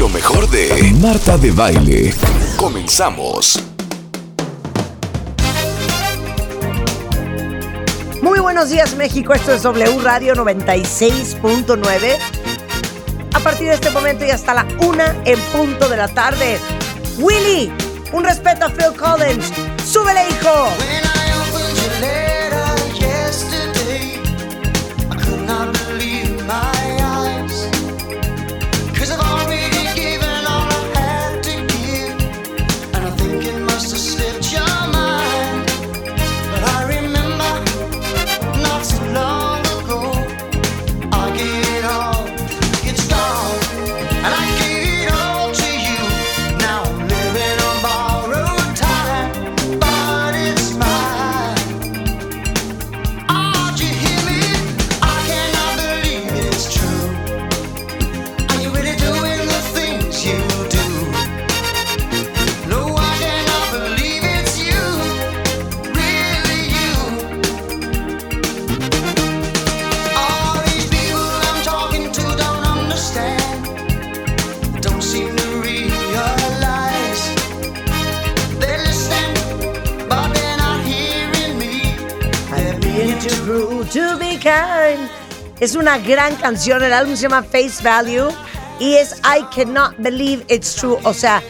[0.00, 2.14] Lo mejor de Marta de Baile.
[2.56, 3.62] Comenzamos.
[8.22, 12.16] Muy buenos días México, esto es W Radio 96.9.
[13.34, 16.58] A partir de este momento y hasta la una en punto de la tarde.
[17.18, 17.70] Willy,
[18.14, 19.52] un respeto a Phil Collins.
[19.84, 21.09] ¡Súbele, hijo!
[85.60, 88.28] Es una gran canción, el álbum se llama Face Value
[88.78, 91.42] y es I cannot believe it's true, o sea,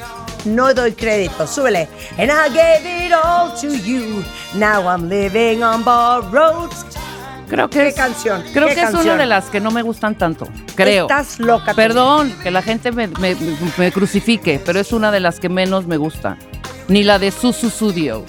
[0.44, 1.88] no doy crédito, súbele.
[2.18, 4.22] And I gave it all to you,
[4.54, 6.70] now I'm living on borrowed.
[7.48, 8.42] Creo que ¿Qué es, canción?
[8.52, 10.46] Creo ¿Qué que es una de las que no me gustan tanto.
[10.76, 11.06] Creo.
[11.06, 11.74] Estás loca.
[11.74, 13.36] Perdón, que la gente me, me-
[13.76, 16.36] me crucifique, pero es una de las que menos me gusta.
[16.86, 18.24] Ni la de Susu Studio.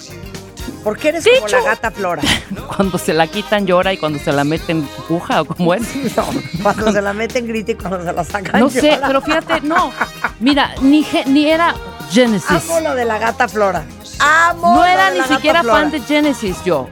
[0.82, 2.22] ¿Por qué eres como la gata Flora?
[2.76, 5.82] Cuando se la quitan llora y cuando se la meten puja o como es.
[6.16, 6.24] No,
[6.62, 9.06] cuando se la meten grita y cuando se la sacan No sé, llora.
[9.06, 9.92] pero fíjate, no.
[10.40, 11.74] Mira, ni, ni era
[12.10, 12.50] Genesis.
[12.50, 13.84] Amo lo de la gata Flora.
[14.18, 15.78] Amo No lo era de ni la gata siquiera Flora.
[15.80, 16.88] fan de Genesis yo.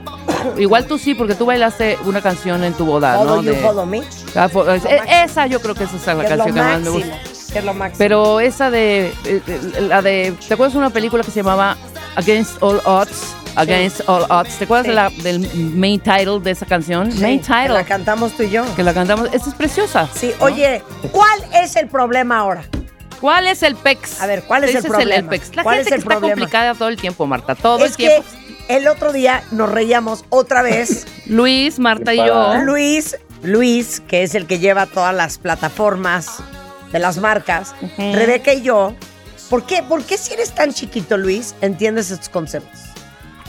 [0.56, 3.42] Igual tú sí, porque tú bailaste una canción en tu boda, Follow ¿no?
[3.42, 4.02] you, De- follow me.
[4.36, 4.90] Ah, es- máximo.
[5.24, 7.18] esa yo creo que esa es la Que es lo canción que más me gusta.
[7.52, 7.98] que es lo máximo.
[7.98, 9.12] Pero esa de,
[9.80, 11.76] la de, ¿te acuerdas de una película que se llamaba
[12.16, 13.34] Against All Odds?
[13.56, 14.56] Against All Odds.
[14.58, 14.90] ¿Te acuerdas Sí.
[14.90, 17.10] de la, del main title de esa canción?
[17.12, 17.68] Sí, main que title.
[17.74, 18.64] la cantamos tú y yo.
[18.76, 19.28] que la cantamos.
[19.32, 20.08] Esa es preciosa.
[20.14, 20.46] Sí, ¿no?
[20.46, 22.64] oye, ¿cuál es el problema ahora?
[23.20, 24.20] ¿Cuál es el PEX?
[24.22, 25.28] A ver, ¿cuál es el problema?
[25.28, 25.54] PEX.
[25.54, 26.34] La ¿Cuál gente es el que está problema?
[26.36, 27.54] complicada todo el tiempo, Marta.
[27.54, 28.24] Todo es el tiempo.
[28.66, 31.06] que el otro día nos reíamos otra vez.
[31.26, 32.54] Luis, Marta y yo.
[32.62, 36.36] Luis, Luis, que es el que lleva todas las plataformas
[36.92, 38.14] de las marcas, Ujú.
[38.14, 38.94] Rebeca y yo.
[39.50, 42.80] ¿Por qué, ¿Por qué si eres tan chiquito, Luis, entiendes estos conceptos?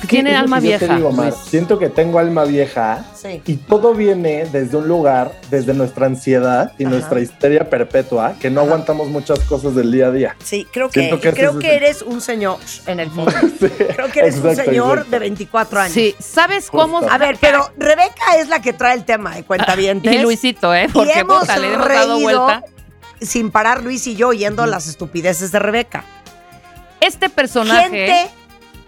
[0.07, 0.95] Tiene alma que yo te vieja.
[0.95, 1.27] digo, Mar.
[1.29, 1.35] Luis.
[1.49, 3.41] Siento que tengo alma vieja Sí.
[3.45, 6.91] y todo viene desde un lugar, desde nuestra ansiedad y Ajá.
[6.93, 8.69] nuestra histeria perpetua, que no Ajá.
[8.69, 10.35] aguantamos muchas cosas del día a día.
[10.43, 12.57] Sí, creo que, creo eres un señor
[12.87, 13.31] en el fondo.
[13.95, 15.11] Creo que eres un señor exacto.
[15.11, 15.93] de 24 años.
[15.93, 16.99] Sí, ¿sabes cómo?
[16.99, 17.13] Justo.
[17.13, 20.11] A ver, pero Rebeca es la que trae el tema de cuentavientes.
[20.15, 20.85] Y Luisito, ¿eh?
[20.89, 22.63] Y Porque hemos puta, le hemos dado reído vuelta.
[23.21, 26.03] sin parar Luis y yo oyendo las estupideces de Rebeca.
[26.99, 27.89] Este personaje.
[27.89, 28.29] Gente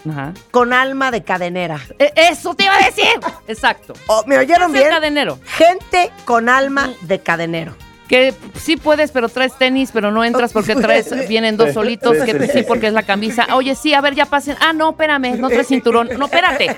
[0.09, 0.33] Ajá.
[0.51, 1.79] con alma de cadenera.
[1.97, 3.05] E- Eso te iba a decir.
[3.47, 3.93] Exacto.
[4.07, 4.89] Oh, ¿Me oyeron Es el bien?
[4.89, 5.39] cadenero.
[5.45, 7.75] Gente con alma de cadenero.
[8.09, 12.25] Que sí puedes, pero traes tenis, pero no entras porque traes, vienen dos solitos, Sí,
[12.25, 13.47] que sí, porque es la camisa.
[13.55, 14.57] Oye, sí, a ver, ya pasen.
[14.59, 16.09] Ah, no, espérame, no traes cinturón.
[16.19, 16.75] No, espérate.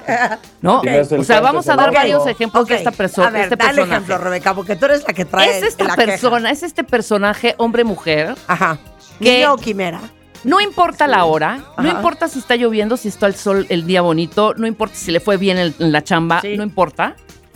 [0.62, 0.82] No,
[1.18, 3.28] o sea, vamos a dar varios ejemplos de esta persona.
[3.28, 3.92] A ver, este dale personaje.
[3.96, 6.06] ejemplo, Rebeca, porque tú eres la que trae Es esta la queja.
[6.12, 8.36] persona, es este personaje, hombre-mujer.
[8.48, 8.78] Ajá.
[9.20, 10.00] que- Niño o quimera.
[10.46, 14.02] No importa la hora, no importa si está lloviendo, si está el sol el día
[14.02, 16.56] bonito, no importa si le fue bien en, en la chamba, Sí.
[16.56, 17.16] no importa.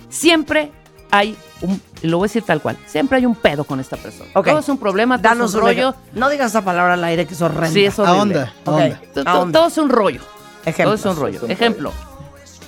[0.09, 0.71] Siempre
[1.11, 4.29] hay un, lo voy a decir tal cual, siempre hay un pedo con esta persona.
[4.33, 5.95] Todo es un problema, todo Danos es un un rollo.
[6.13, 7.69] No digas esa palabra al aire que es horrenda.
[7.69, 8.41] Sí, es horrible.
[8.65, 9.01] Ok, onda.
[9.13, 9.59] To- a onda.
[9.59, 10.21] Todo es un rollo.
[10.65, 10.83] Ejemplo.
[10.85, 11.37] Todo es un rollo.
[11.37, 11.93] Es un Ejemplo.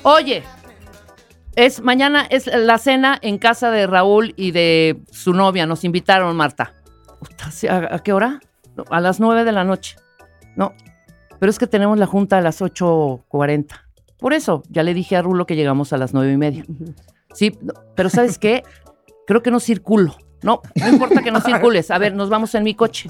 [0.03, 0.43] Oye,
[1.55, 5.65] es mañana es la cena en casa de Raúl y de su novia.
[5.65, 6.73] Nos invitaron, Marta.
[7.69, 8.39] ¿A, a qué hora?
[8.89, 9.95] A las nueve de la noche.
[10.55, 10.73] No.
[11.39, 13.67] Pero es que tenemos la junta a las 8.40.
[14.17, 16.63] Por eso, ya le dije a Rulo que llegamos a las nueve y media.
[17.33, 17.57] Sí,
[17.95, 18.63] pero ¿sabes qué?
[19.25, 20.15] Creo que no circulo.
[20.43, 21.89] No, no importa que no circules.
[21.91, 23.09] A ver, nos vamos en mi coche.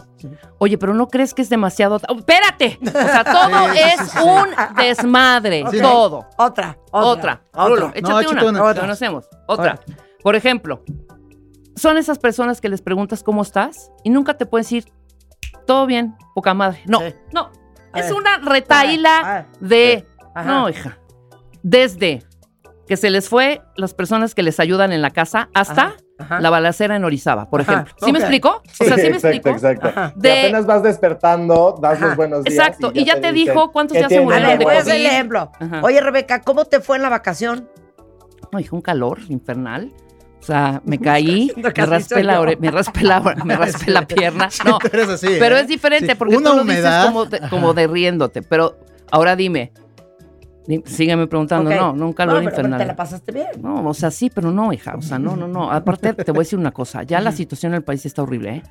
[0.57, 1.99] Oye, pero ¿no crees que es demasiado?
[2.07, 2.77] ¡Oh, ¡Espérate!
[2.81, 4.23] O sea, todo Sí, es sí, sí.
[4.25, 5.63] un desmadre.
[5.81, 6.27] Todo.
[6.37, 7.41] Otra, Otra.
[7.51, 7.67] otra.
[7.67, 7.99] Rulo, otra.
[7.99, 8.61] échate, una.
[8.63, 8.79] una.
[8.79, 9.27] Conocemos.
[9.47, 9.79] Otra.
[10.23, 10.83] Por ejemplo,
[11.75, 14.85] son esas personas que les preguntas cómo estás y nunca te pueden decir,
[15.65, 16.81] todo bien, poca madre.
[16.85, 17.13] No, Sí.
[17.33, 17.51] no.
[17.93, 18.13] A Es ver.
[18.13, 20.07] una retaíla de...
[20.33, 20.45] Ajá.
[20.49, 20.97] No, hija.
[21.63, 22.23] Desde
[22.87, 26.39] que se les fue las personas que les ayudan en la casa hasta Ajá, Ajá.
[26.41, 27.93] la balacera en Orizaba, por Ajá, ejemplo.
[28.05, 28.61] ¿Sí me explico?
[28.79, 29.49] O sea, ¿sí me exacto, explico?
[29.49, 30.11] exacto.
[30.15, 32.07] De- apenas vas despertando, das Ajá.
[32.07, 32.55] los buenos días.
[32.57, 34.91] Exacto, y ya te dijo cuántos ¿qué ya se murieron de el COVID.
[35.05, 35.51] ejemplo.
[35.83, 37.69] Oye, Rebeca, ¿cómo te fue en la vacación?
[38.51, 39.91] No, hijo, un calor infernal.
[40.41, 44.49] O sea, me caí, me raspé la, ore- me raspé la, me raspé la pierna.
[44.65, 44.79] No,
[45.13, 45.61] así, pero ¿eh?
[45.61, 46.99] es diferente Sí, porque una tú lo humedad.
[46.99, 48.41] dices como de, como de riéndote.
[48.41, 48.79] Pero
[49.11, 49.71] ahora dime,
[50.65, 51.69] di- sígueme preguntando.
[51.69, 51.75] Ok.
[51.95, 52.79] No, un calor No, infernal.
[52.79, 53.47] te la pasaste bien.
[53.61, 54.95] No, o sea, sí, pero no, hija.
[54.97, 55.71] O sea, no, no, no.
[55.71, 57.03] Aparte, te voy a decir una cosa.
[57.03, 58.63] Ya la situación en el país está horrible, ¿eh?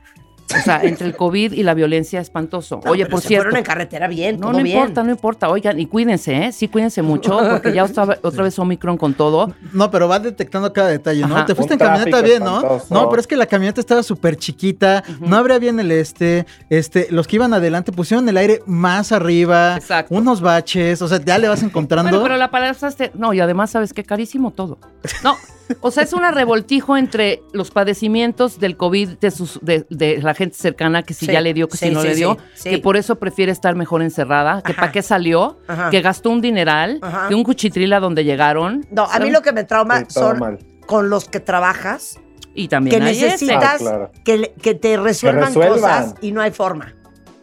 [0.58, 2.80] O sea, entre el COVID y la violencia, espantoso.
[2.84, 3.44] No, Oye, pero por se cierto.
[3.44, 4.76] fueron en carretera bien, No, todo no bien.
[4.78, 5.48] importa, no importa.
[5.48, 6.52] Oigan, y cuídense, ¿eh?
[6.52, 9.52] Sí, cuídense mucho, porque ya otra, otra vez Omicron con todo.
[9.72, 11.36] No, pero vas detectando cada detalle, ¿no?
[11.36, 11.46] Ajá.
[11.46, 12.56] Te fuiste Un en camioneta bien, ¿no?
[12.56, 12.94] espantoso.
[12.94, 17.06] No, pero es que la camioneta estaba súper chiquita, no abría bien el este, este,
[17.10, 20.14] los que iban adelante pusieron el aire más arriba, Exacto.
[20.14, 22.10] unos baches, o sea, ya le vas encontrando.
[22.10, 23.10] Bueno, pero la pasaste.
[23.14, 24.04] No, y además, ¿sabes qué?
[24.04, 24.78] Carísimo todo.
[25.24, 25.36] No,
[25.80, 30.34] o sea, es una revoltijo entre los padecimientos del COVID de, sus, de, de la
[30.34, 32.36] gente cercana, que si Sí, ya le dio, que sí, si no sí, le dio,
[32.54, 32.70] sí, sí.
[32.70, 35.90] que por eso prefiere estar mejor encerrada, que para qué salió, Ajá.
[35.90, 37.28] que gastó un dineral, Ajá.
[37.28, 38.86] que un cuchitril a donde llegaron.
[38.90, 40.58] No, a mí lo que me trauma son mal.
[40.86, 42.18] con los que trabajas,
[42.54, 44.10] Y también que necesitas Ah, claro.
[44.24, 45.78] que, que te resuelvan, resuelvan.
[45.80, 46.94] cosas y no hay forma.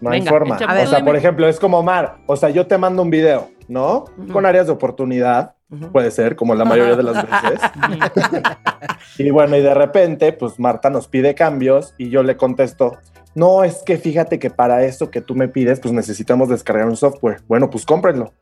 [0.01, 0.55] No hay forma.
[0.57, 0.71] échame.
[0.71, 2.17] A ver, o sea, por ejemplo, es como Mar.
[2.27, 4.05] O sea, yo te mando un video, ¿no?
[4.31, 5.55] Con áreas de oportunidad.
[5.91, 7.59] Puede ser, como la mayoría de las veces.
[9.17, 12.97] y bueno, y de repente, pues Marta nos pide cambios y yo le contesto.
[13.35, 16.95] No, es que fíjate que para eso que tú me pides, pues necesitamos descargar un
[16.95, 17.41] software.
[17.47, 18.33] Bueno, pues cómprenlo.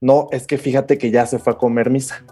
[0.00, 2.24] No, es que fíjate que ya se fue a comer misa.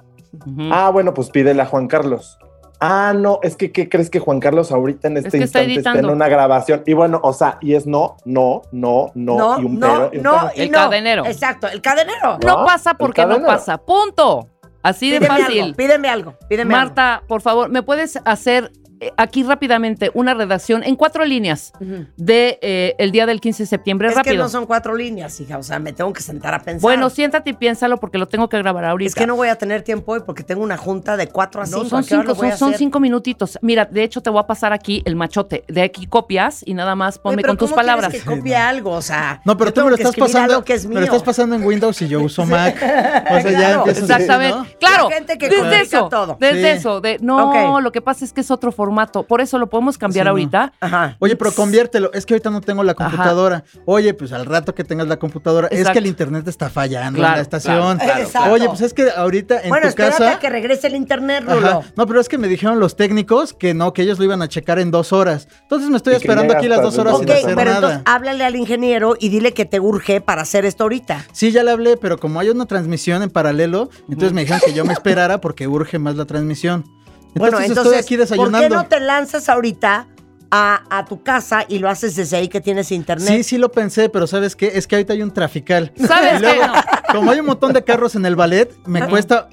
[0.70, 2.38] Ah, bueno, pues pídele a Juan Carlos.
[2.80, 5.78] Ah, no, es que ¿qué crees que Juan Carlos ahorita en este que está instante
[5.78, 6.12] está en editando.
[6.12, 6.82] una grabación?
[6.86, 10.10] Y bueno, o sea, y es no, no, no, no, No, y un no, pero.
[10.12, 10.52] y un no, pero.
[10.54, 10.78] y El no.
[10.78, 11.26] cadenero.
[11.26, 12.38] Exacto, el cadenero.
[12.44, 12.64] No ¿no?
[12.64, 13.78] pasa porque no pasa.
[13.78, 14.48] Punto.
[14.82, 15.62] Así de Pídeme fácil.
[15.62, 16.86] algo, pídeme algo, pídeme algo.
[16.86, 18.70] Marta, por favor, ¿me puedes hacer
[19.16, 22.06] aquí rápidamente una redacción en cuatro líneas Ujú.
[22.16, 24.08] de eh, el día del 15 de septiembre?
[24.08, 24.34] Es Rápido.
[24.34, 26.80] que no son cuatro líneas, hija, o sea, me tengo que sentar a pensar.
[26.82, 29.08] Bueno, siéntate y piénsalo porque lo tengo que grabar ahorita.
[29.08, 31.64] es que no voy a tener tiempo hoy porque tengo una junta de cuatro a
[31.66, 31.88] No, cinco.
[31.88, 33.58] son ¿A qué hora cinco, son, a son cinco minutitos.
[33.62, 35.64] Mira, de hecho te voy a pasar aquí el machote.
[35.68, 38.12] De aquí copias y nada más ponme con tus ¿cómo quieres palabras.
[38.12, 39.40] que copie algo, o sea.
[39.44, 41.64] no, pero tú me lo estás pasando, algo que es me lo estás pasando en
[41.64, 42.76] Windows y yo uso Mac.
[43.30, 44.56] O sea, ya Exactamente.
[44.58, 44.66] ¿no?
[44.80, 45.08] Claro.
[45.08, 46.08] La gente que desde eso.
[46.08, 46.36] todo.
[46.40, 46.78] Desde Sí.
[46.78, 47.00] eso.
[47.00, 48.87] De, no, lo que pasa es que es otro formato.
[49.26, 50.30] Por eso lo podemos cambiar Sí, no.
[50.30, 50.72] ahorita.
[50.80, 51.16] Ajá.
[51.18, 52.12] Oye, pero conviértelo.
[52.12, 53.04] Es que ahorita no tengo la Ajá.
[53.10, 53.64] computadora.
[53.84, 55.68] Oye, pues al rato que tengas la computadora.
[55.68, 57.98] Es que el internet está fallando en la estación.
[57.98, 58.52] claro.
[58.52, 60.32] Oye, pues es que ahorita en bueno, tu espérate casa.
[60.34, 61.54] a que regrese el internet, Ajá.
[61.54, 61.84] Rulo.
[61.96, 64.48] No, pero es que me dijeron los técnicos que no, que ellos lo iban a
[64.48, 65.48] checar en dos horas.
[65.62, 67.76] Entonces me estoy esperando aquí las dos horas Ok, sin hacer pero nada.
[67.76, 71.24] entonces háblale al ingeniero y dile que te urge para hacer esto ahorita.
[71.32, 74.72] Sí, ya le hablé, pero como hay una transmisión en paralelo, entonces me dijeron que
[74.72, 76.84] yo me esperara porque urge más la transmisión.
[77.34, 78.76] Entonces, bueno, entonces, estoy aquí ¿por qué desayunando.
[78.76, 80.06] no te lanzas ahorita
[80.50, 83.28] a, a tu casa y lo haces desde ahí que tienes internet?
[83.28, 84.72] Sí, sí lo pensé, pero ¿sabes qué?
[84.74, 85.92] Es que ahorita hay un trafical.
[86.06, 86.66] ¿Sabes Y luego, qué?
[86.66, 86.74] No.
[87.12, 89.48] Como hay un montón de carros en el ballet, me cuesta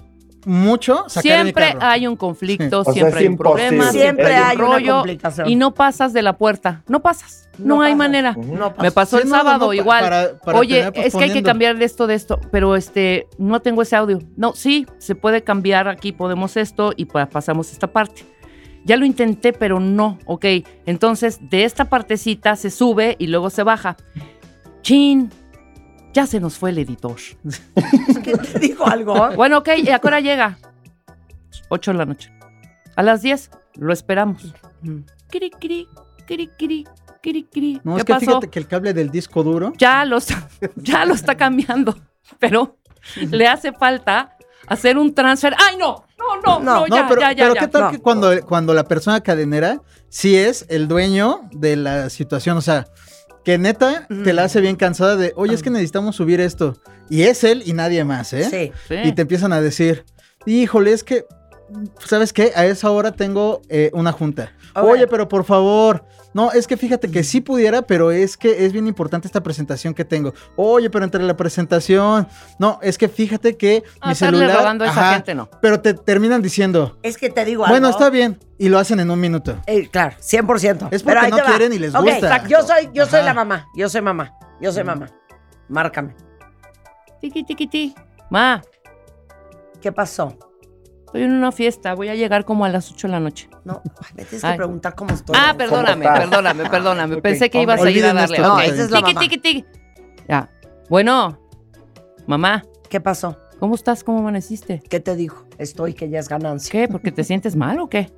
[0.45, 3.92] mucho sacar Siempre hay un conflicto, O sea, siempre hay un problema.
[3.92, 5.50] Siempre hay hay un una rollo complicación.
[5.50, 6.83] y no pasas de la puerta.
[6.88, 7.50] No pasas.
[7.57, 8.36] No, No hay manera.
[8.38, 8.81] No pasa.
[8.81, 10.03] Me pasó Sí, el no, sábado igual.
[10.03, 13.62] para- para Oye, es que hay que cambiar de esto, de esto, pero este, no
[13.62, 14.19] tengo ese audio.
[14.36, 18.24] No, sí, se puede cambiar aquí, podemos esto y pa- pasamos esta parte.
[18.83, 20.45] Ya lo intenté, pero no, ok.
[20.86, 23.95] Entonces, de esta partecita se sube y luego se baja.
[24.81, 25.31] Chin,
[26.16, 27.18] ya se nos fue el editor.
[28.24, 29.31] ¿Qué te dijo algo?
[29.36, 30.57] Bueno, ok, ¿y a qué hora llega?
[31.68, 32.31] 8 de la noche.
[32.95, 34.54] A las 10 lo esperamos.
[35.30, 35.90] Kiri, kiri,
[36.26, 36.86] kiri, kiri,
[37.22, 37.81] kiri, kiri.
[37.84, 38.26] No, ¿Qué es que pasó?
[38.26, 39.74] fíjate que el cable del disco duro.
[39.78, 41.98] Ya lo, está, ya lo está cambiando,
[42.40, 42.78] pero
[43.18, 45.54] le hace falta hacer un transfer.
[45.57, 46.06] ¡Ay, no!
[46.18, 47.60] No, no, no, No, No, ya, pero, ya, ya, pero ya.
[47.60, 47.92] ¿qué tal No.
[47.92, 52.56] que cuando, cuando la persona cadenera sí es el dueño de la situación?
[52.57, 52.88] O sea,
[53.45, 56.78] que neta te la hace bien cansada de, oye, es que necesitamos subir esto.
[57.09, 58.47] Y es él y nadie más, ¿eh?
[58.49, 58.71] Sí.
[58.87, 58.95] Sí.
[59.07, 60.04] Y te empiezan a decir,
[60.47, 61.25] híjole, es que,
[62.04, 62.52] ¿sabes qué?
[62.56, 64.52] A esa hora tengo eh, una junta.
[64.75, 66.03] Oye, pero por favor.
[66.33, 69.94] No, es que fíjate que sí pudiera, pero es que es bien importante esta presentación
[69.94, 70.33] que tengo.
[70.57, 72.27] Oye, pero entre la presentación.
[72.59, 74.57] No, es que fíjate que Ah, mi celular.
[74.57, 75.49] rogando a esa gente, no.
[75.61, 77.97] Pero te terminan diciendo, Es que te digo bueno, algo.
[77.97, 78.37] está bien.
[78.57, 79.57] Y lo hacen en un minuto.
[79.65, 80.89] Eh, claro, 100%.
[80.91, 82.17] Es Pero porque ahí no quieren y les Ok, gusta.
[82.17, 82.49] exacto.
[82.49, 83.67] Yo soy, yo soy la mamá.
[83.75, 84.33] Yo soy mamá.
[84.59, 85.07] Yo soy mamá.
[85.69, 86.15] Márcame.
[87.21, 87.95] Tiqui, tiqui, ti.
[88.29, 88.61] Ma,
[89.81, 90.37] ¿Qué pasó?
[91.16, 93.48] Estoy en una fiesta, voy a llegar como a las 8 de la noche.
[93.64, 93.81] No,
[94.16, 94.52] me tienes Ay.
[94.52, 95.34] que preguntar cómo estoy.
[95.40, 97.22] Ah, perdóname, perdóname, perdóname.
[97.22, 98.38] Pensé que ibas a ir a darle.
[98.38, 99.22] esa es la Tiqui, mamá.
[99.22, 99.66] tiqui, tiqui.
[100.28, 100.50] Ya.
[100.90, 101.40] Bueno,
[102.28, 103.38] mamá, ¿Qué pasó?
[103.60, 104.04] ¿cómo estás?
[104.04, 104.84] ¿Cómo amaneciste?
[104.90, 105.45] ¿Qué te dijo?
[105.57, 106.69] Estoy que ya es ganancia.
[106.72, 106.88] ¿Qué?
[106.90, 108.12] ¿Porque te sientes mal o qué?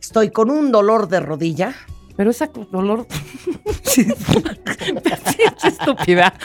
[0.00, 1.74] estoy con un dolor de rodilla.
[2.14, 3.06] Pero esa dolor.
[3.82, 4.06] sí,
[5.62, 6.34] qué estúpida.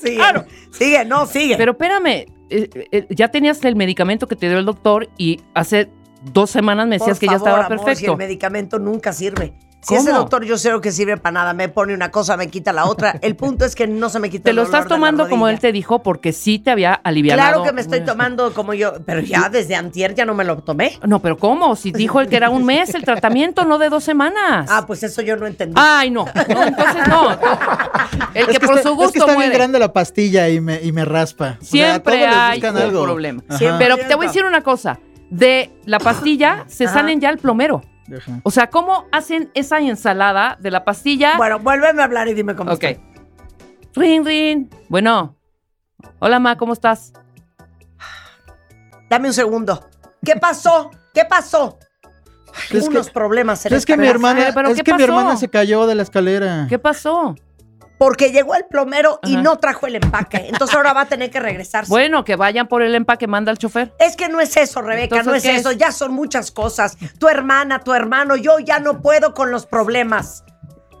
[0.00, 0.44] Sigue, Claro.
[0.70, 1.56] sigue, no, sigue.
[1.56, 5.90] Pero espérame, eh, eh, ya tenías el medicamento que te dio el doctor y hace
[6.32, 8.12] dos semanas me Por decías que ya estaba amor, si perfecto.
[8.12, 9.52] el medicamento nunca sirve.
[9.86, 10.00] Si ¿Cómo?
[10.08, 12.86] ese doctor yo sé que sirve para nada, me pone una cosa, me quita la
[12.86, 13.18] otra.
[13.20, 15.46] El punto es que no se me quita Te el lo dolor estás tomando como
[15.48, 17.38] él te dijo porque sí te había aliviado.
[17.38, 20.56] Claro que me estoy tomando como yo, pero ya desde antier ya no me lo
[20.58, 20.98] tomé.
[21.06, 21.76] No, pero ¿cómo?
[21.76, 24.68] Si dijo él que era un mes el tratamiento, no de dos semanas.
[24.70, 25.74] Ah, pues eso yo no entendí.
[25.76, 26.24] Ay, no.
[26.24, 27.30] No, entonces no.
[28.34, 29.54] El que, Es por está, su es que gusto está bien muere.
[29.54, 31.58] grande la pastilla y me, y me raspa.
[31.60, 33.02] O sea, a Siempre hay un algo.
[33.04, 33.42] problema.
[33.50, 33.86] Siempre.
[33.86, 34.98] Pero te voy a decir una cosa.
[35.30, 36.94] De la pastilla se Ajá.
[36.94, 37.82] salen ya el plomero.
[38.16, 38.40] Ajá.
[38.42, 41.36] O sea, ¿cómo hacen esa ensalada de la pastilla?
[41.36, 42.82] Bueno, vuélveme a hablar y dime cómo ok.
[42.84, 43.00] está.
[43.94, 44.66] Ring, ring.
[44.88, 45.36] Bueno.
[46.18, 47.12] Hola, Ma, ¿cómo estás?
[49.08, 49.88] Dame un segundo.
[50.24, 50.90] ¿Qué pasó?
[51.12, 51.78] ¿Qué pasó?
[52.70, 55.04] Es que- unos problemas en Es que mi hermana, ¿pero es qué que mi pasó?
[55.18, 56.66] hermana se cayó de la escalera.
[56.68, 57.34] ¿Qué pasó?
[58.04, 60.48] Porque llegó el plomero y no trajo el empaque.
[60.48, 61.88] Entonces ahora va a tener que regresarse.
[61.88, 63.94] Bueno, que vayan por el empaque, manda el chofer.
[63.98, 65.70] Es que no es eso, Rebeca, Entonces, no es ¿qué eso.
[65.70, 65.78] es?
[65.78, 66.98] Ya son muchas cosas.
[67.18, 70.44] Tu hermana, tu hermano, yo ya no puedo con los problemas.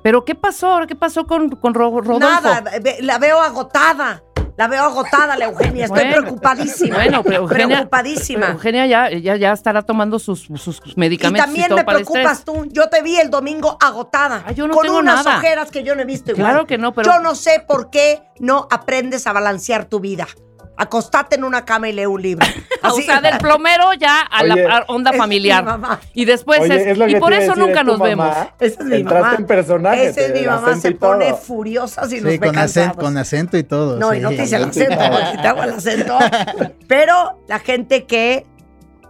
[0.02, 0.80] ¿Pero qué pasó?
[0.88, 2.18] ¿Qué pasó con, con Ro- Rodolfo?
[2.20, 2.62] Nada,
[3.00, 4.22] la veo agotada.
[4.56, 5.86] La veo agotada, la Eugenia.
[5.86, 6.94] Estoy Bueno, preocupadísima.
[6.96, 8.46] Bueno, pero Eugenia, Preocupadísima.
[8.52, 11.44] Eugenia ya, ya, ya estará tomando sus, sus Y medicamentos.
[11.46, 12.64] también todo me el preocupas tú.
[12.70, 14.44] Yo te vi el domingo agotada.
[14.46, 15.38] Ah, yo no con tengo unas nada.
[15.38, 16.46] ojeras que yo no he visto igual.
[16.50, 20.28] Claro que no, pero- Yo no sé por qué no aprendes a balancear tu vida.
[20.76, 22.46] Acostate en una cama y lee un libro.
[22.86, 25.64] Ah, O sea, del plomero ya a Oye, la onda es familiar.
[25.64, 26.00] mi mamá.
[26.12, 28.28] Y después Oye, es, es lo y por eso decir, nunca es nos vemos.
[28.60, 29.36] Esa es mi Entraste mamá.
[29.38, 30.76] en personaje, Esa es mi mamá.
[30.76, 33.96] Se pone furiosa si nos Sí, ve con acento, con acento y todo.
[33.98, 36.18] No, y no te hice el acento, porque te hago el acento.
[36.88, 38.44] Pero la gente que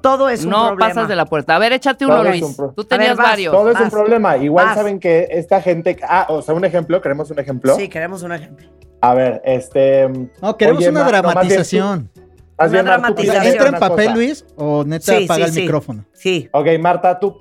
[0.01, 0.89] todo es un no problema.
[0.95, 1.57] pasas de la puerta.
[1.57, 2.43] A ver, échate uno, Todo Luis.
[2.43, 3.27] un Tú tenías ver, vas.
[3.27, 3.53] varios.
[3.53, 4.37] Todo es un problema.
[4.37, 4.75] Igual Vas.
[4.77, 5.99] saben que esta gente.
[6.09, 7.75] Ah, o sea, un ejemplo, queremos un ejemplo.
[7.75, 8.69] Sí, queremos un ejemplo.
[9.05, 10.09] A ver, este.
[10.41, 12.11] No, queremos Oye, una Ma- no, más bien tú- dramatización.
[12.57, 13.47] Una Mar, dramatización.
[13.47, 14.17] ¿Entra en papel, cosa.
[14.17, 14.47] Luis?
[14.57, 15.61] ¿O neta Sí, apaga sí, el sí.
[15.63, 16.05] micrófono?
[16.13, 16.49] Sí.
[16.53, 17.37] Ok, Marta, tú,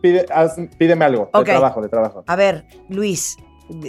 [0.00, 2.24] pide, haz- pídeme algo de trabajo, de trabajo.
[2.26, 3.36] A ver, Luis,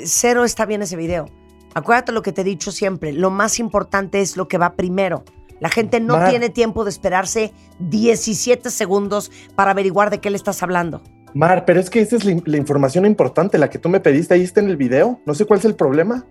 [0.05, 1.25] cero está bien ese video.
[1.73, 3.11] Acuérdate lo que te he dicho siempre.
[3.11, 5.23] Lo más importante es lo que va primero.
[5.59, 6.29] La gente no Mar.
[6.29, 11.01] tiene tiempo de esperarse 17 segundos para averiguar de qué le estás hablando.
[11.33, 14.35] Mar, pero es que esa es la, la información importante, la que tú me pediste,
[14.35, 15.19] ahí está en el video.
[15.25, 16.25] No sé cuál es el problema.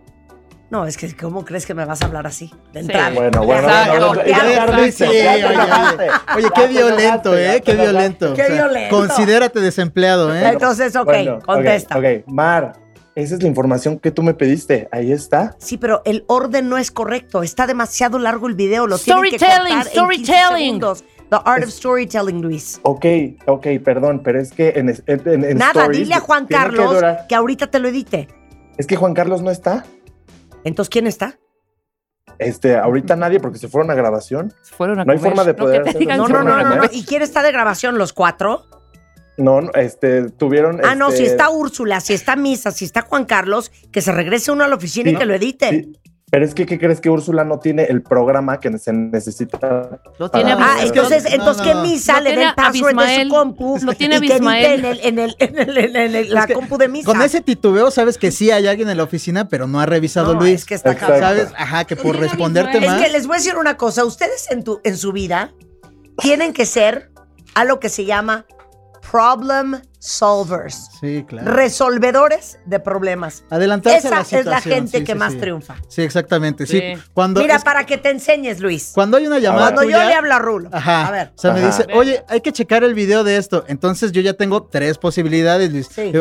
[0.68, 2.50] No, es que ¿cómo crees que me vas a hablar así?
[2.72, 2.86] De Sí.
[2.86, 3.10] entrada.
[3.10, 4.14] Bueno, bueno, bueno.
[4.16, 7.62] Ya, ya ya, tardiste, sí, ya te oye, qué violento, ¿eh?
[7.64, 8.34] Qué violento.
[8.34, 8.96] Qué violento.
[8.96, 10.48] Considérate desempleado, ¿eh?
[10.48, 11.96] Entonces, ok, Bueno, contesta.
[11.96, 12.72] Ok, Mar,
[13.14, 14.88] esa es la información que tú me pediste.
[14.90, 15.54] Ahí está.
[15.58, 17.44] Sí, pero el orden no es correcto.
[17.44, 18.88] Está demasiado largo el video.
[18.88, 19.90] Lo tienen que Storytelling, cortar en 15
[20.34, 20.64] storytelling.
[20.80, 21.04] segundos.
[21.30, 22.78] The art of storytelling, Luis.
[22.82, 23.04] Ok,
[23.46, 27.02] ok, perdón, pero es que en, en, en- Nada, stories dile a Juan que Carlos
[27.28, 28.28] que, ahorita te lo edite.
[28.76, 29.84] Es que Juan Carlos no está.
[30.66, 31.38] Entonces, ¿quién está?
[32.38, 34.52] Este, ahorita nadie porque se fueron a grabación.
[34.62, 35.82] Fueron a No hay forma de No, poder
[36.18, 36.74] No, no, no, no, no.
[36.76, 36.90] comer.
[36.92, 37.98] ¿Y quién está de grabación?
[37.98, 38.66] ¿Los cuatro?
[39.38, 40.80] No, no, este, tuvieron.
[40.84, 44.10] Ah, no, este, si está Úrsula, si está Misa, si está Juan Carlos, que se
[44.10, 45.70] regrese uno a la oficina y que lo edite.
[45.70, 45.92] sí,
[46.28, 50.00] pero es que, ¿qué crees que Úrsula no tiene el programa que se necesita?
[50.18, 51.82] Lo tiene Ah, Ah, es entonces, no, entonces no, que no.
[51.82, 54.84] Misa le dé el password de su compu Lo tiene Abismael.
[54.84, 55.58] en, el, en, el, en,
[55.96, 57.06] el- en la Es que compu de Misa.
[57.06, 60.34] Con ese titubeo sabes que sí hay alguien en la oficina, pero no ha revisado
[60.34, 60.54] No, Luis.
[60.60, 61.20] es que está cabrón.
[61.20, 61.48] ¿Sabes?
[61.56, 63.00] Ajá, que por responderte Es más.
[63.02, 64.04] que les voy a decir una cosa.
[64.04, 65.52] Ustedes en, tu, en su vida
[66.18, 67.10] tienen que ser
[67.54, 68.46] a lo que se llama
[69.16, 70.90] problem solvers.
[71.00, 71.50] Sí, claro.
[71.52, 73.44] Resolvedores de problemas.
[73.50, 75.38] Adelantarse a Esa la es la situación, gente sí, que sí, más sí.
[75.38, 75.76] triunfa.
[75.88, 76.66] Sí, exactamente.
[76.66, 76.78] Sí.
[76.80, 77.02] Sí.
[77.14, 78.90] Cuando, Mira, es- para que te enseñes, Luis.
[78.94, 80.68] cuando hay una llamada Cuando yo le hablo a Rulo.
[80.70, 81.06] Ajá.
[81.06, 81.32] A ver.
[81.34, 83.64] O sea, me dice, oye, hay que checar el video de esto.
[83.68, 85.88] Entonces yo ya tengo tres posibilidades, Luis.
[85.90, 86.12] Sí.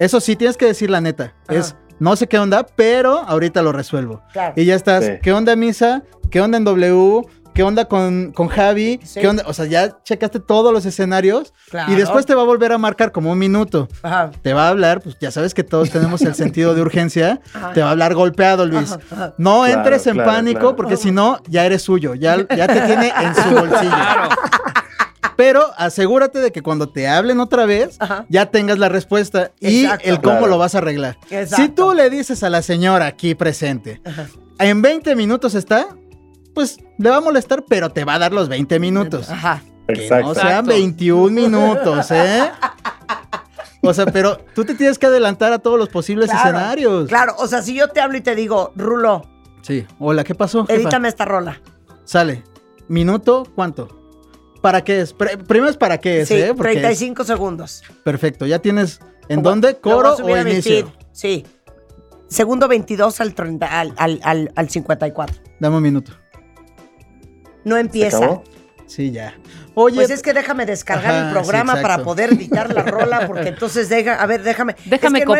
[0.00, 1.34] Eso sí, tienes que decir la neta.
[1.46, 1.58] Ajá.
[1.60, 4.22] Es, no sé qué onda, pero ahorita lo resuelvo.
[4.32, 4.54] Claro.
[4.56, 5.12] Y ya estás, Sí.
[5.22, 6.02] ¿qué onda, Misa?
[6.32, 7.22] ¿Qué onda en W?
[7.54, 8.98] ¿Qué onda con, con Javi?
[9.04, 9.20] Sí.
[9.20, 9.44] ¿Qué onda?
[9.46, 11.92] O sea, ya checaste todos los escenarios Claro.
[11.92, 13.88] y después te va a volver a marcar como un minuto.
[14.02, 14.32] Ajá.
[14.42, 17.40] Te va a hablar, pues ya sabes que todos tenemos el sentido de urgencia.
[17.54, 17.72] Ajá.
[17.72, 18.90] Te va a hablar golpeado, Luis.
[18.92, 19.34] Ajá, ajá.
[19.38, 20.76] No Claro, entres en claro, pánico claro.
[20.76, 22.14] porque si no, ya eres suyo.
[22.14, 23.92] Ya, ya te tiene en su bolsillo.
[25.36, 28.24] Pero asegúrate de que cuando te hablen otra vez, Ajá.
[28.28, 30.08] ya tengas la respuesta y Exacto.
[30.08, 30.46] el cómo Claro.
[30.48, 31.18] lo vas a arreglar.
[31.30, 31.56] Exacto.
[31.56, 34.00] Si tú le dices a la señora aquí presente,
[34.60, 35.88] en 20 minutos está,
[36.54, 39.28] pues le va a molestar, pero te va a dar los 20 minutos.
[39.30, 39.62] Ajá.
[39.86, 40.28] Que Exacto.
[40.28, 40.70] no sean Exacto.
[40.70, 42.50] 21 minutos, ¿eh?
[43.82, 47.08] O sea, pero tú te tienes que adelantar a todos los posibles Claro, escenarios.
[47.08, 49.22] Claro, o sea, si yo te hablo y te digo, Rulo,
[49.60, 49.86] Sí.
[49.98, 50.66] Hola, ¿qué pasó?
[50.66, 50.74] jefa?
[50.74, 51.60] edítame esta rola.
[52.04, 52.44] Sale.
[52.88, 53.88] ¿Minuto cuánto?
[54.60, 55.14] ¿Para qué es?
[55.14, 56.52] Primero es para qué es, Sí, ¿eh?
[56.54, 57.82] Porque 35 segundos.
[58.04, 60.92] Perfecto, ya tienes en dónde, coro o inicio.
[61.12, 61.44] Sí.
[62.28, 65.36] Segundo 22 al, 30, al, al, al, al 54.
[65.60, 66.12] Dame un minuto.
[67.64, 68.16] No ¿Se empieza.
[68.18, 68.44] acabó?
[68.86, 69.34] Sí, ya.
[69.76, 73.26] Oye, Pues es que déjame descargar Ajá, el programa sí, para poder editar la rola,
[73.26, 74.76] porque entonces deja, a ver, déjame.
[74.84, 75.34] Déjame es que no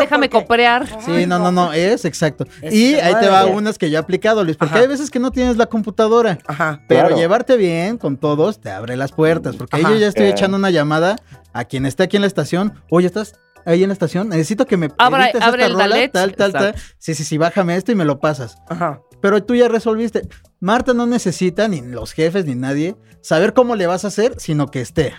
[0.00, 0.86] déjame porque- coprear.
[1.04, 2.46] Sí, no, no, no, es exacto.
[2.62, 4.82] Es y ahí te va unas que yo he aplicado, Luis, porque Ajá.
[4.82, 6.38] hay veces que no tienes la computadora.
[6.48, 6.80] Ajá.
[6.88, 7.16] Pero Claro.
[7.16, 10.30] llevarte bien con todos te abre las puertas, porque ahí yo ya estoy Eh.
[10.30, 11.14] echando una llamada
[11.52, 12.72] a quien esté aquí en la estación.
[12.90, 13.34] Oye, ¿estás
[13.66, 14.30] ahí en la estación?
[14.30, 16.12] Necesito que me Abra- edites abre esta el rola, Dalet.
[16.12, 16.74] tal, tal, tal.
[16.98, 18.56] Sí, sí, sí, bájame esto y me lo pasas.
[18.68, 19.00] Ajá.
[19.26, 20.28] Pero tú ya resolviste.
[20.60, 24.68] Marta no necesita, ni los jefes, ni nadie, saber cómo le vas a hacer, sino
[24.68, 25.14] que esté.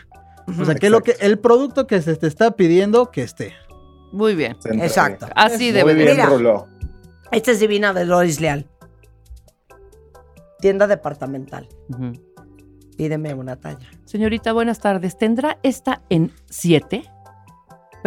[0.57, 3.53] O sea, que lo que el producto que se te está pidiendo, que esté.
[4.13, 4.55] Muy bien.
[4.63, 5.27] Exacto.
[5.35, 6.25] Así Muy debe de bien, Mira.
[6.27, 6.69] Rulo.
[7.33, 8.69] Esta es divina de Loris Leal.
[10.61, 11.67] Tienda departamental.
[12.95, 13.89] Pídeme una talla.
[14.05, 15.17] Señorita, buenas tardes.
[15.17, 17.03] ¿Tendrá esta en 7?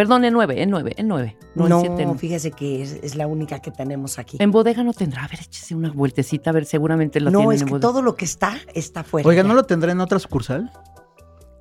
[0.00, 1.36] Perdón, en 9, en 9, en 9.
[1.54, 2.06] No, No, en 7.
[2.06, 2.14] no.
[2.14, 4.38] fíjese que es, es la única que tenemos aquí.
[4.40, 5.24] En bodega no tendrá.
[5.24, 7.86] A ver, échese una vueltecita, a ver, seguramente la no, tienen es en que bodega.
[7.86, 9.28] todo lo que está, está fuera.
[9.28, 10.72] Oiga, ¿no lo tendré en otra sucursal?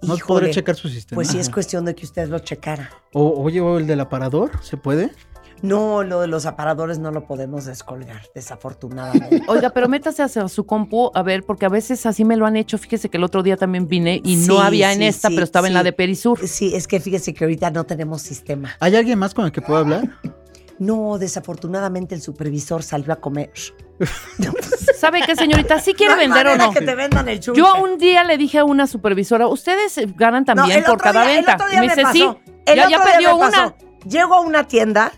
[0.03, 1.17] ¿No Híjole, podré checar su sistema?
[1.17, 2.89] Pues sí, es cuestión de que usted lo checara.
[3.12, 5.12] O, oye, o el del aparador, ¿se puede?
[5.61, 9.41] No, lo de los aparadores no lo podemos descolgar, desafortunadamente.
[9.47, 12.55] Oiga, pero métase hacia su compu, a ver, porque a veces así me lo han
[12.55, 12.77] hecho.
[12.77, 15.35] Fíjese que el otro día también vine y no Sí, había en sí, esta, sí,
[15.35, 16.39] pero estaba en la de Perisur.
[16.47, 18.75] Sí, es que fíjese que ahorita no tenemos sistema.
[18.79, 20.03] ¿Hay alguien más con el que pueda hablar?
[20.81, 23.51] No, desafortunadamente el supervisor salió a comer.
[24.97, 25.79] ¿Sabe qué, señorita?
[25.79, 26.71] ¿Sí quiere No vender o no?
[26.71, 27.59] que te vendan el chunche.
[27.59, 31.03] Yo un día le dije a una supervisora, ustedes eh, ganan también el por otro
[31.03, 31.55] cada día- el venta.
[31.55, 32.13] otro Y día me me dice, pasó.
[32.45, 33.61] sí, El ya, otro ya día perdió me pasó.
[33.61, 33.75] una.
[34.09, 35.11] Llego a una tienda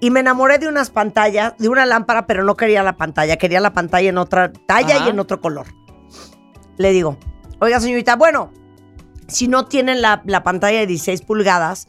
[0.00, 3.60] y me enamoré de unas pantallas, de una lámpara, pero no quería la pantalla, quería
[3.60, 5.06] la pantalla en otra talla Ajá.
[5.06, 5.66] y en otro color.
[6.78, 7.18] Le digo,
[7.60, 8.50] oiga señorita, bueno,
[9.28, 11.86] si no tienen la, la pantalla de 16 pulgadas,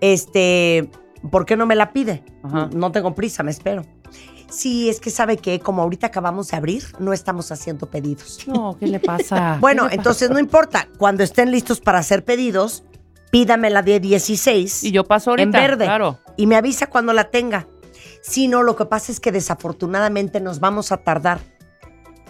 [0.00, 0.90] este,
[1.30, 2.24] ¿por qué no me la pide?
[2.42, 2.70] Ajá.
[2.72, 3.82] No tengo prisa, me espero.
[4.48, 8.40] Sí, es que sabe que como ahorita acabamos de abrir, no estamos haciendo pedidos.
[8.48, 9.56] No, ¿qué le pasa?
[9.60, 9.94] Bueno, ¿Qué le pasa?
[9.96, 10.88] entonces no importa.
[10.98, 12.82] Cuando estén listos para hacer pedidos,
[13.30, 15.84] pídame la de 16 Y yo paso ahorita, en verde.
[15.84, 16.18] claro.
[16.36, 17.66] Y me avisa cuando la tenga.
[18.22, 21.40] Si no, lo que pasa es que desafortunadamente nos vamos a tardar.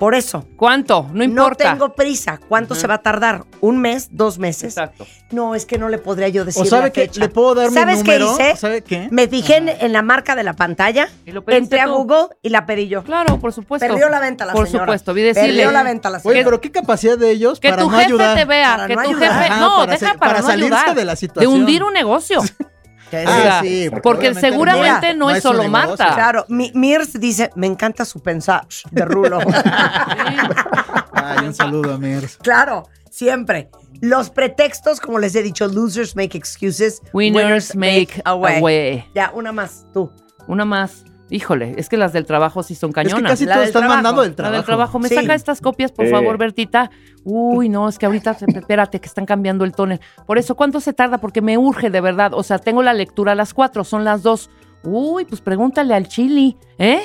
[0.01, 0.47] Por eso.
[0.57, 1.09] ¿Cuánto?
[1.13, 1.65] No importa.
[1.67, 2.41] No tengo prisa.
[2.49, 3.45] ¿Cuánto se va a tardar?
[3.61, 4.09] ¿Un mes?
[4.11, 4.75] ¿Dos meses?
[4.77, 5.07] Exacto.
[5.31, 7.21] No, es que no le podría yo decir ¿O sabe la que fecha.
[7.21, 8.35] le puedo dar mi ¿Sabes número?
[8.39, 8.57] qué hice?
[8.57, 9.09] ¿Sabe qué?
[9.11, 11.87] Me fijé en, en la marca de la pantalla, ¿Y lo pediste entré a?
[11.87, 13.05] Google y la pedí yo.
[13.05, 13.87] Claro, por supuesto.
[13.87, 14.87] Perdió la venta la Por señora.
[14.87, 15.49] supuesto, vi decirle.
[15.51, 16.45] Perdió la venta la Oye, señora.
[16.45, 18.37] pero qué capacidad de ellos Que para tu no jefe ayudar.
[18.39, 19.33] te vea, Para que no tu ayudar.
[19.35, 19.53] jefe.
[19.53, 21.53] Ajá, no, para deja para, para no salirse ayudar, de la situación.
[21.53, 22.41] De hundir un negocio.
[23.11, 23.91] Que O sí.
[24.03, 25.89] porque seguramente Mira, no, es su solo negocio.
[25.89, 26.15] Marta.
[26.15, 29.41] Claro, mi, Mirs dice, me encanta su pensar de rulo.
[31.13, 32.37] Ay, un saludo a Mirs.
[32.39, 33.69] claro, siempre.
[34.01, 37.03] Los pretextos, como les he dicho, losers make excuses.
[37.13, 39.05] Winners make away.
[39.15, 40.11] Ya, una más, tú.
[40.47, 41.05] Una más.
[41.31, 43.31] Híjole, es que las del trabajo sí son Es que cañonas.
[43.33, 44.57] casi La todos están trabajo, mandando del La trabajo.
[44.57, 44.99] del trabajo.
[44.99, 45.15] ¿Me Sí.
[45.15, 46.11] saca estas copias, por Sí.
[46.11, 46.91] favor, Bertita?
[47.25, 50.01] Uy, no, es que ahorita, espérate, que están cambiando el tóner.
[50.27, 51.19] Por eso, ¿cuánto se tarda?
[51.19, 52.33] Porque me urge, de verdad.
[52.35, 54.51] O sea, tengo la lectura a las cuatro, son las dos.
[54.83, 57.03] Uy, pues pregúntale al chili, ¿eh?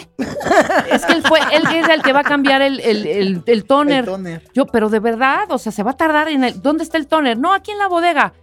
[0.91, 3.65] es que él fue, él es el que va a cambiar el, el, el- el
[3.65, 3.99] tóner.
[3.99, 4.43] El tóner.
[4.53, 6.61] Yo, pero de verdad, o sea, se va a tardar en el.
[6.61, 7.37] ¿Dónde está el tóner?
[7.37, 8.33] No, aquí en la bodega.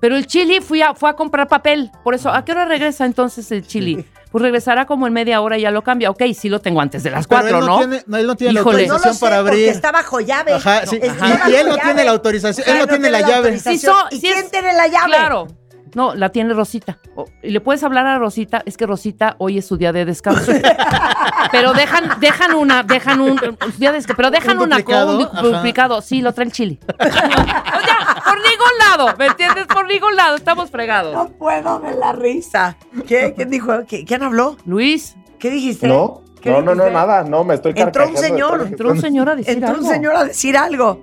[0.00, 1.90] Pero el chili fui a, fue a comprar papel.
[2.04, 4.04] Por eso, ¿a qué hora regresa entonces el chili?
[4.30, 6.10] Pues regresará como en media hora y ya lo cambia.
[6.10, 7.78] Ok, sí lo tengo antes de las Pero cuatro, él ¿no?
[7.78, 8.86] Tiene, no, él no tiene la Híjole.
[8.86, 9.68] No autorización lo sé, para porque abrir.
[9.70, 10.52] está bajo llave.
[10.54, 11.00] Ajá, sí.
[11.02, 11.82] Y- bajo y él no llave.
[11.82, 13.34] tiene la autorización, él no tiene la llave.
[13.36, 13.78] autorización.
[13.78, 15.06] Si so- ¿Y si quién es- tiene la llave?
[15.06, 15.46] Claro.
[15.94, 16.98] No, la tiene Rosita.
[17.42, 20.52] Y le puedes hablar a Rosita, es que Rosita hoy es su día de descanso.
[21.50, 23.36] pero dejan, dejan una, dejan un
[23.78, 25.40] día de descanso, pero dejan Un una duplicado, un ajá.
[25.42, 26.02] duplicado.
[26.02, 26.52] Sí, lo trae el
[26.98, 29.66] o sea, por ningún lado, ¿me entiendes?
[29.66, 31.14] Por ningún lado, estamos fregados.
[31.14, 32.76] No puedo de la risa.
[33.06, 33.32] ¿Qué?
[33.34, 33.72] ¿Quién dijo?
[33.86, 34.56] ¿Qué- ¿Quién habló?
[34.64, 35.86] Luis, ¿Qué dijiste?
[35.88, 37.22] No, ¿Qué no, no, no, nada.
[37.24, 39.88] No, me estoy Entró un señor, entró un señor a decir Entró un algo.
[39.90, 41.02] señor a decir algo.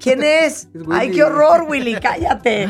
[0.00, 0.68] ¿Quién es?
[0.74, 2.68] Es Ay, qué horror, Willy, cállate.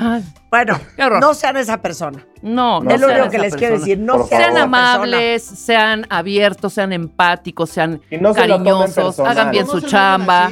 [0.50, 0.80] Bueno,
[1.20, 2.24] no sean esa persona.
[2.40, 3.98] no, no es lo único que les quiero decir.
[3.98, 9.96] No Por sean amables, sean abiertos, sean empáticos, sean no cariñosos, hagan bien su Conocen
[9.98, 10.46] a alguien chamba.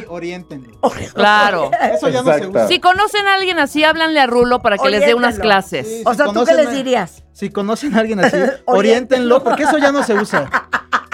[0.82, 1.06] así.
[1.14, 1.70] Claro.
[1.94, 2.68] Eso ya no se usa.
[2.68, 5.87] Si conocen a alguien así, háblanle a Rulo para que les dé unas clases.
[5.88, 6.02] Sí.
[6.04, 7.22] O sea, ¿tú qué les dirías?
[7.32, 10.50] Si conocen a alguien así, oriéntenlo, porque eso ya no se usa.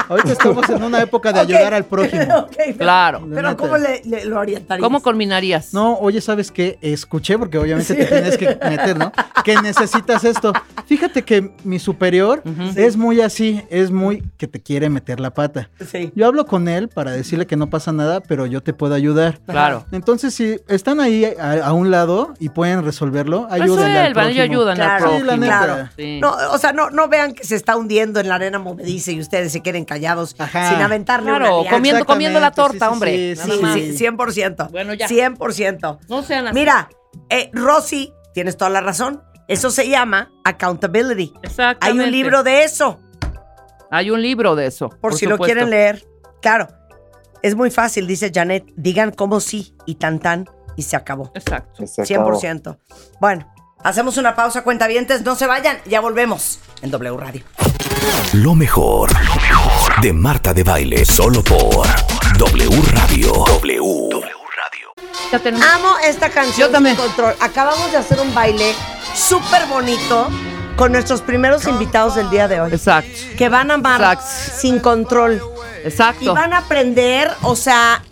[0.09, 2.49] Ahorita estamos en una época de ayudar al prójimo.
[2.79, 3.27] Claro.
[3.33, 3.57] Pero.
[3.57, 4.85] ¿cómo le, le- lo orientarías?
[4.85, 5.73] ¿Cómo culminarías?
[5.75, 6.79] No, oye, ¿sabes qué?
[6.83, 9.13] Escuché, porque obviamente te tienes que meter, ¿no?
[9.45, 10.53] Que necesitas esto.
[10.87, 12.43] Fíjate que mi superior
[12.77, 15.71] es muy así, es muy que te quiere meter la pata.
[15.91, 16.13] Sí.
[16.15, 19.39] Yo hablo con él para decirle que no pasa nada, pero yo te puedo ayudar.
[19.47, 19.85] Claro.
[19.93, 24.47] Entonces, si están ahí a, a un lado y pueden resolverlo, ayúdenle al Resuelvan, ellos
[24.47, 24.61] prójimo.
[24.61, 25.21] ayudan al Claro, prójimo.
[25.21, 25.59] Sí, la neta.
[25.65, 25.89] claro.
[25.97, 26.19] Sí.
[26.21, 29.21] No, o sea, no, no vean que se está hundiendo en la arena movediza y
[29.21, 30.71] ustedes se queden callados Ajá.
[30.71, 33.37] sin aventarle Claro, una comiendo, comiendo la torta, sí, sí, hombre.
[33.37, 34.71] sí, sí, 100%.
[34.71, 35.09] Bueno, ya.
[35.09, 35.99] 100%.
[36.09, 36.55] No sean así.
[36.55, 36.89] Mira,
[37.29, 39.23] eh, Rosy, tienes toda la razón.
[39.49, 41.33] Eso se llama accountability.
[41.81, 43.01] Hay un libro de eso,
[43.91, 44.89] Hay un libro de eso.
[44.89, 46.07] por, si lo quieren leer.
[46.41, 46.69] Claro,
[47.43, 48.65] es muy fácil, dice Janet.
[48.77, 51.31] Digan cómo sí y tan tan y se acabó.
[51.35, 51.87] Exacto.
[51.87, 52.41] Se acabó.
[52.41, 52.79] 100%.
[53.21, 55.23] Bueno, hacemos una pausa, cuentavientes.
[55.23, 57.43] No se vayan, ya volvemos en W Radio.
[58.35, 61.87] Lo mejor, lo mejor de Marta de Baile, solo por
[62.39, 63.33] W Radio.
[63.61, 64.42] W.
[65.13, 65.31] Radio.
[65.31, 65.67] Ya tenemos.
[65.67, 66.69] Amo esta canción.
[66.69, 66.97] Yo también.
[66.97, 67.35] Sin control.
[67.41, 68.75] Acabamos de hacer un baile
[69.15, 70.29] súper bonito
[70.77, 72.73] con nuestros primeros invitados del día de hoy.
[72.73, 73.11] Exacto.
[73.37, 74.27] Que van a amar Exacto.
[74.59, 75.43] sin control.
[75.85, 76.35] Y Exacto.
[76.35, 78.03] van a aprender, o sea,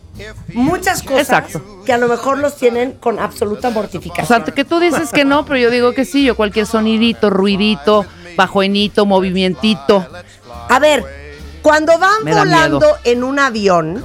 [0.52, 1.82] muchas cosas Exacto.
[1.86, 4.26] que a lo mejor los tienen con absoluta O mortificación.
[4.44, 6.24] sea, que tú dices que no, pero yo digo que sí.
[6.24, 8.04] Yo cualquier sonidito, ruidito,
[8.36, 10.06] bajoenito, movimientito.
[10.68, 11.04] A ver,
[11.62, 12.98] cuando van volando miedo.
[13.04, 14.04] en un avión,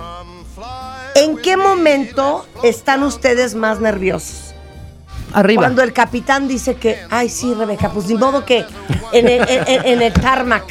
[1.15, 4.53] ¿en qué momento están ustedes más nerviosos?
[5.33, 5.63] Arriba.
[5.63, 8.65] Cuando el capitán dice que, ay, sí, Rebeca, pues ni modo que
[9.11, 10.63] en el, en- en- en el tarmac.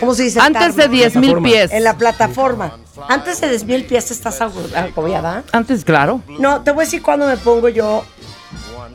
[0.00, 0.40] ¿Cómo se dice?
[0.40, 0.90] Antes de tarmac?
[0.98, 1.70] 10 mil pies.
[1.72, 2.78] En la plataforma.
[3.08, 5.44] Antes de 10 mil pies estás agobiada.
[5.52, 6.20] Antes, claro.
[6.40, 8.04] No, te voy a decir cuando me pongo yo,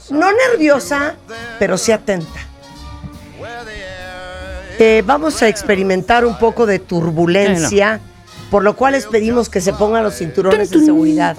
[0.09, 1.15] no nerviosa,
[1.59, 2.39] pero sí atenta.
[4.81, 7.99] Eh, vamos a experimentar un poco de turbulencia,
[8.49, 11.37] por lo cual les pedimos que se pongan los cinturones de seguridad.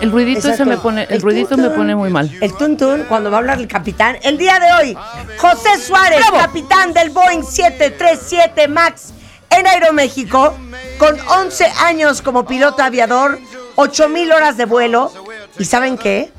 [0.00, 0.70] El ruidito ese Exacto.
[0.70, 1.76] me pone, el El ruidito tun, me tun.
[1.76, 2.30] pone muy mal.
[2.40, 4.16] El tuntun, cuando va a hablar el capitán.
[4.22, 4.96] El día de hoy,
[5.38, 9.12] José Suárez, capitán del Boeing 737 MAX
[9.50, 10.54] en Aeroméxico,
[10.98, 13.38] con 11 años como piloto aviador,
[13.74, 15.12] 8 mil horas de vuelo.
[15.58, 16.32] ¿Y saben qué?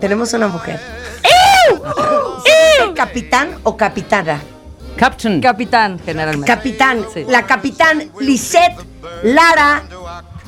[0.00, 0.80] Tenemos una mujer.
[2.80, 4.40] ¿El capitán o capitana?
[4.96, 5.40] Captain.
[5.40, 6.46] Capitán, generalmente.
[6.46, 7.24] Capitán, Sí.
[7.28, 8.76] la capitán Lisette
[9.22, 9.82] Lara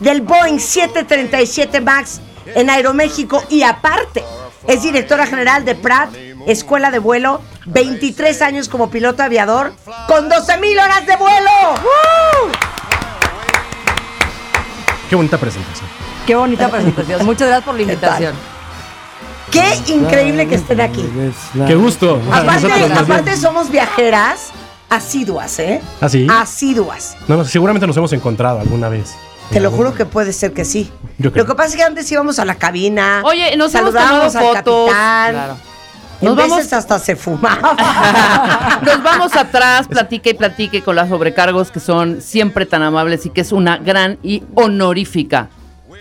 [0.00, 4.22] del Boeing 737 MAX en Aeroméxico y aparte
[4.66, 6.10] es directora general de Pratt,
[6.46, 9.72] Escuela de Vuelo, 23 años como piloto aviador
[10.06, 11.50] con 12 mil horas de vuelo.
[15.08, 15.88] Qué bonita presentación.
[16.26, 17.24] Qué bonita presentación.
[17.26, 18.34] Muchas gracias por la invitación.
[19.54, 21.04] Qué increíble que estén aquí.
[21.66, 22.20] Qué gusto.
[22.32, 24.50] Aparte, somos viajeras
[24.90, 25.80] asiduas, ¿eh?
[26.00, 26.26] ¿Ah, sí?
[26.30, 27.16] Asiduas.
[27.28, 29.14] No, no, seguramente nos hemos encontrado alguna vez.
[29.50, 30.90] Te lo juro que puede ser que sí.
[31.18, 31.44] Yo creo.
[31.44, 33.22] Lo que pasa es que antes íbamos a la cabina.
[33.24, 34.90] Oye, nos saludábamos al fotos.
[34.90, 35.32] capitán.
[35.32, 35.56] Claro.
[36.20, 37.76] En Nos vamos- veces hasta se fumaba.
[38.82, 43.30] Nos vamos atrás, platique y platique con las sobrecargos que son siempre tan amables y
[43.30, 45.48] que es una gran y honorífica,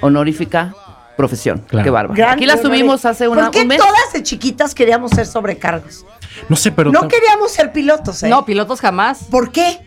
[0.01, 0.73] honorífica
[1.17, 1.63] profesión.
[1.67, 1.83] Claro.
[1.83, 2.15] Qué bárbaro.
[2.17, 3.77] Gran Aquí la subimos hace una, ¿Por qué un mes.
[3.77, 6.05] todas de chiquitas queríamos ser sobrecargos?
[6.49, 6.91] No sé, pero.
[6.91, 8.29] No queríamos ser pilotos, ¿eh?
[8.29, 9.25] No, pilotos jamás.
[9.29, 9.79] ¿Por qué?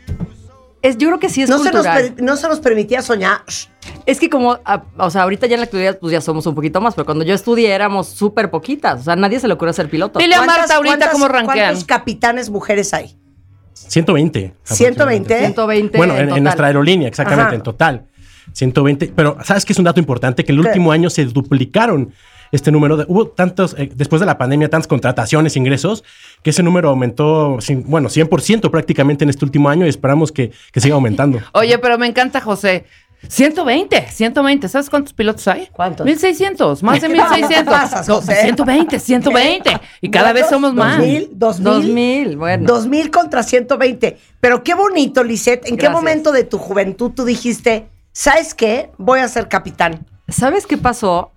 [0.83, 2.15] Es, yo creo que sí es No se, nos cultural.
[2.19, 3.41] no se nos permitía soñar.
[4.05, 6.55] Es que como, a- o sea, ahorita ya en la actualidad pues ya somos un
[6.55, 9.01] poquito más, pero cuando yo estudié éramos súper poquitas.
[9.01, 10.19] O sea, nadie se le ocurre ser piloto.
[10.21, 11.57] Dile a ¿Cuántas- Marta ahorita cómo ranquean.
[11.69, 13.17] ¿Cuántos capitanes mujeres hay?
[13.73, 14.55] 120.
[14.65, 15.39] 120.
[15.39, 16.43] 120 Bueno, en, en total.
[16.45, 17.55] nuestra aerolínea, exactamente, Ajá.
[17.57, 18.07] en total.
[18.53, 19.13] 120.
[19.15, 20.45] Pero, ¿sabes qué es un dato importante?
[20.45, 20.69] Que el ¿Qué?
[20.69, 22.13] último año se duplicaron
[22.53, 22.97] este número.
[22.97, 26.05] De, hubo tantos, eh, después de la pandemia, tantas contrataciones, ingresos,
[26.43, 30.53] que ese número aumentó, cin- bueno, 100% prácticamente en este último año y esperamos que,
[30.73, 31.41] que siga aumentando.
[31.53, 32.85] Oye, pero me encanta José.
[33.29, 34.69] 120, 120.
[34.69, 35.69] ¿Sabes cuántos pilotos hay?
[35.73, 36.05] ¿Cuántos?
[36.07, 37.65] 1600, más de ¿Qué 1600.
[37.65, 38.43] pasas, No, José?
[38.43, 39.81] 120, 120.
[40.01, 40.99] Y cada vez somos más.
[40.99, 42.65] 2000, 2000, 2000, bueno.
[42.67, 44.17] 2000 contra 120.
[44.41, 45.67] Pero qué bonito, Lisette.
[45.67, 48.91] ¿En qué momento de tu juventud tú dijiste, ¿sabes qué?
[48.97, 50.07] Voy a ser capitán.
[50.27, 51.33] ¿Sabes qué pasó?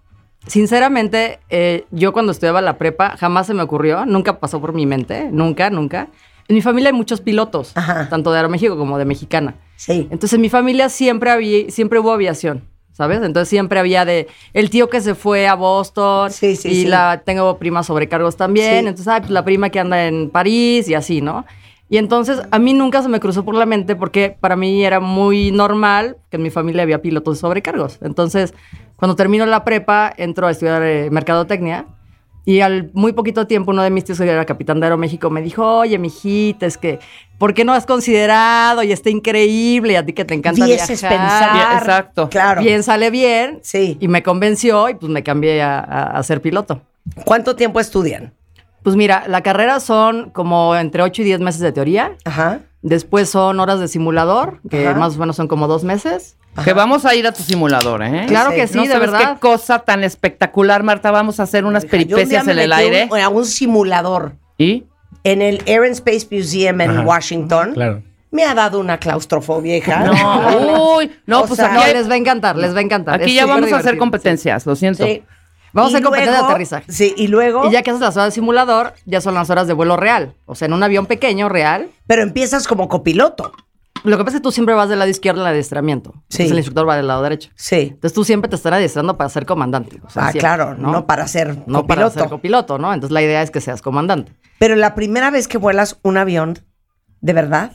[0.47, 4.85] Sinceramente, eh, yo cuando estudiaba la prepa jamás se me ocurrió, nunca pasó por mi
[4.85, 6.07] mente, nunca, nunca.
[6.47, 8.07] En mi familia hay muchos pilotos, Ajá.
[8.07, 9.55] tanto de Aeroméxico como de Mexicana.
[9.75, 10.07] Sí.
[10.09, 12.63] Entonces en mi familia siempre había, siempre hubo aviación,
[12.93, 13.21] ¿sabes?
[13.23, 16.85] Entonces siempre había de el tío que se fue a Boston Sí, sí, y sí.
[16.85, 20.93] la tengo primas sobrecargos también, entonces ah, pues, la prima que anda en París y
[20.93, 21.45] así, ¿no?
[21.89, 24.99] Y entonces a mí nunca se me cruzó por la mente porque para mí era
[24.99, 27.97] muy normal que en mi familia había pilotos de sobrecargos.
[28.01, 28.53] Entonces,
[28.95, 31.85] cuando termino la prepa, entro a estudiar eh, mercadotecnia
[32.45, 35.41] y al muy poquito tiempo uno de mis tíos que era capitán de Aeroméxico me
[35.41, 36.99] dijo, oye, mijita, es que,
[37.37, 38.81] ¿por qué no has considerado?
[38.83, 41.19] Y está increíble, y a ti que te encanta Vieses viajar.
[41.19, 41.53] pensar.
[41.53, 42.29] Bien, exacto.
[42.29, 42.61] Claro.
[42.61, 43.59] Bien sale bien.
[43.63, 43.97] Sí.
[43.99, 46.81] Y me convenció y pues me cambié a, a- a ser piloto.
[47.25, 48.33] ¿Cuánto tiempo estudian?
[48.83, 52.13] Pues mira, la carrera son como entre 8 y 10 meses de teoría.
[52.25, 52.59] Ajá.
[52.81, 54.97] Después son horas de simulador, que Ajá.
[54.97, 56.37] más o menos son como dos meses.
[56.63, 58.25] Que vamos a ir a tu simulador, ¿eh?
[58.27, 58.55] Claro Sí.
[58.57, 59.33] que sí, no de sabes verdad.
[59.35, 61.11] qué cosa tan espectacular, Marta.
[61.11, 63.07] Vamos a hacer unas Yo un día peripecias en el aire.
[63.11, 64.85] un- a un simulador ¿Y?
[65.23, 67.01] en el Air and Space Museum en Ajá.
[67.01, 67.73] Washington.
[67.73, 68.01] Claro.
[68.31, 69.99] Me ha dado una claustrofobia, hija.
[70.03, 70.11] No,
[70.97, 73.15] uy, no, O pues sea, aquí, No, les va a encantar, les va a encantar.
[73.21, 75.03] aquí Es ya vamos a hacer competencias, lo siento.
[75.05, 75.23] Sí.
[75.73, 76.91] Vamos a hacer competencia de aterrizaje.
[76.91, 77.67] Sí, y luego.
[77.67, 80.33] Y ya que haces las horas de simulador, ya son las horas de vuelo real.
[80.45, 81.89] O sea, en un avión pequeño, real.
[82.07, 83.51] Pero empiezas como copiloto.
[84.03, 86.11] Lo que pasa es que tú siempre vas del lado izquierdo en el adiestramiento.
[86.29, 86.43] Sí.
[86.43, 87.49] Entonces el instructor va del lado derecho.
[87.55, 87.89] Sí.
[87.91, 89.99] Entonces tú siempre te están adiestrando para ser comandante.
[90.05, 91.05] o sea, ah, siempre, claro, ¿no?
[91.05, 91.87] para ser No copiloto.
[91.87, 92.93] para ser copiloto, ¿no?
[92.93, 94.31] Entonces la idea es que seas comandante.
[94.57, 96.59] Pero la primera vez que vuelas un avión,
[97.19, 97.73] ¿de verdad?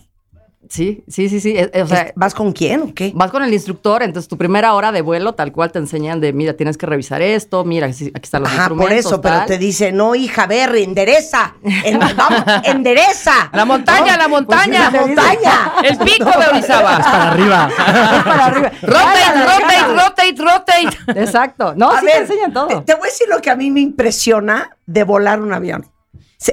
[0.70, 1.56] Sí, sí, sí, sí.
[1.56, 3.12] Eh, eh, O sea, ¿Vas con quién o qué?
[3.14, 6.32] vas con el instructor, entonces tu primera hora de vuelo, tal cual te enseñan de,
[6.32, 9.06] mira, tienes que revisar esto, mira, aquí están los Ajá, por instrumentos.
[9.12, 11.54] eso, pero te dice, no, hija, ver, endereza.
[11.62, 13.50] En- vamos, endereza.
[13.52, 14.90] La montaña, la montaña.
[14.90, 15.72] Pues, la montaña.
[15.84, 16.98] El pico de Orizaba.
[16.98, 17.70] Para arriba.
[18.24, 18.70] para arriba.
[18.82, 21.20] rotate, rotate, rotate, rotate.
[21.20, 21.74] Exacto.
[21.76, 22.68] No, A sí ver, te enseñan todo.
[22.68, 25.86] Te, te voy a decir lo que a mí me impresiona de volar un avión.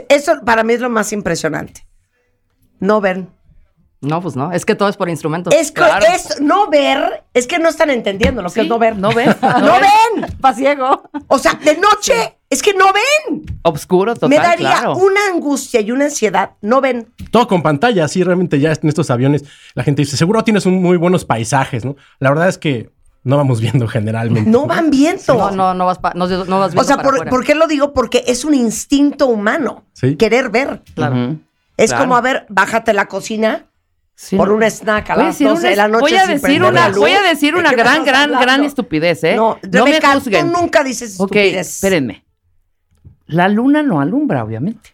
[0.10, 1.86] Eso para mí es lo más impresionante.
[2.80, 3.26] No ver.
[4.02, 5.54] No, pues no, es que todo es por instrumentos.
[5.54, 6.06] Es que Claro.
[6.14, 8.98] es no ver, es que no están entendiendo lo que Sí, es no ver.
[8.98, 10.38] no ven, No, no ven.
[10.42, 11.04] Pa' ciego.
[11.28, 13.46] O sea, de noche, es que no ven.
[13.62, 14.96] Obscuro, total, me daría claro.
[14.96, 16.52] una angustia y una ansiedad.
[16.62, 17.14] No ven.
[17.30, 19.44] Todo con pantalla, sí, realmente ya en estos aviones
[19.76, 21.96] la gente dice, seguro tienes un muy buenos paisajes, ¿no?
[22.20, 22.90] La verdad es que
[23.24, 24.50] no vamos viendo generalmente.
[24.50, 25.22] No van viendo.
[25.36, 27.30] No, no, no vas, pa- no, no vas viendo o sea, para por, afuera.
[27.30, 27.94] ¿por qué lo digo?
[27.94, 29.84] Porque es un instinto humano.
[29.94, 30.16] Sí.
[30.16, 30.82] Querer ver.
[30.96, 31.36] Claro.
[31.78, 32.04] Es Claro.
[32.06, 33.68] como, a ver, bájate la cocina
[34.24, 36.02] Sí, por un snack a las decir 12 de una- la noche.
[36.02, 36.98] voy a decir una, luz.
[37.00, 38.40] voy a decir ¿De una gran, gran, hablando?
[38.40, 39.36] gran estupidez, ¿eh?
[39.36, 40.52] No, no me juzguen.
[40.52, 41.68] tú nunca dices Ok, estupidez.
[41.76, 42.24] espérenme.
[43.26, 44.92] La luna no alumbra, obviamente.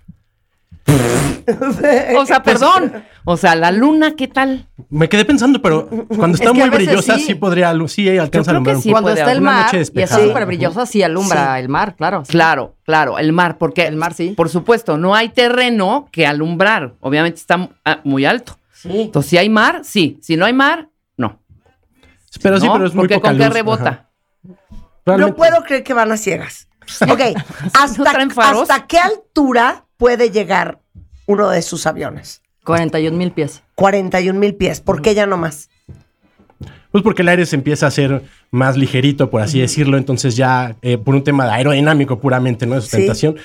[2.18, 3.04] o sea, perdón.
[3.26, 4.66] O sea, la luna, ¿qué tal?
[4.90, 7.26] Me quedé pensando, pero cuando está Es que muy brillosa, sí.
[7.26, 8.90] sí, podría, sí alcanza a alumbrar un sí.
[8.90, 9.02] poco.
[9.02, 12.24] Cuando está el mar noche y está súper brillosa, sí alumbra el mar, claro.
[12.26, 14.30] Claro, claro, el mar, porque El mar, sí.
[14.38, 16.94] por supuesto, no hay terreno que alumbrar.
[17.02, 18.58] Obviamente está ah, muy alto.
[18.82, 19.02] Sí.
[19.02, 20.20] Entonces, si hay mar, sí.
[20.22, 21.42] Si no hay mar, no.
[22.42, 22.74] Pero sí, ¿No?
[22.74, 24.10] pero es muy Porque poca con qué rebota.
[25.06, 26.68] No puedo creer que van a ciegas.
[27.10, 27.22] Ok,
[27.74, 30.80] ¿hasta, qué altura puede llegar
[31.26, 32.42] uno de sus aviones?
[32.66, 33.64] 41 mil pies.
[33.76, 34.82] 41 mil pies.
[34.82, 35.70] ¿Por qué ya no más?
[36.92, 39.98] Pues porque el aire se empieza a hacer más ligerito, por así decirlo.
[39.98, 42.76] Entonces ya, eh, por un tema de aerodinámico puramente, ¿no?
[42.76, 43.38] De sustentación,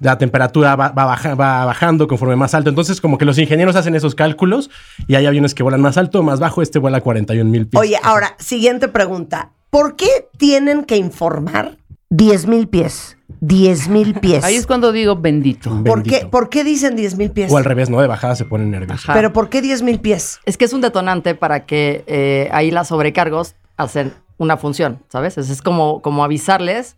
[0.00, 2.68] la temperatura va, va baja- va bajando conforme más alto.
[2.70, 4.70] Entonces como que los ingenieros hacen esos cálculos
[5.06, 6.62] y hay aviones que vuelan más alto, más bajo.
[6.62, 7.80] Este vuela a 41 mil pies.
[7.80, 9.52] Oye, ahora, siguiente pregunta.
[9.70, 11.76] ¿Por qué tienen que informar
[12.10, 13.16] 10 mil pies?
[13.40, 14.44] 10 mil pies.
[14.44, 15.82] Ahí es cuando digo bendito.
[15.84, 16.26] ¿Por qué.
[16.30, 17.50] ¿Por qué dicen 10 mil pies?
[17.52, 18.00] O al revés, ¿no?
[18.00, 19.04] De bajada se ponen nerviosos.
[19.04, 19.14] Ajá.
[19.14, 20.40] ¿Pero por qué 10 mil pies?
[20.46, 25.38] Es que es un detonante para que eh, ahí las sobrecargos hacen una función, ¿sabes?
[25.38, 26.96] Es, es como, como avisarles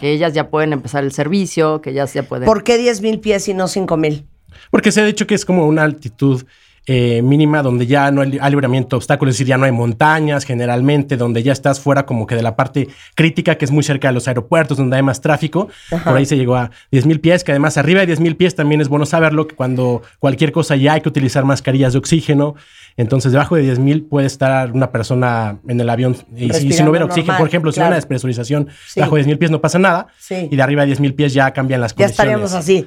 [0.00, 2.46] que, ellas ya pueden empezar el servicio, que ellas ya pueden...
[2.46, 4.26] ¿Por qué 10 mil pies y no 5 mil?
[4.70, 6.44] Porque se ha dicho que es como una altitud
[6.86, 9.72] eh, mínima donde ya no hay, hay libramiento de obstáculos, es decir, ya no hay
[9.72, 13.82] montañas generalmente, donde ya estás fuera como que de la parte crítica que es muy
[13.82, 15.68] cerca de los aeropuertos, donde hay más tráfico.
[16.04, 18.54] Por ahí se llegó a 10 mil pies, que además arriba de 10 mil pies
[18.54, 22.54] también es bueno saberlo, que cuando cualquier cosa ya hay que utilizar mascarillas de oxígeno.
[22.96, 26.16] Entonces, debajo de 10 mil puede estar una persona en el avión.
[26.36, 28.94] Y si, no hubiera oxígeno, normal, por ejemplo, si hubiera una despresurización Sí.
[28.96, 30.08] debajo de 10 mil pies no pasa nada.
[30.18, 30.48] Sí.
[30.50, 32.12] Y de arriba de 10 mil pies ya cambian las Ya condiciones.
[32.12, 32.86] estaríamos así.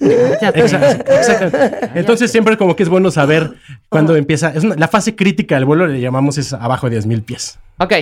[0.00, 1.58] Exacto, exacto.
[1.94, 3.54] Entonces siempre como que es bueno saber
[3.88, 4.50] cuándo empieza.
[4.50, 7.58] Es una- la fase crítica del vuelo le llamamos es abajo de 10.000 pies.
[7.78, 7.92] Ok.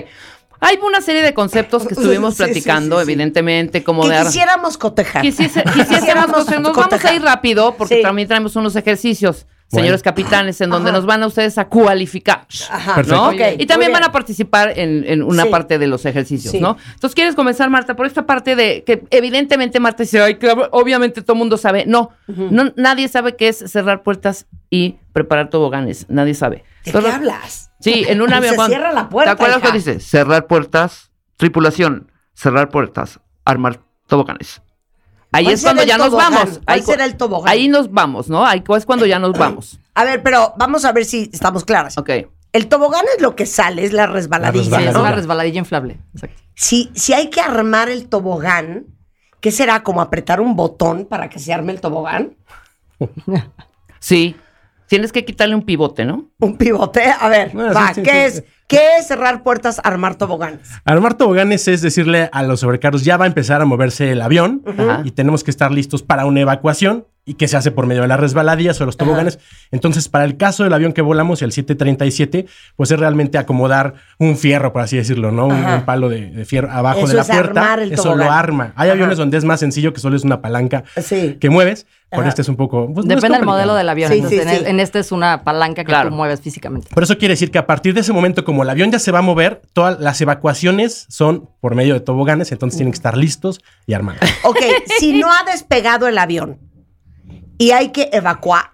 [0.61, 3.13] Hay una serie de conceptos que estuvimos Sí, platicando, sí, sí.
[3.13, 4.25] evidentemente, como Que de...
[4.25, 5.23] quisiéramos cotejar.
[5.23, 6.61] Quisiese- quisiésemos cotejar.
[6.63, 8.03] Nos vamos a ir rápido porque Sí.
[8.03, 9.85] también traemos unos ejercicios, Bueno.
[9.85, 10.97] señores capitanes, en donde Ajá.
[10.99, 12.47] nos van a ustedes a cualificar.
[12.71, 13.03] Ajá.
[13.03, 13.33] ¿no?
[13.35, 15.51] Y también van a participar en, en una Sí.
[15.51, 16.59] parte de los ejercicios, Sí.
[16.61, 16.79] ¿no?
[16.95, 21.21] Entonces, ¿quieres comenzar, Marta, por esta parte de que evidentemente Marta dice, ay, claro, obviamente
[21.21, 21.85] todo el mundo sabe.
[21.87, 26.07] No, no, nadie sabe qué es cerrar puertas y preparar toboganes.
[26.09, 26.65] Nadie sabe.
[26.87, 27.71] ¿De qué hablas?
[27.81, 28.55] Sí, en un Se avión.
[28.55, 29.69] cuando- cierra la puerta, ¿Te acuerdas hija.
[29.73, 30.01] que dice?
[30.01, 34.63] Cerrar puertas, tripulación, cerrar puertas, armar toboganes.
[35.39, 36.43] Ahí ¿Cuál es cuando ya nos vamos.
[36.51, 37.53] ¿Cuál Ahí, será el tobogán?
[37.53, 38.45] Ahí nos vamos, ¿no?
[38.45, 39.79] Ahí es cuando ya nos vamos.
[39.95, 41.97] A ver, pero vamos a ver si estamos claras.
[41.99, 42.11] Ok.
[42.53, 44.91] El tobogán es lo que sale, es la resbaladilla, Sí, resbaladilla.
[44.91, 45.99] es una resbaladilla inflable.
[46.15, 46.43] Exacto.
[46.55, 48.87] Si, si hay que armar el tobogán,
[49.41, 49.83] ¿qué será?
[49.83, 52.37] ¿Como apretar un botón para que se arme el tobogán?
[54.01, 54.37] Sí.
[54.87, 56.31] Tienes que quitarle un pivote, ¿no?
[56.39, 57.05] ¿Un pivote?
[57.21, 58.45] A ver, Bueno, va, sí, sí, ¿qué sí, es?
[58.69, 60.69] ¿Qué es cerrar puertas, armar toboganes?
[60.85, 64.63] Armar toboganes es decirle a los sobrecargos, ya va a empezar a moverse el avión
[65.05, 68.09] y tenemos que estar listos para una evacuación y que se hace por medio de
[68.09, 69.39] las resbaladillas o los toboganes.
[69.71, 74.37] Entonces, para el caso del avión que volamos, el 737, pues es realmente acomodar un
[74.37, 75.47] fierro, por así decirlo, ¿no?
[75.49, 77.61] Un, palo de, de fierro abajo Eso de la es puerta.
[77.61, 78.27] armar el Eso tobogán.
[78.27, 78.73] lo arma.
[78.77, 81.37] Hay aviones donde es más sencillo, que solo es una palanca Sí.
[81.41, 81.87] que mueves.
[82.11, 82.31] Por Ajá.
[82.31, 82.91] este es un poco...
[82.95, 84.11] pues, Depende del modelo del avión.
[84.11, 84.65] Sí, Entonces, sí, en, sí.
[84.67, 86.09] en este es una palanca que Claro.
[86.09, 86.89] tú mueves físicamente.
[86.95, 89.13] Pero eso quiere decir que a partir de ese momento, como el avión ya se
[89.13, 93.17] va a mover, todas las evacuaciones son por medio de toboganes, entonces tienen que estar
[93.17, 94.21] listos y armados.
[94.45, 94.59] Ok,
[94.99, 96.59] si no ha despegado el avión
[97.59, 98.71] y hay que evacuar.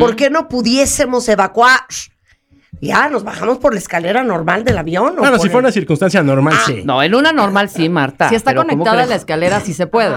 [0.00, 1.80] ¿por qué no pudiésemos evacuar?
[2.80, 5.14] Ya, nos bajamos por la escalera normal del avión.
[5.16, 6.82] o Bueno, si fuera el- una circunstancia normal, Ah, sí.
[6.84, 8.28] No, en una normal sí, Marta.
[8.28, 10.16] si está pero ¿cómo conectada a la escalera, sí se puede.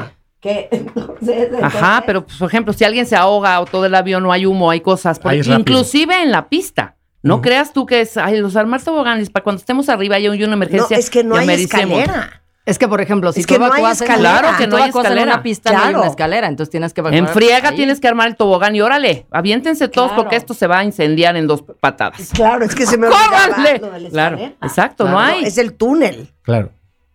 [1.62, 4.45] Ajá, pero pues, por ejemplo, si alguien se ahoga o todo el avión no hay
[4.45, 5.60] humo, hay cosas, por- rápido.
[5.60, 6.95] inclusive en la pista.
[7.25, 7.41] No Ujú.
[7.43, 10.47] creas tú que es, ay, los armar toboganes para cuando estemos arriba y hay una
[10.47, 10.95] No, emergencia.
[10.97, 11.99] es que no hay mericemos.
[11.99, 12.41] escalera.
[12.67, 14.17] Es que, por ejemplo, si Es tú que no hay escalera.
[14.39, 15.23] Claro que si no tú hay en escalera.
[15.33, 17.17] una pista, no hay una escalera, entonces tienes que evacuar.
[17.19, 17.75] En friega ahí.
[17.75, 20.23] tienes que armar el tobogán y órale, aviéntense todos Claro.
[20.23, 22.29] porque esto se va a incendiar en dos patadas.
[22.33, 23.77] Claro, es que se me olvidaba ¡Córranle!
[23.79, 24.55] lo de la Claro, escalera.
[24.67, 25.33] exacto, no Claro.
[25.38, 25.43] hay.
[25.45, 26.71] Es el túnel Claro.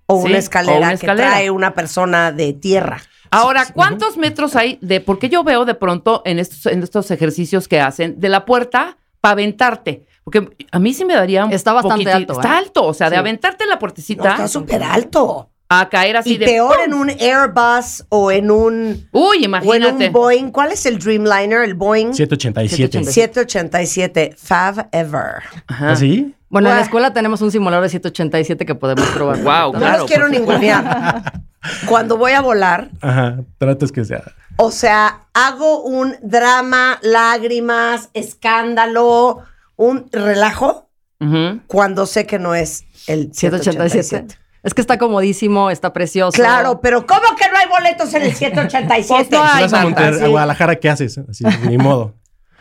[0.07, 1.29] o Sí, una escalera, o una que escalera.
[1.31, 3.01] trae una persona de tierra.
[3.33, 7.67] Ahora, ¿cuántos metros hay de, porque yo veo de pronto en estos, en estos ejercicios
[7.69, 10.05] que hacen, de la puerta para aventarte?
[10.25, 12.59] Porque a mí sí me daría un Está bastante alto, Está ¿eh?
[12.59, 13.21] alto, o sea, de Sí.
[13.21, 15.51] aventarte la No, puertecita está súper alto.
[15.73, 16.47] A caer así Y de.
[16.47, 16.85] peor ¡pum!
[16.85, 20.07] en un Airbus o en un, Uy, o en imagínate.
[20.09, 20.51] un Boeing.
[20.51, 21.63] ¿Cuál es el Dreamliner?
[21.63, 23.05] El Boeing 787.
[23.13, 25.43] 787 Fav Ever.
[25.69, 25.93] Ajá.
[25.93, 26.35] ¿Así?
[26.49, 29.39] Bueno, en la escuela tenemos un simulador de 787 que podemos probar.
[29.39, 31.45] No Claro, los quiero ningunear.
[31.87, 33.39] Cuando voy a volar, Ajá.
[33.59, 34.25] Tratas que sea.
[34.57, 39.39] o sea, hago un drama, lágrimas, escándalo,
[39.77, 40.89] un relajo
[41.67, 44.03] cuando sé que no es el 787.
[44.09, 44.41] 787.
[44.63, 46.35] Es que está comodísimo, está precioso.
[46.37, 49.09] Claro, pero ¿cómo que no hay boletos en el 787?
[49.09, 50.25] Pues no Si hay, vas a, Marta, Monter- sí.
[50.25, 51.19] a Guadalajara, ¿qué haces?
[51.29, 52.15] Así, ni modo.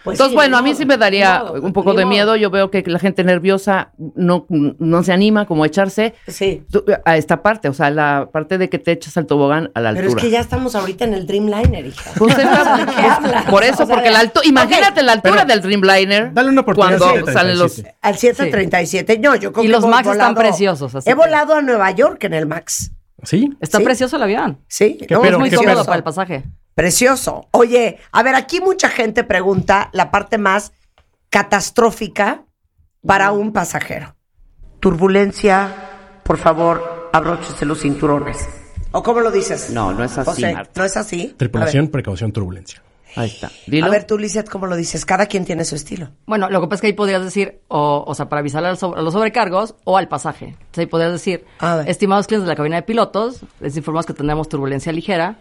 [0.03, 2.13] Pues Entonces, sí, bueno, a mí sí me daría un poco de modo.
[2.13, 2.35] miedo.
[2.35, 6.63] Yo veo que la gente nerviosa no, no se anima como a echarse Sí.
[7.05, 9.89] a esta parte, o sea, la parte de que te echas al tobogán a la
[9.93, 10.21] Pero es altura.
[10.21, 12.11] que ya estamos ahorita en el Dreamliner, hija.
[12.17, 13.45] Pues es la- ¿De qué hablas?
[13.45, 16.33] por eso, O sea, porque la altura, imagínate la altura pero- del Dreamliner.
[16.33, 17.97] Dale una oportunidad Cuando al salen los 737.
[18.01, 19.19] Al 737.
[19.19, 21.91] No, yo creo Y que los Max están preciosos, así He que- volado a Nueva
[21.91, 22.91] York en el Max.
[23.23, 23.49] ¿Sí?
[23.59, 23.83] Está Sí.
[23.83, 24.59] precioso el avión.
[24.69, 26.43] Sí, ¿Qué no, pero, es muy cómodo para el pasaje.
[26.75, 27.47] Precioso.
[27.51, 30.71] Oye, a ver, aquí mucha gente pregunta la parte más
[31.29, 32.43] catastrófica
[33.05, 34.15] para un pasajero.
[34.79, 35.73] Turbulencia,
[36.23, 38.37] por favor, abróchese los cinturones.
[38.91, 39.69] ¿O cómo lo dices?
[39.71, 40.71] No, no es así, José, Marta.
[40.75, 41.33] ¿no es así?
[41.37, 42.81] Tripulación, precaución, turbulencia.
[43.15, 43.47] Ahí está.
[43.47, 43.85] A Dilo.
[43.87, 45.03] ver, a ver, tú, Lizeth, ¿cómo lo dices?
[45.05, 46.09] Cada quien tiene su estilo.
[46.27, 48.71] Bueno, lo que pasa es que ahí podrías decir, o, o sea, para avisarle a
[48.71, 50.45] los, sobre- a los sobrecargos o al pasaje.
[50.49, 51.45] Entonces ahí podrías decir,
[51.87, 55.39] estimados clientes de la cabina de pilotos, les informamos que tendremos turbulencia ligera.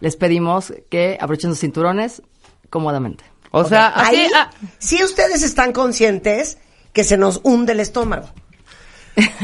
[0.00, 2.22] Les pedimos que abrochen sus cinturones
[2.70, 3.24] cómodamente.
[3.50, 6.58] o sea, así, Ahí, ah, sí ustedes están conscientes
[6.92, 8.28] que se nos hunde el estómago.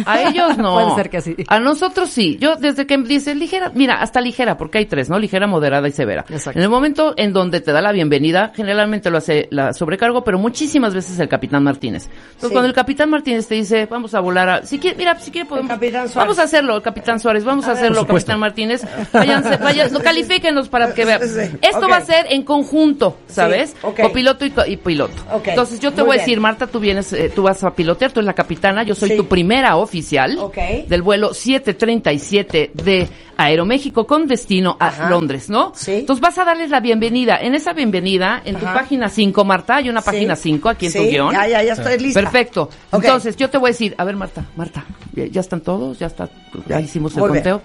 [0.06, 0.74] A ellos no.
[0.74, 1.36] Puede ser que sí.
[1.48, 2.36] A nosotros sí.
[2.40, 5.18] Yo desde que dice ligera, mira, hasta ligera, porque hay tres, ¿no?
[5.18, 6.24] Ligera, moderada y severa.
[6.28, 6.58] Exacto.
[6.58, 10.38] En el momento en donde te da la bienvenida, generalmente lo hace la sobrecargo, pero
[10.38, 12.04] muchísimas veces el capitán Martínez.
[12.06, 12.52] Entonces, Sí.
[12.52, 15.48] cuando el capitán Martínez te dice, vamos a volar a, si quiere, mira, si quiere
[15.48, 16.14] podemos, capitán Suárez.
[16.16, 18.84] vamos a hacerlo, el capitán Suárez, vamos a, hacerlo, capitán Martínez.
[19.12, 21.20] Váyanse, váyanse, califíquenos para que vean.
[21.22, 23.74] Sí, Esto va a ser en conjunto, ¿sabes?
[23.82, 24.00] ok.
[24.02, 25.14] Copiloto y, y piloto.
[25.32, 27.70] Ok, Entonces, yo te muy voy a decir, Marta, tú vienes, eh, tú vas a
[27.74, 29.16] pilotear, tú eres la capitana, yo soy Sí.
[29.16, 30.56] tu primera oficial Ok.
[30.88, 35.10] del vuelo 737 de Aeroméxico con destino a Ajá.
[35.10, 35.72] Londres, ¿no?
[35.74, 35.92] Sí.
[35.92, 37.38] Entonces vas a darles la bienvenida.
[37.40, 40.06] En esa bienvenida, en tu página 5, Marta, hay una Sí.
[40.06, 41.32] página 5 aquí en tu Sí, guion.
[41.32, 42.20] Ya, ya, ya estoy lista.
[42.20, 42.68] Perfecto.
[42.92, 45.98] Entonces, yo te voy a decir, a ver, Marta, Marta, ¿ya, ya están todos?
[45.98, 46.28] ¿Ya está?
[46.68, 47.42] ¿Ya hicimos el Muy bien.
[47.44, 47.62] conteo?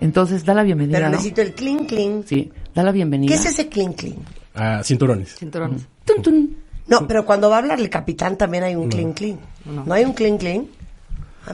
[0.00, 1.16] Entonces, da la bienvenida, Pero ¿no?
[1.16, 2.22] necesito el clean, clean.
[2.26, 3.28] Sí, da la bienvenida.
[3.28, 4.16] ¿Qué es ese clean, clean?
[4.54, 5.34] Ah, cinturones.
[5.36, 5.86] Cinturones.
[6.04, 6.56] Tun, tun.
[6.86, 9.38] No, pero cuando va a hablar el capitán también hay un clean, clean.
[9.64, 10.66] ¿No, hay un clean, clean?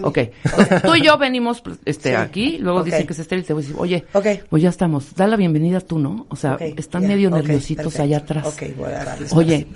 [0.02, 0.18] Ok.
[0.44, 2.14] Entonces, tú y yo venimos pues, este, Sí.
[2.16, 4.26] aquí, luego dicen que es estéril, te voy a decir, oye, Ok.
[4.48, 6.26] pues ya estamos, da la bienvenida tú, ¿no?
[6.30, 8.02] O sea, están medio nerviositos perfecto.
[8.02, 8.46] allá atrás.
[8.46, 9.66] Ok, voy a darles Oye,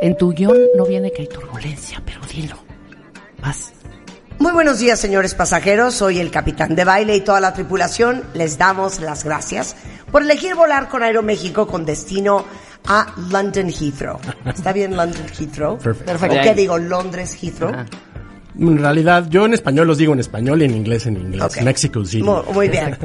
[0.00, 2.56] en tu guion no viene que hay turbulencia, pero dilo.
[3.42, 3.72] Vas.
[4.38, 5.94] Muy buenos días, señores pasajeros.
[5.94, 8.22] Soy el capitán de baile y toda la tripulación.
[8.34, 9.76] Les damos las gracias
[10.12, 12.44] por elegir volar con Aeroméxico con destino
[12.86, 14.18] a London Heathrow.
[14.44, 15.78] ¿Está bien London Heathrow?
[15.78, 16.36] Perfecto.
[16.38, 16.76] ¿O qué digo?
[16.78, 17.70] Londres Heathrow.
[17.70, 17.86] Ajá.
[18.58, 21.42] En realidad, yo en español los digo en español y en inglés en inglés.
[21.42, 21.62] Ok.
[21.62, 22.22] Mexico City.
[22.22, 22.96] Muy, muy bien.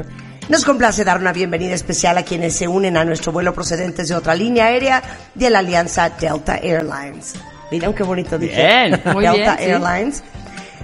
[0.48, 4.14] Nos complace dar una bienvenida especial a quienes se unen a nuestro vuelo procedentes de
[4.14, 5.02] otra línea aérea
[5.34, 7.34] de la alianza Delta Airlines.
[7.70, 8.56] ¿Vieron qué bonito dije?
[8.56, 9.00] Bien.
[9.12, 9.64] Muy Delta bien, sí.
[9.64, 10.22] Airlines.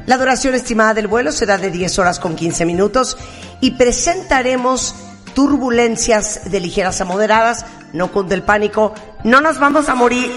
[0.07, 3.19] La duración estimada del vuelo será de 10 horas con 15 minutos
[3.61, 4.95] y presentaremos
[5.35, 7.67] turbulencias de ligeras a moderadas.
[7.93, 8.95] No cunde el pánico,
[9.25, 10.33] no nos vamos a morir.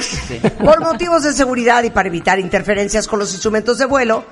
[0.64, 4.26] Por motivos de seguridad y para evitar interferencias con los instrumentos de vuelo,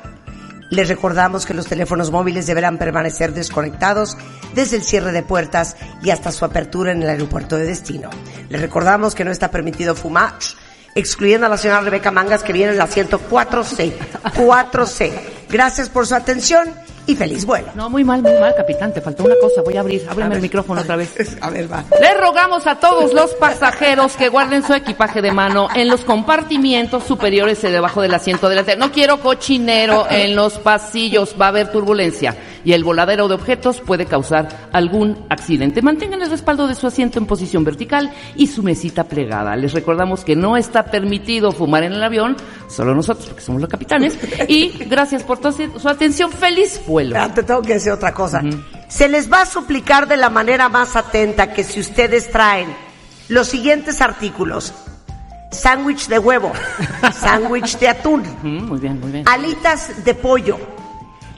[0.69, 4.17] les recordamos que los teléfonos móviles deberán permanecer desconectados
[4.53, 8.09] desde el cierre de puertas y hasta su apertura en el aeropuerto de destino.
[8.49, 10.33] Les recordamos que no está permitido fumar,
[10.93, 13.93] excluyendo a la señora Rebeca Mangas que viene en el asiento 4C.
[14.23, 15.11] 4C.
[15.49, 16.69] Gracias por su atención
[17.09, 17.69] y feliz vuelo.
[17.73, 18.93] No, muy mal, muy mal, capitán.
[18.93, 19.61] Te faltó una cosa.
[19.63, 20.05] Voy a abrir.
[20.07, 21.37] Ábreme el micrófono otra vez.
[21.41, 21.83] A ver, va.
[21.99, 27.03] Les rogamos a todos los pasajeros que guarden su equipaje de mano en los compartimientos
[27.03, 28.79] superiores y debajo del asiento delantero.
[28.79, 33.81] No quiero cochinero en los pasillos, va a haber turbulencia y el voladero de objetos
[33.81, 35.81] puede causar algún accidente.
[35.81, 39.55] Mantengan el respaldo de su asiento en posición vertical y su mesita plegada.
[39.55, 42.35] Les recordamos que no está permitido fumar en el avión,
[42.67, 44.17] solo nosotros porque somos los capitanes.
[44.47, 46.31] Y gracias por toda su atención.
[46.31, 46.98] Feliz vuelo.
[47.15, 48.41] Ah, Te tengo que decir otra cosa.
[48.87, 52.75] Se les va a suplicar de la manera más atenta que si ustedes traen
[53.27, 54.73] los siguientes artículos.
[55.51, 56.51] Sándwich de huevo,
[57.13, 59.27] sándwich de atún, muy bien, muy bien.
[59.27, 60.59] alitas de pollo,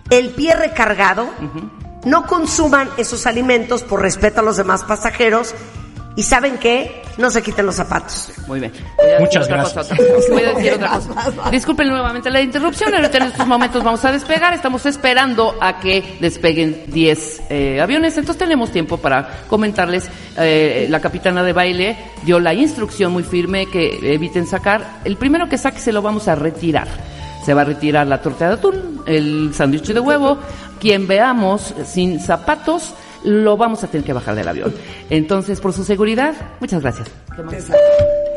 [0.10, 1.30] el pie recargado,
[2.04, 5.56] no consuman esos alimentos por respeto a los demás pasajeros
[6.16, 7.04] y ¿saben qué?
[7.18, 8.32] No se quiten los zapatos.
[8.48, 8.72] Muy bien.
[9.20, 9.88] Muchas gracias.
[9.88, 9.96] cosa.
[10.30, 11.50] Voy a decir otra cosa.
[11.52, 12.94] Disculpen nuevamente la interrupción.
[12.94, 14.54] Ahorita en estos momentos vamos a despegar.
[14.54, 18.18] Estamos esperando a que despeguen 10 eh, aviones.
[18.18, 20.10] Entonces tenemos tiempo para comentarles.
[20.38, 25.00] eh, la capitana de baile dio la instrucción muy firme que eviten sacar.
[25.06, 26.88] El primero que saque se lo vamos a retirar.
[27.46, 30.38] Se va a retirar la torta de atún, el sándwich de huevo.
[30.80, 32.94] Quien veamos sin zapatos,
[33.24, 34.74] lo vamos a tener que bajar del avión.
[35.10, 37.10] Entonces, por su seguridad, muchas gracias.
[37.36, 37.72] ¿Qué más?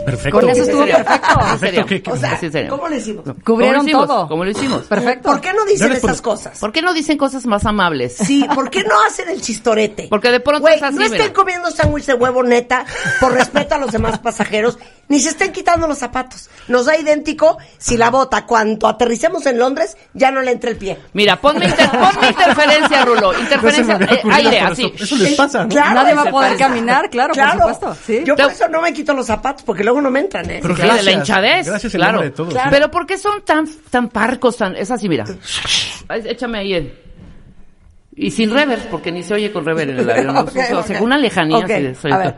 [0.05, 0.41] Perfecto.
[0.41, 1.41] Con eso estuvo perfecto.
[1.53, 1.87] ¿En serio?
[1.87, 2.71] ¿qué- qué- O sea, Sí, en serio.
[2.71, 3.27] ¿cómo le hicimos?
[3.27, 3.35] No.
[3.45, 4.07] Cubrieron ¿Cómo lo hicimos?
[4.09, 4.29] todo.
[4.29, 4.83] ¿Cómo lo hicimos?
[4.85, 5.29] Perfecto.
[5.31, 6.59] ¿Por qué no dicen puedo- esas cosas?
[6.59, 8.17] ¿Por qué no dicen cosas más amables?
[8.17, 10.07] Sí, ¿por qué no hacen el chistorete?
[10.11, 11.33] Porque de pronto Güey, es así, no estén mira.
[11.33, 12.85] comiendo sándwich de huevo neta
[13.21, 14.79] por respeto a los demás pasajeros,
[15.09, 16.49] ni se estén quitando los zapatos.
[16.69, 20.77] Nos da idéntico si la bota, cuando aterricemos en Londres, ya no le entra el
[20.77, 20.99] pie.
[21.13, 23.33] Mira, ponme, inter- ponme interferencia, Rulo.
[23.35, 24.93] No Interferencia, había eh, aire, así.
[24.95, 25.69] Eso, eso les pasa, ¿no?
[25.69, 26.65] Claro, Nadie va a poder pasa.
[26.69, 27.61] caminar, claro, Claro.
[27.61, 27.97] por supuesto.
[28.07, 28.23] ¿sí?
[28.25, 30.59] Yo por eso no me quito los zapatos, porque luego no me entran, ¿eh?
[30.63, 31.15] Pero de la gracias.
[31.15, 31.67] hinchadez.
[31.67, 32.13] Gracias en claro.
[32.13, 32.53] nombre de todos.
[32.53, 32.71] Claro.
[32.71, 34.57] Pero ¿por qué son tan, tan parcos?
[34.57, 35.25] Tan, es así, mira.
[36.25, 36.95] Échame ahí el...
[38.17, 40.37] Y sin rever, porque ni se oye con rever en el avión.
[40.37, 40.83] O sea.
[40.87, 41.67] Según una lejanía.
[41.67, 42.35] De- soy- a ver.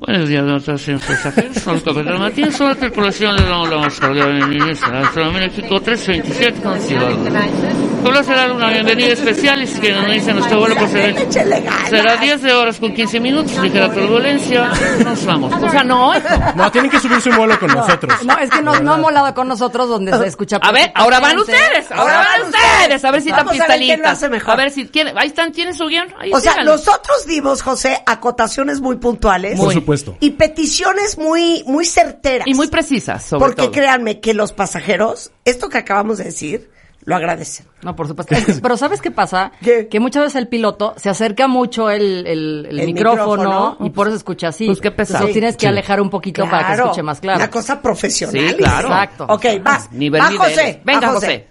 [0.00, 1.56] Buenos días, nuestros pasajeros.
[1.56, 6.62] Soy Capitán Matías, solo que tripulación le damos la más cordial bienvenida a México 327
[6.62, 7.87] con Ciudad.
[8.02, 11.26] Solo será una bienvenida especial y si quieren unirse a nuestro vuelo procedente.
[11.60, 11.88] Ganas.
[11.90, 14.70] Será 10 de horas con 15 minutos, ligera turbulencia.
[15.04, 15.52] Nos vamos.
[15.62, 16.12] O sea, no.
[16.54, 18.24] No, tienen que subirse un vuelo con nosotros.
[18.24, 20.58] No, es que no, no ha molado con nosotros donde se escucha.
[20.62, 21.90] A ver, ahora van ustedes.
[21.90, 23.04] Ahora van ustedes.
[23.04, 24.12] A ver si están Vamos a ver quién lo pistolitas.
[24.12, 24.50] hace mejor.
[24.52, 25.18] A ver si quieren.
[25.18, 26.08] Ahí están, tienen su guion.
[26.18, 26.72] Ahí O sea, síganlo.
[26.72, 29.58] nosotros dimos, José, acotaciones muy puntuales.
[29.58, 30.16] Por supuesto.
[30.20, 32.46] Y peticiones muy, muy certeras.
[32.46, 33.72] Y muy precisas, sobre Porque todo.
[33.72, 36.70] créanme que los pasajeros, esto que acabamos de decir,
[37.08, 37.64] lo agradecen.
[37.82, 38.34] No, por supuesto.
[38.62, 39.50] Pero ¿sabes qué pasa?
[39.62, 39.88] ¿Qué?
[39.88, 43.76] Que muchas veces el piloto se acerca mucho el, el- el El micrófono, micrófono.
[43.86, 44.66] y por eso escucha así.
[44.66, 45.20] Pues qué pesado.
[45.20, 47.38] Entonces tienes que alejar un poquito para que escuche más claro.
[47.38, 48.48] Una cosa profesional.
[48.50, 48.88] Sí, claro.
[48.88, 49.24] Exacto.
[49.30, 49.90] Ok, vas.
[49.92, 50.30] Nivel, va.
[50.36, 50.82] José.
[50.84, 51.46] Venga, va, José.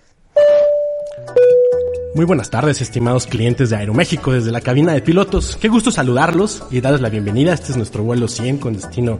[2.14, 5.56] Muy buenas tardes, estimados clientes de Aeroméxico desde la cabina de pilotos.
[5.58, 7.54] Qué gusto saludarlos y darles la bienvenida.
[7.54, 9.20] Este es nuestro vuelo 100 con destino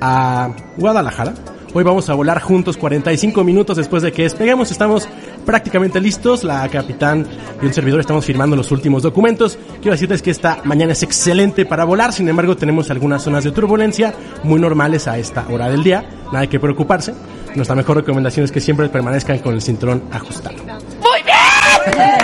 [0.00, 1.32] a Guadalajara.
[1.72, 4.70] Hoy vamos a volar juntos 45 minutos después de que despeguemos.
[4.70, 5.08] Estamos
[5.46, 6.44] prácticamente listos.
[6.44, 7.26] La capitán
[7.62, 9.58] y un servidor estamos firmando los últimos documentos.
[9.80, 12.12] Quiero decirles que esta mañana es excelente para volar.
[12.12, 16.04] Sin embargo, tenemos algunas zonas de turbulencia muy normales a esta hora del día.
[16.32, 17.14] Nada que preocuparse.
[17.54, 20.56] Nuestra mejor recomendación es que siempre permanezcan con el cinturón ajustado.
[20.58, 22.15] ¡Muy bien!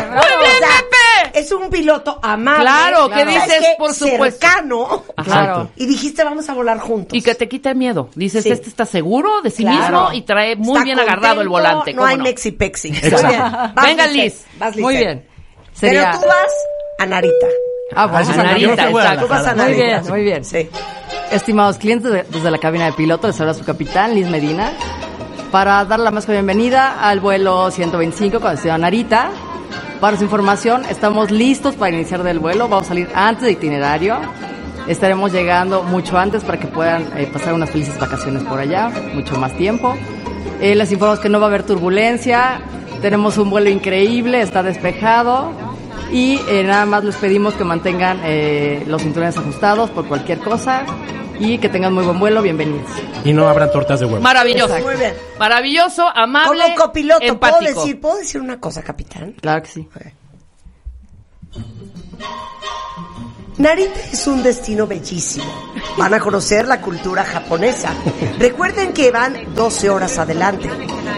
[1.53, 2.63] Un piloto amable.
[2.63, 3.67] Claro, ¿qué ¿sabes dices?
[3.79, 4.41] Por supuesto.
[4.47, 5.05] Cercano.
[5.25, 5.71] Claro.
[5.77, 7.17] Y dijiste, vamos a volar juntos.
[7.17, 8.09] Y que te quite miedo.
[8.15, 8.51] Dices, Sí.
[8.51, 10.01] este está seguro de sí Claro.
[10.11, 11.93] mismo y trae muy Está bien agarrado el volante.
[11.93, 12.91] No ¿cómo hay mexi-pexi.
[12.91, 13.41] Muy bien.
[13.41, 14.07] Vas, Venga.
[14.07, 14.45] Liz.
[14.59, 15.07] Vas, Muy Lisette.
[15.15, 15.29] bien.
[15.73, 16.11] Sería...
[16.13, 16.53] Pero tú vas
[16.99, 17.47] a Narita.
[17.95, 18.29] Ah, bueno.
[18.33, 19.23] Ah, Narita, a exacto.
[19.23, 19.55] Tú vas a Guadalajara.
[19.55, 19.85] Muy Narita.
[20.01, 20.45] bien, muy bien.
[20.45, 20.69] Sí.
[21.31, 24.73] Estimados clientes, de- desde la cabina de piloto les habla su capitán, Liz Medina,
[25.51, 29.31] para dar la más cordial bienvenida al vuelo 125 con destino a Narita.
[30.01, 34.19] Para su información, estamos listos para iniciar del vuelo, vamos a salir antes de itinerario.
[34.89, 39.39] Estaremos llegando mucho antes para que puedan eh, pasar unas felices vacaciones por allá, mucho
[39.39, 39.97] más tiempo.
[40.61, 42.61] Eh, les informamos que no va a haber turbulencia,
[43.01, 45.51] tenemos un vuelo increíble, está despejado
[46.13, 50.85] y eh, nada más les pedimos que mantengan eh, los cinturones ajustados por cualquier cosa
[51.39, 52.43] y que tengan muy buen vuelo.
[52.43, 52.91] Bienvenidos.
[53.25, 54.21] Y no habrán tortas de huevo.
[54.21, 54.79] Maravilloso.
[54.81, 55.15] Muy bien.
[55.39, 57.81] Maravilloso, amable, Como copiloto, ¿puedo empático.
[57.81, 59.33] decir, ¿puedo decir una cosa, capitán?
[59.41, 59.89] Claro que sí.
[63.59, 65.45] Narita es un destino bellísimo.
[65.99, 67.93] Van a conocer la cultura japonesa.
[68.39, 70.69] Recuerden que van 12 horas adelante.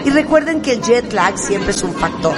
[0.03, 2.35] Y recuerden que el jet lag siempre es un factor.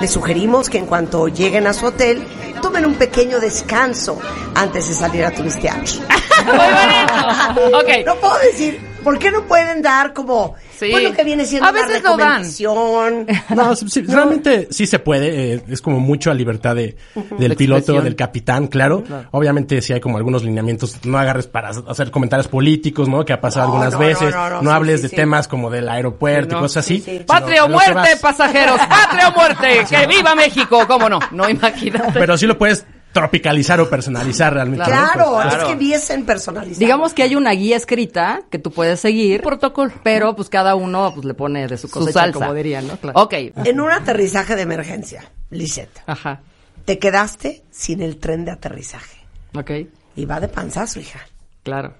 [0.00, 2.26] Les sugerimos que en cuanto lleguen a su hotel,
[2.60, 4.18] tomen un pequeño descanso
[4.54, 5.76] antes de salir a turistear.
[6.44, 7.78] Muy bonito.
[7.78, 8.06] Ok.
[8.06, 10.90] No puedo decir, ¿por qué no pueden dar como, Sí.
[10.90, 12.42] bueno, que viene siendo A una veces lo dan.
[12.42, 13.26] recomendación?
[13.56, 15.54] No, sí, sí, realmente sí se puede.
[15.54, 16.96] eh, es como mucho a libertad de,
[17.38, 18.04] del De piloto, expresión.
[18.04, 19.04] del capitán, claro.
[19.30, 20.96] Obviamente sí hay como algunos lineamientos.
[21.04, 23.24] No agarres para hacer comentarios políticos, ¿no?
[23.24, 24.34] Que ha pasado No, algunas no, veces.
[24.34, 25.16] no, No, no, no, sí, hables sí, de sí.
[25.16, 26.96] temas como del aeropuerto Sí, no, y cosas así.
[26.96, 27.10] sí, sí.
[27.12, 28.78] sino Patria o lo muerte, pasajeros.
[28.88, 29.84] Patria o muerte.
[29.88, 30.80] Que viva México.
[30.88, 31.20] ¿Cómo no?
[31.30, 32.18] No, imagínate.
[32.18, 32.84] Pero sí lo puedes
[33.20, 34.84] tropicalizar o personalizar realmente.
[34.84, 34.90] ¿no?
[34.90, 36.78] Claro, Pues, es que viesen personalizado.
[36.78, 39.42] Digamos que hay una guía escrita que tú puedes seguir.
[39.42, 39.90] Protocolo.
[40.02, 42.38] Pero pues cada uno pues le pone de su Su cosecha, salsa.
[42.40, 42.96] como dirían, ¿no?
[42.98, 43.20] Claro.
[43.20, 43.34] Ok.
[43.64, 46.40] En un aterrizaje de emergencia, Lisette, Ajá.
[46.84, 49.16] te quedaste sin el tren de aterrizaje.
[49.54, 49.70] Ok.
[50.16, 51.20] Y va de panzazo, hija.
[51.62, 51.94] Claro.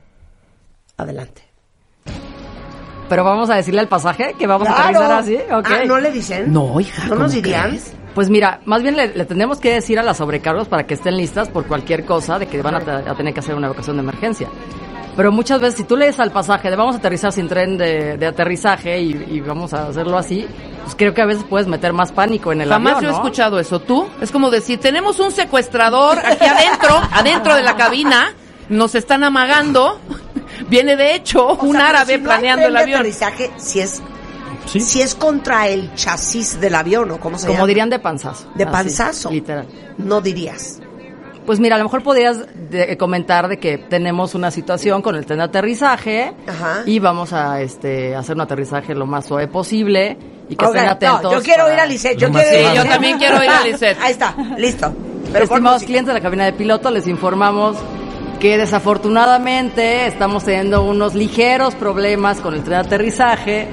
[0.99, 1.43] Adelante.
[3.09, 5.37] Pero vamos a decirle al pasaje que vamos a aterrizar así.
[5.53, 5.67] Ok.
[5.71, 6.53] Ah, ¿no le dicen?
[6.53, 7.69] No, hija, ¿No ¿cómo nos dirían?
[7.71, 7.93] crees?
[8.17, 11.17] Pues mira, más bien le, le tenemos que decir a las sobrecargos para que estén
[11.17, 13.97] listas por cualquier cosa de que van a, te- a tener que hacer una evacuación
[13.97, 14.49] de emergencia.
[15.17, 18.17] Pero muchas veces, si tú lees al pasaje de vamos a aterrizar sin tren de,
[18.17, 20.47] de aterrizaje y, y vamos a hacerlo así,
[20.83, 23.13] pues creo que a veces puedes meter más pánico en el Jamás avión, yo he
[23.13, 23.19] ¿no?
[23.25, 23.81] escuchado eso.
[23.81, 24.09] ¿Tú?
[24.21, 28.33] Es como decir, tenemos un secuestrador aquí adentro, adentro de la cabina,
[28.71, 30.01] nos están amagando.
[30.69, 32.99] Viene de hecho O un sea, árabe si no hay planeando tren el de avión.
[33.01, 34.03] aterrizaje, si es,
[34.67, 34.81] Sí.
[34.81, 37.69] si es contra el chasis del avión, ¿o cómo se Como llama?
[37.69, 38.49] dirían de panzazo.
[38.55, 39.31] De Así, panzazo.
[39.31, 39.67] literal.
[39.99, 40.81] No dirías.
[41.47, 42.39] Pues mira, a lo mejor podrías
[42.71, 46.83] de- comentar de que tenemos una situación con el tren de aterrizaje Ajá.
[46.85, 50.91] y vamos a este hacer un aterrizaje lo más suave posible y que estén no,
[50.91, 51.33] atentos.
[51.33, 52.19] yo quiero ir a Lisette.
[52.19, 53.97] Yo quiero ir Sí, yo también quiero ir a Lisette.
[54.01, 54.93] Ahí está, listo.
[55.33, 57.77] Pero Estimados clientes de la cabina de piloto, les informamos
[58.41, 63.69] que desafortunadamente estamos teniendo unos ligeros problemas con el tren de aterrizaje,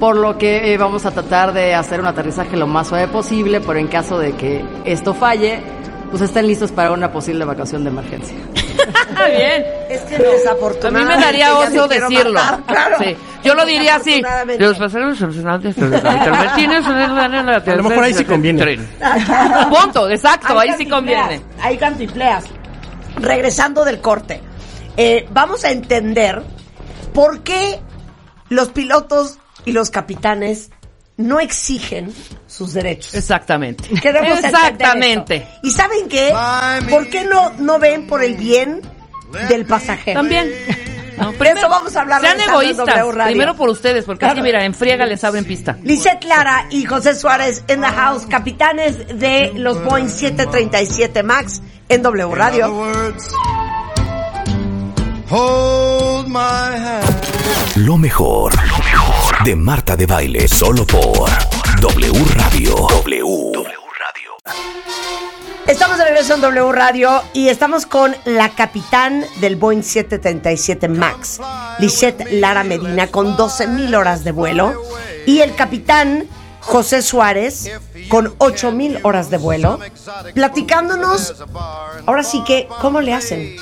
[0.00, 3.60] por lo que eh, vamos a tratar de hacer un aterrizaje lo más suave posible,
[3.60, 5.60] pero en caso de que esto falle,
[6.10, 8.34] pues estén listos para una posible evacuación de emergencia.
[9.26, 9.64] Bien.
[9.90, 12.32] Es que A mí desafortunadamente me daría oso decirlo.
[12.32, 12.96] matar, claro.
[12.98, 13.14] Sí.
[13.44, 14.14] Yo lo diría así.
[14.14, 14.64] Desafortunadamente.
[14.64, 18.76] Los pasajeros el- A lo mejor ahí sí conviene.
[19.70, 21.42] Punto, exacto, ahí sí conviene.
[21.60, 22.44] Hay cantifleas.
[23.20, 24.40] Regresando del corte,
[24.96, 26.42] eh, vamos a entender
[27.12, 27.80] por qué
[28.48, 30.70] los pilotos y los capitanes
[31.16, 32.12] no exigen
[32.46, 33.14] sus derechos.
[33.14, 33.88] Exactamente.
[34.00, 35.46] Queremos Exactamente.
[35.62, 36.32] ¿Y saben qué?
[36.88, 38.80] ¿Por qué no, no ven por el bien
[39.48, 40.20] del pasajero?
[40.20, 40.50] También.
[41.18, 43.04] No, De eso vamos a hablar Sean egoístas.
[43.26, 44.44] Primero por ustedes, porque así, Claro.
[44.46, 45.76] mira, en friega les abren pista.
[45.82, 52.02] Lisette Lara y José Suárez en the house, capitanes de los Boeing 737 MAX en
[52.02, 52.68] W Radio.
[55.28, 57.76] Hold my hand.
[57.76, 58.79] Lo mejor, lo mejor
[59.44, 61.28] de Marta de Baile, solo por
[61.80, 62.74] W Radio.
[62.74, 63.52] W.
[63.98, 64.32] Radio.
[65.66, 71.40] Estamos de regreso en W Radio y estamos con la capitán del Boeing 737 MAX,
[71.78, 74.74] Lisette Lara Medina, con 12 mil horas de vuelo,
[75.26, 76.26] y el capitán
[76.60, 77.70] José Suárez,
[78.08, 79.78] con 8 mil horas de vuelo,
[80.34, 81.34] platicándonos,
[82.04, 83.56] ahora sí que, ¿cómo le hacen?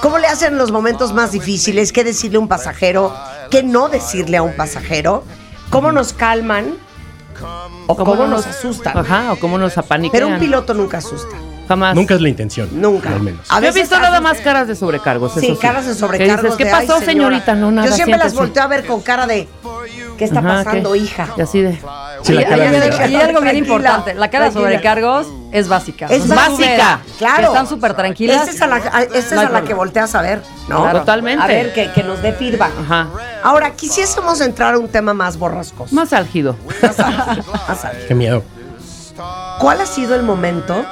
[0.00, 1.92] ¿Cómo le hacen en los momentos más difíciles?
[1.92, 3.14] ¿Qué decirle a un pasajero?
[3.50, 5.24] ¿Qué no decirle a un pasajero?
[5.70, 6.76] ¿Cómo nos calman?
[7.86, 8.96] ¿O cómo, nos asustan?
[8.96, 10.12] Ajá, o cómo nos apanican.
[10.12, 11.36] Pero un piloto nunca asusta.
[11.68, 11.94] Jamás.
[11.94, 12.68] Nunca es la intención.
[12.72, 13.08] Nunca.
[13.10, 13.46] Al menos.
[13.50, 15.32] A Yo he veces visto nada más caras de sobrecargos.
[15.34, 16.42] Sí, eso caras de ¿Qué sobrecargos.
[16.42, 16.56] dices?
[16.56, 17.54] ¿Qué de, pasó, señorita?
[17.54, 17.88] No, nada.
[17.88, 19.48] Yo siempre las volteo a ver con cara de
[20.18, 20.98] ¿qué está Ajá, pasando, ¿qué?
[20.98, 21.28] hija?
[21.36, 21.80] Y así de.
[22.22, 24.14] Sí, la Y cara de- algo- bien importante.
[24.14, 26.06] La cara de sobrecargos es básica.
[26.06, 27.36] Es básica, claro.
[27.40, 28.42] que Están súper tranquilas.
[28.42, 30.42] Esa es a la, a- esa es No hay a la que volteas a ver,
[30.68, 30.82] ¿no?
[30.82, 31.00] Claro.
[31.00, 31.42] Totalmente.
[31.42, 32.72] A ver, que, que nos dé feedback.
[32.84, 33.08] Ajá.
[33.42, 35.94] Ahora, quisiésemos entrar a un tema más borrascoso.
[35.94, 36.56] Más álgido.
[36.82, 38.08] Más álgido, más álgido.
[38.08, 38.42] Qué miedo.
[39.60, 40.84] ¿Cuál ha sido el momento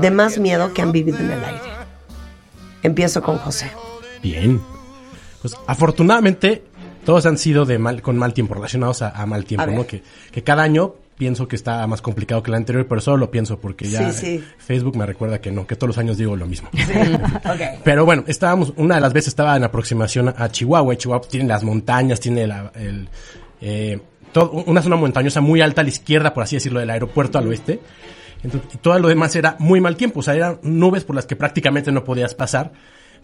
[0.00, 1.60] de más miedo que han vivido en el aire?
[2.82, 3.70] Empiezo con José.
[4.22, 4.60] Bien.
[5.42, 6.62] Pues afortunadamente
[7.04, 9.66] todos han sido de mal, con mal tiempo, relacionados a, a mal tiempo.
[9.70, 9.86] ¿no?
[9.86, 13.30] Que, que cada año pienso que está más complicado que el anterior, pero solo lo
[13.30, 14.44] pienso porque ya Sí, sí.
[14.58, 16.68] Facebook me recuerda que no, que todos los años digo lo mismo.
[17.44, 17.60] Ok.
[17.84, 20.96] Pero bueno, estábamos, una de las veces estaba en aproximación a, Chihuahua.
[20.96, 23.08] Chihuahua tiene las montañas, tiene la, el,
[23.60, 24.00] eh,
[24.32, 27.48] todo- una zona montañosa muy alta a la izquierda, por así decirlo, del aeropuerto al
[27.48, 27.80] oeste.
[28.42, 31.26] Entonces, y todo lo demás era muy mal tiempo, o sea, eran nubes por las
[31.26, 32.72] que prácticamente no podías pasar.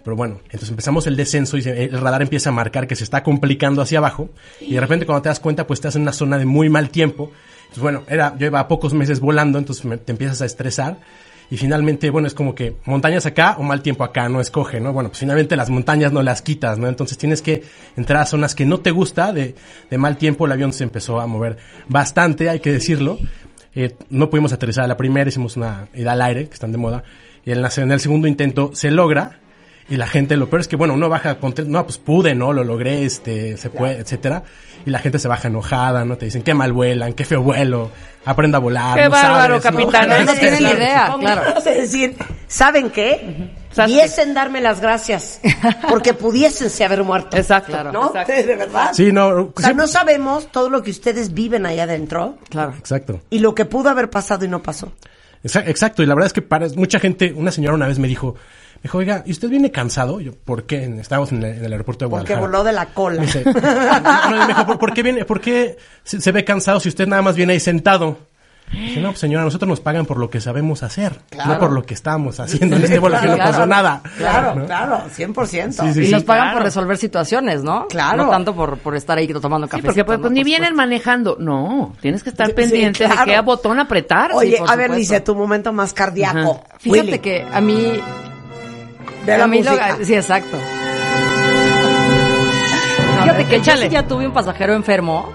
[0.05, 3.25] Pero bueno, entonces empezamos el descenso y el radar empieza a marcar que se está
[3.25, 4.31] complicando hacia abajo.
[4.61, 6.91] Y de repente cuando te das cuenta, pues estás en una zona de muy mal
[6.91, 7.33] tiempo.
[7.63, 10.99] Entonces bueno, era, yo iba pocos meses volando, entonces te empiezas a estresar.
[11.51, 14.93] Y finalmente, bueno, es como que montañas acá o mal tiempo acá, no escoge, ¿no?
[14.93, 16.89] Bueno, pues finalmente las montañas no las quitas, ¿no?
[16.89, 17.65] Entonces tienes que
[17.97, 19.55] entrar a zonas que no te gusta, de,
[19.91, 21.57] de mal tiempo el avión se empezó a mover
[21.89, 23.19] bastante, hay que decirlo.
[23.77, 26.79] Eh, no pudimos aterrizar a la primera, hicimos una ida al aire, que están de
[26.79, 27.05] moda,
[27.45, 29.39] y en, la, en el segundo intento se logra,
[29.89, 32.53] y la gente, lo peor es que, bueno, uno baja contento, no, pues pude, ¿no?
[32.53, 34.43] Lo logré, este, se puede, etcétera,
[34.85, 36.17] y la gente se baja enojada, ¿no?
[36.17, 37.91] Te dicen, qué mal vuelan, qué feo vuelo,
[38.25, 38.97] aprenda a volar.
[38.99, 39.91] Qué no bárbaro, sabes, ¿no?
[39.91, 40.27] capitán.
[40.27, 41.61] No tienen ni idea, claro.
[41.63, 42.17] de decir,
[42.49, 43.51] ¿saben qué?
[43.71, 45.41] ¿Sabes Pudiesen darme las gracias,
[45.89, 47.37] porque pudiésense haber muerto.
[47.37, 47.73] Exacto.
[47.73, 47.93] Claro.
[47.93, 48.07] ¿No?
[48.09, 48.33] exacto.
[48.33, 48.91] De verdad.
[48.95, 52.73] Sí, no, O sea, no sabemos todo lo que ustedes viven allá adentro Claro.
[52.79, 53.21] Exacto.
[53.31, 54.93] y lo que pudo haber pasado y no pasó.
[55.45, 58.09] Exa- Exacto, y la verdad es que para mucha gente, una señora una vez me
[58.09, 58.35] dijo,
[58.87, 60.21] dijo, oiga, ¿y usted viene cansado?
[60.21, 60.85] Yo, ¿por qué?
[61.01, 62.41] Estábamos en el, en el aeropuerto de Porque Guadalajara.
[62.41, 63.21] voló de la cola.
[63.21, 66.45] Me dice, no, no, me dijo, ¿por, por qué viene, por qué se, se ve
[66.45, 68.19] cansado si usted nada más viene ahí sentado?
[68.73, 71.85] Dije, no, pues señora, nosotros nos pagan por lo que sabemos hacer, no por lo
[71.85, 73.51] que estamos haciendo en este vuelo que no Claro.
[73.53, 74.03] pasó nada.
[74.19, 74.67] Claro, ¿no?
[74.67, 75.71] claro, 100%.
[75.71, 76.11] Sí, sí, y sí.
[76.13, 76.57] nos pagan claro.
[76.59, 77.87] por resolver situaciones, ¿no?
[77.87, 78.25] Claro.
[78.25, 79.83] No tanto por, por estar ahí tomando Sí, café.
[79.85, 81.37] porque pues, pues, ni vienen manejando.
[81.39, 83.25] No, tienes que estar Sí, pendiente claro.
[83.25, 84.33] de qué botón apretar.
[84.35, 86.65] Oye, Sí, a ver, dice tu momento más cardíaco.
[86.81, 88.01] Fíjate Willy, que a mí...
[89.27, 89.99] ve la música.
[90.03, 90.57] sí, exacto.
[93.23, 95.33] Fíjate que yo sí ya tuve un pasajero enfermo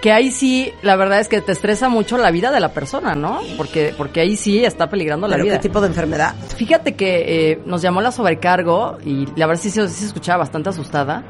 [0.00, 3.14] que ahí sí, la verdad es que te estresa mucho la vida de la persona,
[3.14, 3.38] ¿no?
[3.56, 5.54] Porque, porque ahí sí está peligrando la ¿Pero vida.
[5.58, 6.34] qué tipo de enfermedad?
[6.56, 10.38] Fíjate que eh, nos llamó la sobrecargo y la verdad sí, se- sí se escuchaba
[10.38, 11.22] bastante asustada.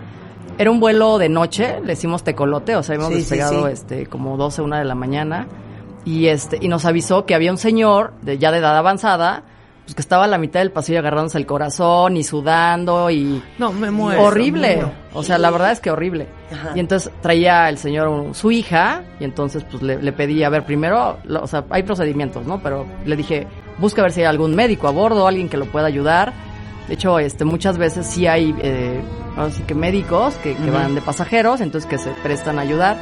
[0.56, 3.72] Era un vuelo de noche, le hicimos tecolote, o sea, habíamos Sí, sí, despegado sí.
[3.74, 5.48] este como 12, una de la mañana
[6.06, 9.42] y este y nos avisó que había un señor de ya de edad avanzada,
[9.84, 13.72] pues que estaba a la mitad del pasillo agarrándose el corazón y sudando y No,
[13.72, 14.22] me muero.
[14.22, 14.68] horrible.
[14.68, 14.92] me muero.
[15.14, 16.28] O sea, la verdad es que horrible.
[16.52, 16.70] Ajá.
[16.76, 20.64] Y entonces traía el señor su hija y entonces pues le, le pedí, a ver,
[20.64, 22.62] primero, lo- o sea, hay procedimientos, ¿no?
[22.62, 23.46] Pero le dije,
[23.78, 26.32] busca a ver si hay algún médico a bordo, alguien que lo pueda ayudar.
[26.88, 29.00] De hecho, este, muchas veces sí hay, eh,
[29.36, 32.96] ahora sí que médicos que, que van de pasajeros, entonces que se prestan a ayudar.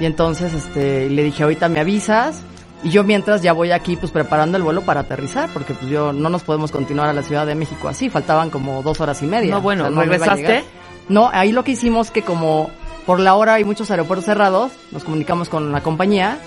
[0.00, 2.42] Y entonces, este, le dije, ahorita me avisas.
[2.86, 6.12] Y yo mientras ya voy aquí pues preparando el vuelo para aterrizar, porque pues yo
[6.12, 9.26] no nos podemos continuar a la Ciudad de México así, faltaban como dos horas y
[9.26, 9.56] media.
[9.56, 10.64] No, bueno, O sea, me iba a ¿regresaste?
[11.08, 12.70] No, ahí lo que hicimos que como
[13.04, 16.38] por la hora hay muchos aeropuertos cerrados, nos comunicamos con la compañía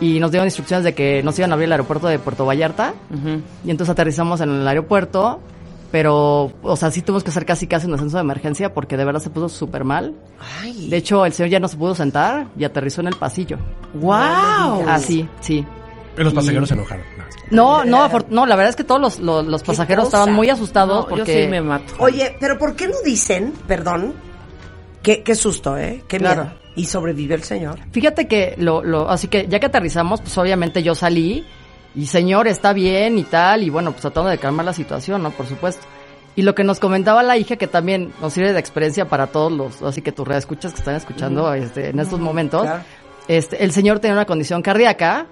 [0.00, 2.94] y nos dieron instrucciones de que nos iban a abrir el aeropuerto de Puerto Vallarta
[3.64, 5.40] y entonces aterrizamos en el aeropuerto,
[5.90, 9.04] pero, o sea, sí tuvimos que hacer casi casi un ascenso de emergencia porque de
[9.04, 10.14] verdad se puso súper mal.
[10.62, 13.58] Ay, De hecho, el señor ya no se pudo sentar y aterrizó en el pasillo.
[13.94, 14.84] ¡Wow!
[14.86, 15.66] Así, sí.
[16.16, 17.04] Los pasajeros se enojaron.
[17.50, 20.18] No, no, no, la verdad es que todos los, los, los pasajeros cosa?
[20.18, 21.34] estaban muy asustados No, porque...
[21.34, 21.94] Yo sí me mato.
[21.98, 24.14] Oye, pero ¿por qué no dicen, perdón,
[25.02, 26.04] qué, qué susto, eh?
[26.06, 26.34] Qué miedo.
[26.34, 26.52] Claro.
[26.76, 27.78] Y sobrevivió el señor.
[27.90, 31.44] Fíjate que lo, lo, así que ya que aterrizamos, pues obviamente yo salí
[31.94, 35.30] y señor está bien y tal, y bueno, pues tratando de calmar la situación, ¿no?
[35.30, 35.86] Por supuesto.
[36.36, 39.50] Y lo que nos comentaba la hija, que también nos sirve de experiencia para todos
[39.50, 42.84] los, así que tus escuchas que están escuchando este, en estos momentos, claro.
[43.26, 45.26] este, el señor tenía una condición cardíaca,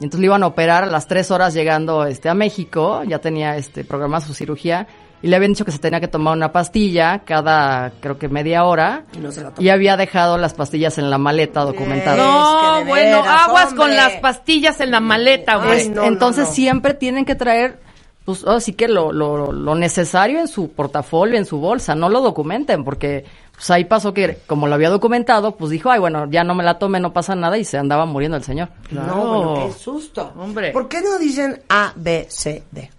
[0.00, 3.18] y entonces le iban a operar a las tres horas llegando este, a México, ya
[3.20, 4.86] tenía este, programada su cirugía,
[5.22, 8.64] y le habían dicho que se tenía que tomar una pastilla cada, creo que media
[8.64, 9.64] hora, Y no se la tomó.
[9.64, 12.16] y había dejado las pastillas en la maleta documentada.
[12.16, 13.78] No, bueno, veras, aguas hombre.
[13.78, 15.88] con las pastillas en la maleta, güey.
[15.88, 16.54] No, Entonces no, no.
[16.54, 17.78] siempre tienen que traer,
[18.24, 22.20] pues así que lo, lo, lo necesario en su portafolio, en su bolsa, no lo
[22.22, 26.42] documenten, porque pues ahí pasó que como lo había documentado, pues dijo, ay, bueno, ya
[26.42, 28.70] no me la tome, no pasa nada, y se andaba muriendo el señor.
[28.90, 30.32] No, bueno, qué susto.
[30.38, 30.72] Hombre.
[30.72, 32.90] ¿Por qué no dicen A, B, C, D?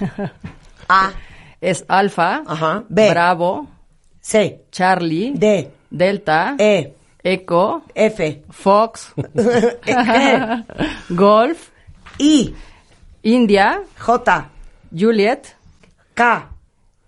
[0.88, 1.12] A,
[1.60, 2.84] Es Alfa, Ajá.
[2.88, 3.08] B.
[3.10, 3.66] Bravo,
[4.20, 9.12] C, Charlie, D, Delta, E, Eco, F, Fox,
[9.86, 10.64] E,
[11.10, 11.68] Golf,
[12.18, 12.54] I,
[13.22, 14.50] India, J,
[14.96, 15.56] Juliet,
[16.14, 16.50] K.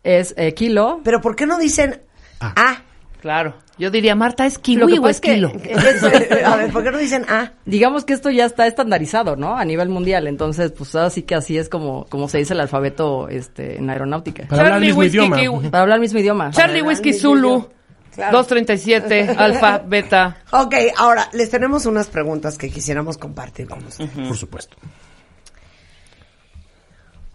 [0.02, 1.00] es eh, Kilo.
[1.04, 2.02] Pero ¿por qué no dicen
[2.40, 2.82] A?
[3.20, 3.54] Claro.
[3.78, 5.52] Yo diría, Marta, ¿es Lo kiwi que o pasa es que- kilo?
[6.46, 7.52] A ver, ¿por qué no dicen A?
[7.64, 9.56] Digamos que esto ya está estandarizado, ¿no?
[9.56, 10.26] A nivel mundial.
[10.26, 14.46] Entonces, pues así que así es como, como se dice el alfabeto este, en aeronáutica.
[14.48, 15.36] Para hablar el Charlie mismo Whiskey idioma.
[15.60, 15.70] Kiwi.
[15.70, 16.50] Para hablar el mismo idioma.
[16.50, 17.68] Charlie Whiskey Zulu.
[18.14, 18.38] Claro.
[18.38, 20.38] 237, alfa, beta.
[20.50, 24.10] Ok, ahora les tenemos unas preguntas que quisiéramos compartir con ustedes.
[24.10, 24.76] Por supuesto.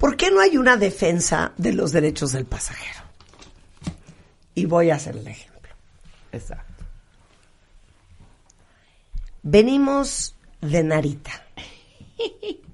[0.03, 2.99] ¿Por qué no hay una defensa de los derechos del pasajero?
[4.53, 5.71] Y voy a hacer el ejemplo.
[6.33, 6.83] Exacto.
[9.43, 11.31] Venimos de Narita.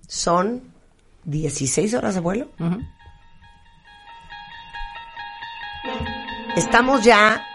[0.08, 0.74] Son
[1.26, 2.50] 16 horas de vuelo.
[6.56, 7.46] Estamos ya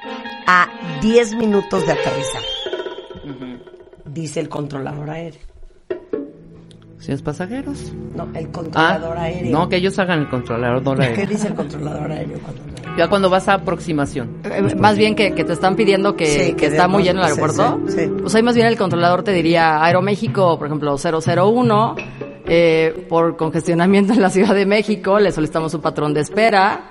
[0.46, 2.42] a 10 minutos de aterrizar.
[4.04, 5.53] Dice el controlador aéreo.
[7.22, 7.92] Pasajeros.
[8.16, 9.52] No, el Ah, controlador aéreo.
[9.52, 11.26] no, que ellos hagan el controlador ¿Qué aéreo.
[11.26, 12.62] dice el controlador aéreo cuando
[12.96, 14.28] Ya cuando vas a aproximación.
[14.44, 17.20] Eh, Más bien que, que te están pidiendo que, Sí, que que está muy lleno
[17.20, 17.80] el aeropuerto.
[17.88, 18.10] sí, sí.
[18.20, 21.96] Pues ahí más bien el controlador te diría Aeroméxico, por ejemplo, 001.
[22.46, 26.90] eh, por congestionamiento en la Ciudad de México, le solicitamos un patrón de espera.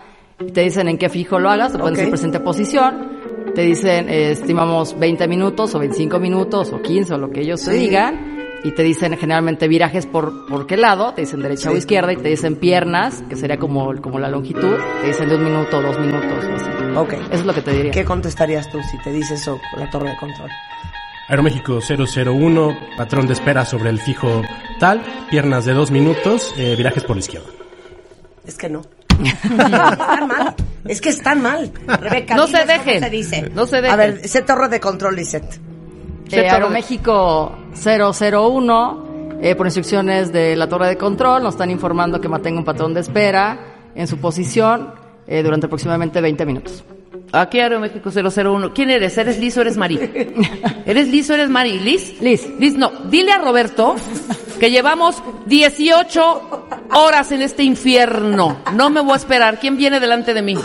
[0.53, 1.97] Te dicen en qué fijo lo hagas, te pueden Ok.
[1.97, 3.21] decir presente posición.
[3.53, 7.63] Te dicen, eh, estimamos 20 minutos o 25 minutos o 15 o lo que ellos
[7.63, 7.77] te Sí.
[7.77, 8.32] digan.
[8.63, 12.17] Y te dicen generalmente virajes por, por qué lado, te dicen derecha o izquierda y
[12.17, 15.81] te dicen piernas, que sería como, como la longitud, te dicen de un minuto o
[15.81, 16.69] dos minutos o así.
[16.95, 17.13] Ok.
[17.13, 17.91] Eso es lo que te diría.
[17.91, 20.49] ¿Qué contestarías tú si te dice eso con la torre de control?
[21.27, 24.43] Aeroméxico 001, patrón de espera sobre el fijo
[24.79, 27.47] tal, piernas de dos minutos, eh, virajes por la izquierda.
[28.45, 28.81] Es que no.
[29.23, 30.55] están mal.
[30.85, 31.71] Es que están mal.
[31.87, 32.95] Rebeca, No se dejen.
[32.95, 33.51] ¿Cómo se dice?
[33.53, 33.91] No se dejen.
[33.91, 35.59] A ver, ese torre de control, Lisette.
[36.41, 42.27] Eh, Aeroméxico 001, eh, por instrucciones de la torre de control, nos están informando que
[42.27, 44.93] mantenga un patrón de espera en su posición
[45.27, 46.83] eh, durante aproximadamente 20 minutos.
[47.33, 48.73] Aquí Aeroméxico 001.
[48.73, 49.17] ¿Quién eres?
[49.17, 49.97] ¿Eres Liz o eres Mari?
[50.85, 51.79] ¿Eres Liz o eres Mari?
[51.79, 52.21] ¿Liz?
[52.21, 52.47] Liz.
[52.59, 52.91] Liz, no.
[53.09, 53.95] Dile a Roberto
[54.59, 58.57] que llevamos 18 horas en este infierno.
[58.75, 59.59] No me voy a esperar.
[59.59, 60.55] ¿Quién viene delante de mí?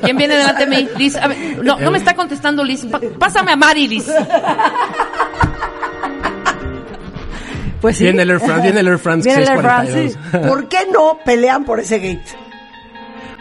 [0.00, 0.88] ¿Quién viene delante de mí?
[0.96, 2.86] Liz, a ver, no, no me está contestando Liz.
[2.86, 4.06] Pa- pásame a Mari, Liz.
[7.80, 8.04] Pues sí.
[8.04, 10.48] Viene el Air France, viene el Air France Viene el Air France, 642.
[10.48, 12.24] ¿Por qué no pelean por ese gate?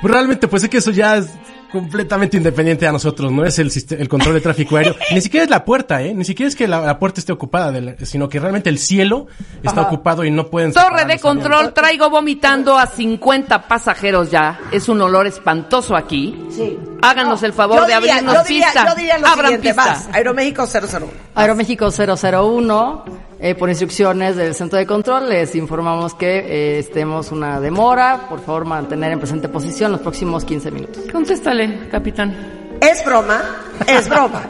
[0.02, 1.30] Pues realmente, pues es que eso ya es
[1.76, 4.96] completamente independiente a nosotros, no es el, control de tráfico aéreo.
[5.14, 6.14] Ni siquiera es la puerta, ¿eh?
[6.14, 8.80] Ni siquiera es que la, la puerta esté ocupada, de la- sino que realmente el
[8.80, 9.28] cielo
[9.62, 10.74] está ocupado y no pueden...
[10.74, 11.22] Torre de aviones.
[11.22, 14.60] control, traigo vomitando a 50 pasajeros ya.
[14.72, 16.36] Es un olor espantoso aquí.
[16.50, 16.78] Sí.
[17.02, 18.88] Háganos el favor Yo de diría- abrirnos yo diría, pista.
[18.90, 19.86] Yo diría lo Abran siguiente, pista.
[19.86, 20.10] vas.
[20.14, 21.08] Aeroméxico 001.
[21.36, 23.06] Aeroméxico 001,
[23.40, 28.28] eh, por instrucciones del centro de control, les informamos que eh, estemos una demora.
[28.30, 31.04] Por favor, mantener en presente posición los próximos 15 minutos.
[31.12, 32.36] Contéstale, capitán.
[32.82, 33.42] Es broma,
[33.88, 34.44] es broma.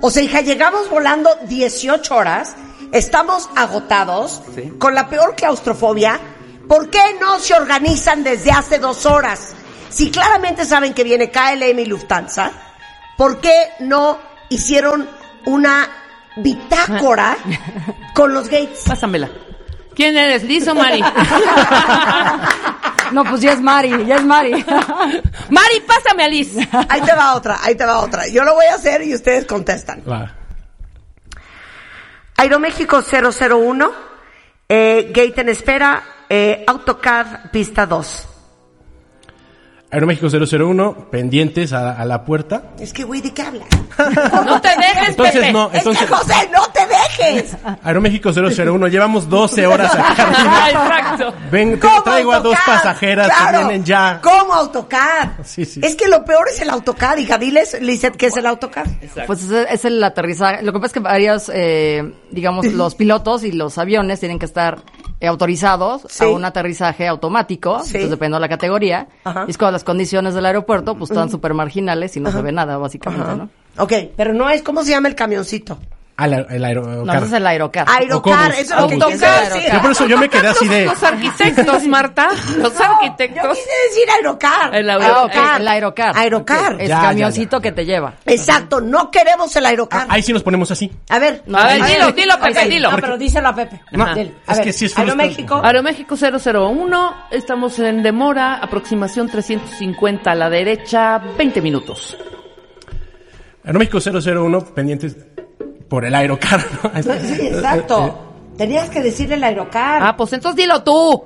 [0.00, 2.54] O sea, hija, llegamos volando 18 horas,
[2.92, 4.42] estamos agotados,
[4.78, 6.20] con la peor claustrofobia.
[6.68, 9.54] ¿Por qué no se organizan desde hace dos horas?
[9.88, 12.52] Si claramente saben que viene KLM y Lufthansa,
[13.16, 14.18] ¿por qué no
[14.48, 15.08] hicieron
[15.46, 15.88] una
[16.36, 17.36] bitácora
[18.14, 18.82] con los gates?
[18.86, 19.30] Pásamela.
[19.96, 21.02] ¿Quién eres, Liz o Mari?
[23.12, 24.50] No, pues ya es Mari, ya es Mari.
[25.50, 26.56] Mari, pásame a Liz.
[26.88, 28.26] Ahí te va otra, ahí te va otra.
[28.26, 30.02] Yo lo voy a hacer y ustedes contestan.
[30.10, 30.34] Va.
[32.36, 33.92] Aeroméxico 001,
[34.68, 38.28] eh, gate en espera, eh, AutoCAD pista 2.
[39.88, 42.72] Aeroméxico 001, pendientes a, a la puerta.
[42.80, 43.68] Es que, güey, ¿de qué hablas?
[44.44, 45.52] No te dejes, Entonces Pepe.
[45.52, 46.06] no, Es entonces...
[46.08, 47.56] que, José, no te dejes.
[47.84, 50.70] Aeroméxico 001, llevamos 12 horas acá arriba.
[50.70, 51.34] Exacto.
[51.52, 53.58] Ven, te ¿Cómo traigo a dos pasajeras Claro.
[53.60, 54.20] que vienen ya.
[54.22, 55.28] ¿Cómo AutoCAD?
[55.44, 55.80] Sí, sí.
[55.82, 57.38] Es que lo peor es el AutoCAD, hija.
[57.38, 58.86] Diles, Lizeth, ¿qué es el AutoCAD?
[59.26, 60.62] Pues es, es el aterrizaje.
[60.64, 64.46] Lo que pasa es que varios, eh, digamos, los pilotos y los aviones tienen que
[64.46, 64.78] estar
[65.26, 66.24] autorizados Sí.
[66.24, 67.88] a un aterrizaje automático, Sí.
[67.88, 69.08] entonces dependiendo de la categoría.
[69.24, 69.44] Ajá.
[69.46, 72.52] Y es cuando las condiciones del aeropuerto pues están súper marginales y no se ve
[72.52, 73.36] nada, básicamente, Ajá.
[73.36, 73.48] ¿no?
[73.78, 75.78] Ok, pero no es, ¿cómo se llama el camioncito?
[76.18, 77.04] Al el aerocar.
[77.04, 77.86] No, ese es el aerocar.
[77.90, 79.72] Aerocar, eso es lo que decir.
[79.72, 80.86] Yo por eso yo me quedé así de.
[80.86, 82.28] Los arquitectos, Marta.
[82.56, 83.50] Los Yo arquitectos.
[83.58, 84.74] quise decir aerocar.
[84.74, 85.24] El Ah, aerocar.
[85.56, 86.12] ok, el aerocar.
[86.16, 86.72] Aerocar.
[86.80, 88.14] El Ya, ya, camioncito que te lleva.
[88.24, 90.06] Exacto, no queremos el aerocar.
[90.08, 90.90] Ahí sí nos ponemos así.
[91.10, 91.42] A ver.
[91.46, 92.90] No, A ver, dilo, dilo, Pepe, ahí- dilo.
[92.92, 93.82] No, pero díselo a Pepe.
[93.92, 94.04] No.
[94.06, 95.60] A es ver, que sí es Aeroméxico.
[95.62, 102.16] Aeroméxico 001, estamos en demora, aproximación 350 a la derecha, 20 minutos.
[103.64, 105.16] Aeroméxico 001, pendientes
[105.88, 106.64] por el aerocar.
[106.82, 106.90] ¿no?
[106.92, 107.20] Ahí está.
[107.20, 108.22] Sí, exacto.
[108.56, 110.02] Tenías que decirle el aerocar.
[110.02, 111.24] Ah, pues entonces dilo tú.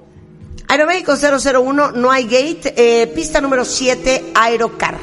[0.69, 2.75] Aeroméxico 001, no hay gate.
[2.77, 4.97] eh, pista número 7, aerocar.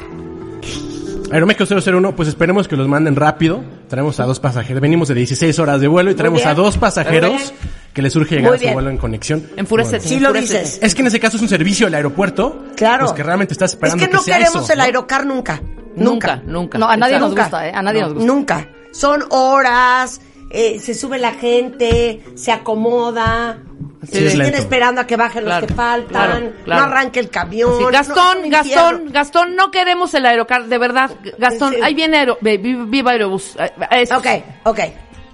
[1.30, 3.62] Aeroméxico 001, pues esperemos que los manden rápido.
[3.88, 4.80] Traemos a dos pasajeros.
[4.80, 7.52] Venimos de 16 horas de vuelo y traemos a dos pasajeros
[7.92, 8.74] que les surge llegar Muy a su bien.
[8.74, 9.46] vuelo en conexión.
[9.56, 10.00] Enfurece.
[10.00, 10.78] Sí lo dices.
[10.82, 12.64] Es que en ese caso es un servicio del aeropuerto.
[12.76, 13.04] Claro.
[13.06, 14.84] Pues que realmente estás Es esperando que no sea queremos eso, el ¿no?
[14.84, 15.60] aerocar nunca.
[15.96, 16.42] Nunca, Nunca.
[16.46, 16.78] nunca.
[16.78, 17.72] No, a nadie nos gusta, ¿eh?
[17.74, 18.32] A nadie No, nos gusta.
[18.32, 18.68] Nunca.
[18.92, 20.20] Son horas,
[20.50, 23.58] eh, se sube la gente, se acomoda.
[24.04, 26.08] Sí, se es siguen esperando a que bajen Claro, los que faltan.
[26.08, 26.80] claro, claro.
[26.82, 27.72] No arranque el camión.
[27.78, 29.12] Sí, Gastón, Gastón.
[29.12, 31.10] Gastón, no queremos el aerocar, de verdad.
[31.36, 31.80] Gastón, Sí.
[31.82, 33.56] ahí viene aero, viva Aerobús.
[33.58, 34.26] Eh, es- Ok,
[34.64, 34.78] ok.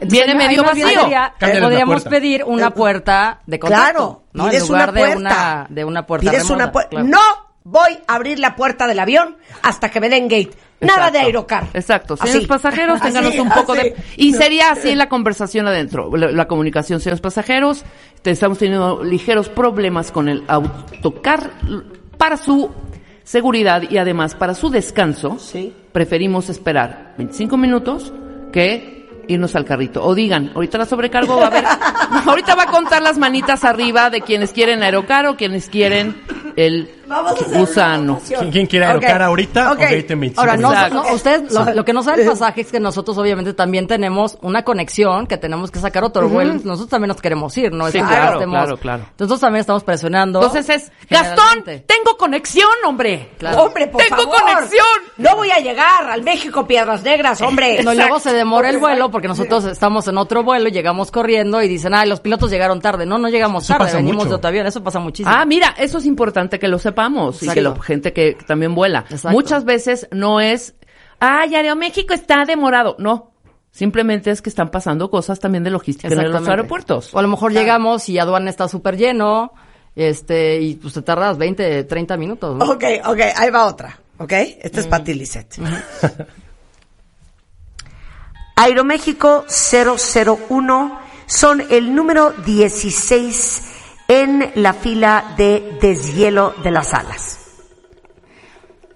[0.00, 1.00] Viene Entonces, medio más bien vacío.
[1.02, 2.10] sería- la podríamos puerta.
[2.10, 3.84] pedir una puerta de contacto.
[3.92, 4.44] Claro, ¿no?
[4.44, 5.14] En pides lugar una puerta.
[5.14, 6.90] de una, de una puerta Pides remota, una puerta.
[6.90, 7.06] claro.
[7.06, 7.20] No,
[7.64, 10.50] voy a abrir la puerta del avión hasta que me den gate.
[10.80, 11.68] Nada de aerocar.
[11.72, 12.14] Exacto.
[12.16, 13.82] Señores pasajeros, ténganos un poco así.
[13.90, 13.96] de...
[14.18, 17.00] Y sería así la conversación adentro, la, la comunicación.
[17.00, 17.84] Señores pasajeros,
[18.20, 21.50] te- estamos teniendo ligeros problemas con el autocar
[22.18, 22.70] para su
[23.22, 25.38] seguridad y además para su descanso.
[25.38, 25.72] Sí.
[25.92, 28.12] Preferimos esperar 25 minutos
[28.52, 30.04] que irnos al carrito.
[30.04, 32.20] O digan, ahorita la sobrecargo va a.
[32.24, 36.20] No, ahorita va a contar las manitas arriba de quienes quieren aerocar o quienes quieren
[36.56, 38.20] el Vamos a hacer una gusano.
[38.26, 38.92] ¿Quién, quién quiere Ok.
[38.92, 39.78] aerocar ahorita Ok.
[39.78, 42.62] o gate en 25 Ahora, no, no, ustedes, lo, lo que no sabe el pasaje
[42.62, 46.54] es que nosotros obviamente también tenemos una conexión, que tenemos que sacar otro vuelo.
[46.54, 47.86] Nosotros también nos queremos ir, ¿no?
[47.90, 49.04] Sí, claro, claro, claro.
[49.18, 50.40] Nosotros también estamos presionando.
[50.42, 51.84] Entonces es, Gastón, generalmente.
[52.14, 53.30] Tengo conexión, hombre.
[53.38, 53.64] Claro.
[53.64, 54.40] Hombre, por Tengo favor.
[54.40, 54.86] conexión.
[55.18, 57.80] No voy a llegar al México Piedras Negras, hombre.
[57.84, 61.62] No, y luego se demora el vuelo porque nosotros estamos en otro vuelo, llegamos corriendo
[61.62, 63.04] y dicen, ay, los pilotos llegaron tarde.
[63.06, 64.28] No, no llegamos Eso tarde, pasa venimos mucho.
[64.30, 64.66] de otro avión.
[64.66, 65.34] Eso pasa muchísimo.
[65.34, 69.00] Ah, mira, eso es importante que lo sepamos y que la gente que también vuela.
[69.10, 69.30] Exacto.
[69.30, 70.74] Muchas veces no es,
[71.20, 72.96] ay, Aeroméxico está demorado.
[72.98, 73.32] No,
[73.70, 77.12] simplemente es que están pasando cosas también de logística en los aeropuertos.
[77.14, 79.52] O a lo mejor llegamos y aduana está súper lleno,
[79.96, 82.56] este, y pues te tardas 20, 30 minutos.
[82.56, 82.64] ¿no?
[82.64, 83.98] Ok, ok, ahí va otra.
[84.18, 84.32] ¿Ok?
[84.32, 85.58] Esta es para ti, Lisette.
[88.56, 93.62] Aeroméxico 001 son el número 16
[94.08, 97.40] en la fila de deshielo de las alas.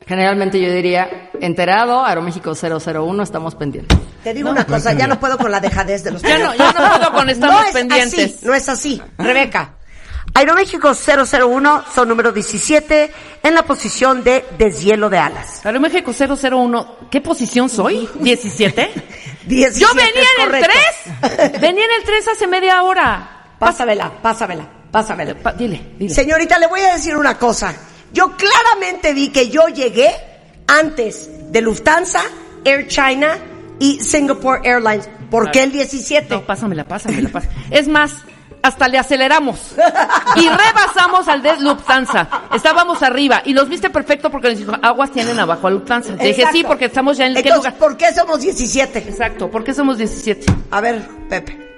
[0.07, 3.99] Generalmente yo diría, enterado, Aeroméxico 001, estamos pendientes.
[4.25, 6.73] Te digo una cosa, ya no puedo con la dejadez de los Ya no, ya
[6.73, 8.37] no puedo con estamos no es pendientes.
[8.37, 9.75] Así, no es así, Rebeca.
[10.39, 13.11] Aeroméxico 001 son número 17
[13.43, 15.67] en la posición de deshielo de alas.
[15.67, 18.07] Aeroméxico 001, ¿qué posición soy?
[18.21, 18.89] ¿17?
[19.47, 20.71] 17 Yo venía en el correcto.
[21.21, 21.61] 3.
[21.61, 23.47] Venía en el 3 hace media hora.
[23.59, 25.35] Pásamela, pásamela, pásamela.
[25.35, 26.15] Pa- dile, dile.
[26.15, 27.75] Señorita, le voy a decir una cosa.
[28.13, 30.15] Yo claramente vi que yo llegué
[30.69, 32.21] antes de Lufthansa,
[32.65, 33.39] Air China
[33.81, 35.09] y Singapore Airlines.
[35.33, 36.29] ¿Por qué el 17?
[36.33, 37.61] No, pásamela, pásamela, pásamela.
[37.71, 38.13] Es más,
[38.69, 39.75] hasta le aceleramos.
[40.37, 42.29] Y rebasamos al de Lufthansa.
[42.55, 46.17] Estábamos arriba y los viste perfecto porque nos dijo, aguas tienen abajo a Lufthansa.
[46.17, 46.57] Te dije, Exacto.
[46.59, 47.79] sí, porque estamos ya en qué Entonces, lugar.
[47.79, 48.99] ¿por qué somos 17?
[49.01, 50.47] Exacto, ¿por qué somos 17?
[50.71, 51.69] A ver, Pepe.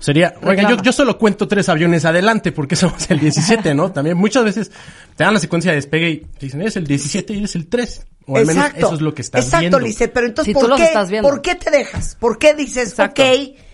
[0.00, 3.90] Sería, oiga, yo, yo solo cuento tres aviones adelante porque somos el 17, ¿no?
[3.90, 4.70] También muchas veces
[5.16, 7.66] te dan la secuencia de despegue y te dicen, eres el 17 y eres el
[7.66, 8.06] 3.
[8.26, 9.80] O al menos eso es lo que estás Exacto, viendo.
[9.80, 11.28] Lisette, pero entonces, Si ¿por, qué, estás viendo.
[11.28, 12.16] ¿por qué te dejas?
[12.20, 13.22] ¿Por qué dices, Exacto.
[13.22, 13.28] ok,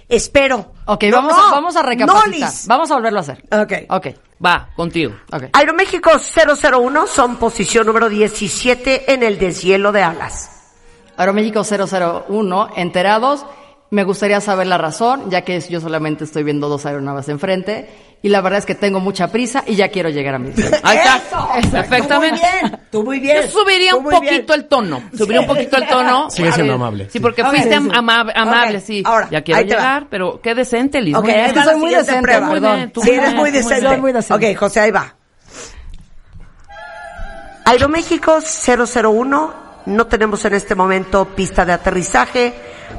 [0.08, 0.72] espero?
[0.86, 2.52] Ok, No, vamos, no, a, vamos a no, recapacitar.
[2.66, 3.44] Vamos a volverlo a hacer.
[3.50, 3.72] Ok.
[3.88, 4.06] Ok,
[4.44, 5.14] Va, contigo.
[5.52, 10.50] Aeroméxico 001 son posición número 17 en el deshielo de alas.
[11.16, 13.46] Aeroméxico 001, enterados.
[13.94, 17.88] Me gustaría saber la razón, ya que yo solamente estoy viendo dos aeronaves enfrente.
[18.22, 20.78] Y la verdad es que tengo mucha prisa y ya quiero llegar a mi destino.
[20.82, 21.58] Ahí está.
[21.58, 21.70] ¡Eso!
[21.70, 22.40] Perfectamente.
[22.40, 23.42] Tú muy bien, tú muy bien.
[23.42, 24.44] Yo subiría tú un poquito bien.
[24.48, 25.02] el tono.
[25.16, 26.28] Subiría un poquito el tono.
[26.30, 27.08] Sigue siendo amable.
[27.10, 27.90] Sí, porque Ok, fuiste sí, am- sí.
[27.94, 29.02] ama- amable, Ok, sí.
[29.06, 29.80] ahora, ya quiero te va.
[29.80, 31.14] llegar, pero qué decente, Liz.
[31.14, 32.50] Ok, va la Soy muy decente, prueba.
[32.50, 32.90] perdón.
[32.92, 33.96] Tú Sí, eres muy decente.
[33.98, 34.50] Muy decente.
[34.52, 35.14] Ok, José, ahí va.
[37.64, 39.54] Aeroméxico 001,
[39.86, 42.52] no tenemos en este momento pista de aterrizaje.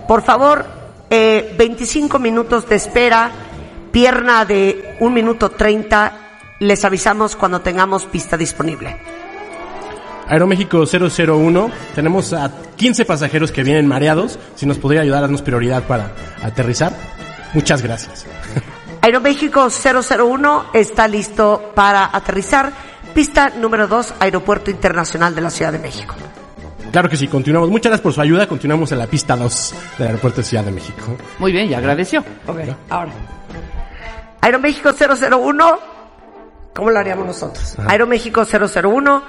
[0.08, 3.32] Por favor, eh, 25 minutos de espera,
[3.92, 6.22] pierna de 1 minuto 30.
[6.60, 8.98] Les avisamos cuando tengamos pista disponible.
[10.28, 14.40] Aeroméxico 001, tenemos a 15 pasajeros que vienen mareados.
[14.56, 16.94] Si nos podría ayudar, darnos prioridad para aterrizar.
[17.54, 18.26] Muchas gracias.
[19.02, 22.74] Aeroméxico 001 está listo para aterrizar.
[23.14, 26.16] Pista número 2, Aeropuerto Internacional de la Ciudad de México.
[26.96, 27.70] Claro que sí, continuamos.
[27.70, 28.48] Muchas gracias por su ayuda.
[28.48, 31.18] Continuamos en la pista 2 del aeropuerto de Ciudad de México.
[31.40, 32.24] Muy bien, ya agradeció.
[32.48, 33.12] Ok, ahora.
[34.40, 35.80] Aeroméxico 001,
[36.74, 37.76] ¿cómo lo haríamos nosotros?
[37.86, 39.24] Aeroméxico 001,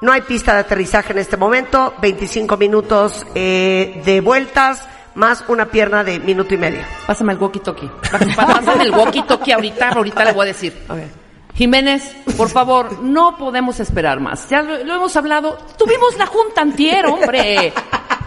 [0.00, 5.66] no hay pista de aterrizaje en este momento, 25 minutos eh, de vueltas, más una
[5.66, 6.80] pierna de minuto y medio.
[7.06, 7.90] Pásame el walkie-talkie.
[8.34, 10.72] Pásame el walkie-talkie ahorita, ahorita le voy a decir.
[11.54, 14.48] Jiménez, por favor, no podemos esperar más.
[14.48, 15.58] Ya lo, lo hemos hablado.
[15.76, 17.72] Tuvimos la junta antier, hombre.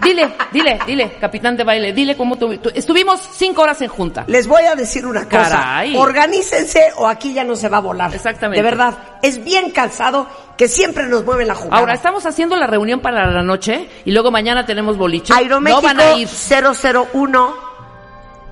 [0.04, 4.26] Dile, dile, dile, capitán de baile, dile cómo tu- tu- estuvimos cinco horas en junta.
[4.28, 5.50] Les voy a decir una cosa.
[5.50, 5.96] Caray.
[5.96, 8.14] Organícense o aquí ya no se va a volar.
[8.14, 8.62] Exactamente.
[8.62, 11.78] De verdad, es bien cansado que siempre nos mueve la jugada.
[11.80, 15.34] Ahora, estamos haciendo la reunión para la noche y luego mañana tenemos boliche.
[15.34, 16.28] Aeroméxico No van a ir.
[16.28, 17.56] 001,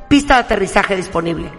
[0.08, 1.52] pista de aterrizaje disponible.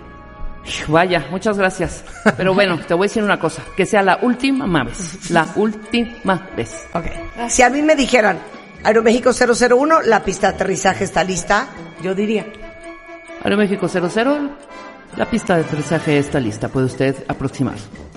[0.88, 2.04] Vaya, muchas gracias.
[2.36, 3.62] Pero bueno, te voy a decir una cosa.
[3.76, 5.30] Que sea la última vez.
[5.30, 6.86] La última vez.
[6.92, 7.06] Ok.
[7.48, 8.38] Si a mí me dijeran,
[8.84, 11.68] Aeroméxico 001, la pista de aterrizaje está lista,
[12.02, 12.46] yo diría.
[13.44, 14.50] Aeroméxico 00,
[15.16, 16.68] la pista de aterrizaje está lista.
[16.68, 17.74] Puede usted aproximar.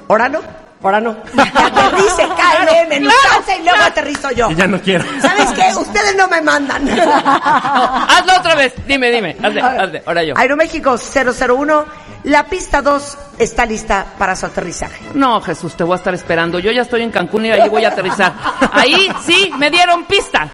[0.07, 0.39] ¿Ahora no?
[0.83, 1.15] Ahora no.
[1.23, 4.51] Que aterrice KLM en y luego aterrizo yo.
[4.51, 5.03] Y ya no quiero.
[5.19, 5.75] ¿Sabes qué?
[5.75, 6.87] Ustedes no me mandan.
[6.99, 8.73] Hazlo otra vez.
[8.85, 9.35] Dime, dime.
[9.41, 10.03] Hazle, hazle.
[10.05, 10.37] Ahora yo.
[10.37, 11.85] Aeroméxico 001,
[12.25, 15.03] la pista 2 está lista para su aterrizaje.
[15.13, 16.59] No, Jesús, te voy a estar esperando.
[16.59, 18.33] Yo ya estoy en Cancún y ahí voy a aterrizar.
[18.71, 20.49] Ahí sí me dieron pista.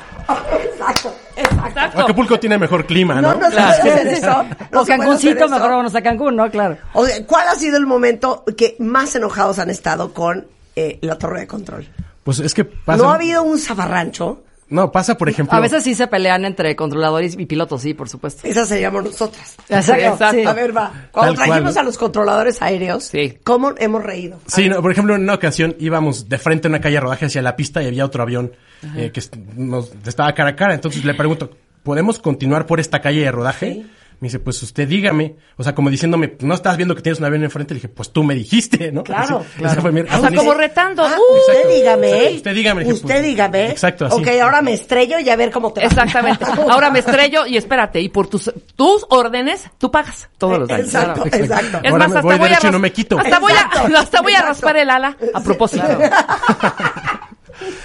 [0.64, 2.02] Exacto, exacto.
[2.02, 3.34] Acapulco tiene mejor clima, ¿no?
[3.34, 3.82] No, no se Claro.
[3.82, 4.46] puede hacer eso.
[4.72, 6.50] No o Cancuncito, mejor vámonos a Cancún, ¿no?
[6.50, 6.78] Claro.
[6.94, 11.18] O sea, ¿Cuál ha sido el momento que más enojados han estado con eh, la
[11.18, 11.88] torre de control?
[12.24, 13.02] Pues es que pasa.
[13.02, 14.44] ¿No ha habido un zafarrancho?
[14.72, 15.56] No, pasa, por ejemplo.
[15.56, 18.48] A veces sí se pelean entre controladores y pilotos, sí, por supuesto.
[18.48, 19.56] Esa seríamos nosotras.
[19.70, 20.38] Exacto, Exacto.
[20.40, 20.46] sí.
[20.46, 20.92] A ver, va.
[21.12, 23.38] Cuando Tal trajimos a los controladores aéreos, Sí.
[23.44, 24.40] ¿cómo hemos reído?
[24.48, 27.26] Sí, no, por ejemplo, en una ocasión íbamos de frente a una calle de rodaje
[27.26, 28.54] hacia la pista y había otro avión
[28.96, 29.22] eh, que
[29.58, 30.74] nos estaba cara a cara.
[30.74, 31.52] Entonces le pregunto,
[31.84, 33.84] ¿podemos continuar por esta calle de rodaje?
[34.22, 35.36] Me dice, pues usted dígame.
[35.58, 37.74] O sea, como diciéndome, no estás viendo que tienes un avión enfrente.
[37.74, 39.04] Le dije, pues tú me dijiste, ¿no?
[39.04, 39.72] Claro, Así, claro.
[39.74, 41.04] esa fue mi- O sea, como retando.
[41.04, 42.08] Ah, Uh, usted dígame.
[42.12, 43.70] Exacto, usted dígame, dije, Usted pues, dígame.
[43.72, 44.22] exacto, así.
[44.22, 45.88] Ok, ahora me estrello y a ver cómo te va.
[45.88, 46.46] Exactamente.
[46.70, 50.86] Ahora me estrello y espérate, y por tus, tus órdenes, tú pagas todos los daños.
[50.86, 51.44] Exacto, Claro.
[51.44, 51.80] exacto.
[51.84, 53.18] Es Ahora más, me hasta voy voy, a y no me quito.
[53.20, 54.54] Hasta voy a, Exacto, hasta voy a exacto.
[54.54, 55.88] raspar el ala a propósito.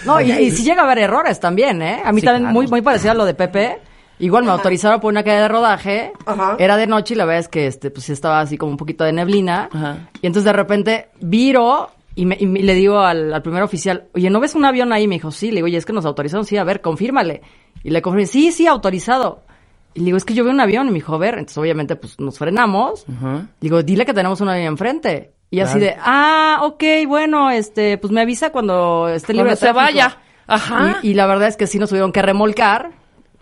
[0.04, 2.00] No, y, y sí llega a haber errores también, ¿eh?
[2.04, 2.54] A mí Sí, también claro.
[2.54, 3.78] muy, muy parecido a lo de Pepe.
[4.18, 6.12] Igual me autorizaron por una calle de rodaje.
[6.24, 6.56] Ajá.
[6.58, 8.78] Era de noche y la verdad es que este, pues sí estaba así como un
[8.78, 9.68] poquito de neblina.
[9.72, 10.08] Ajá.
[10.22, 14.04] Y entonces de repente viro y, me- y me- le digo al, al primer oficial,
[14.14, 15.06] oye, ¿no ves un avión ahí?
[15.06, 15.48] Me dijo, sí.
[15.50, 16.44] Le digo, oye, es que nos autorizaron.
[16.46, 17.42] Sí, a ver, confírmale.
[17.82, 19.42] Y le confirmé, sí, sí, autorizado.
[19.92, 20.86] Y le digo, es que yo veo un avión.
[20.86, 21.34] Y me dijo, a ver.
[21.34, 23.04] Entonces obviamente pues nos frenamos.
[23.60, 25.32] Digo, dile que tenemos un avión enfrente.
[25.50, 29.66] Y así de, ah, ok, bueno, este, pues me avisa cuando esté libre Cuando se
[29.66, 29.84] tráfico".
[29.84, 30.18] vaya.
[30.48, 30.98] Ajá.
[31.02, 32.90] Y, y la verdad es que sí nos tuvieron que remolcar,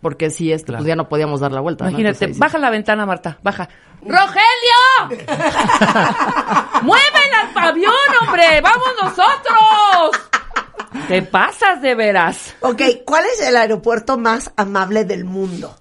[0.05, 1.85] porque sí, este, pues ya no podíamos dar la vuelta.
[1.85, 1.91] ¿no?
[1.93, 2.41] Imagínate, Entonces, ahí sí.
[2.41, 3.71] baja la ventana, Marta, baja.
[4.03, 5.25] ¡Rogelio!
[6.83, 8.61] ¡Mueven al avión, hombre!
[8.61, 10.29] ¡Vamos nosotros!
[11.09, 12.55] Te pasas de veras.
[12.61, 15.75] Ok, ¿cuál es el aeropuerto más amable del mundo?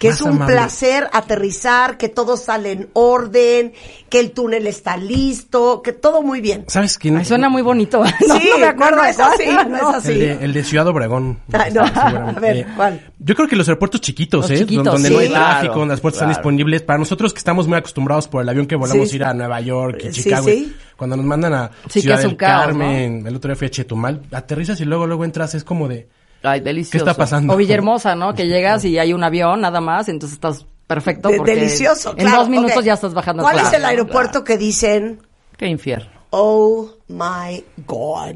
[0.00, 0.54] Que Más es un amable.
[0.54, 3.74] placer aterrizar, que todo sale en orden,
[4.08, 6.64] que el túnel está listo, que todo muy bien.
[6.68, 7.18] ¿Sabes quién?
[7.18, 8.02] Ay, suena muy bonito.
[8.26, 10.12] No, Sí, no me acuerdo no, no es así, no es así.
[10.12, 11.38] El de, el de Ciudad Obregón.
[11.52, 11.86] Ay, no.
[11.86, 12.30] Seguramente.
[12.36, 13.12] A ver, Eh, ¿cuál?
[13.18, 14.58] Yo creo que los aeropuertos chiquitos, Los ¿eh?
[14.64, 15.14] chiquitos, donde sí.
[15.14, 16.80] no hay Claro, tráfico, donde las puertas están disponibles.
[16.80, 19.16] Para nosotros que estamos muy acostumbrados por el avión que volamos Sí.
[19.16, 20.46] ir a Nueva York y Sí, Chicago.
[20.48, 20.74] sí.
[20.96, 23.56] Cuando nos mandan a Sí, que Ciudad es un del caos, Carmen, el otro día
[23.56, 26.08] fui a Chetumal, aterrizas y luego luego entras, es como de
[26.42, 27.04] Ay, ¿qué delicioso.
[27.06, 27.52] está pasando?
[27.52, 28.34] O Villahermosa, ¿no?
[28.34, 31.28] Que llegas y hay un avión nada más, entonces estás perfecto.
[31.28, 32.38] De- porque delicioso, En claro.
[32.38, 33.42] dos minutos ya estás bajando.
[33.42, 35.20] ¿Cuál es el aeropuerto que dicen,
[35.56, 36.10] Qué infierno.
[36.30, 38.34] oh my God?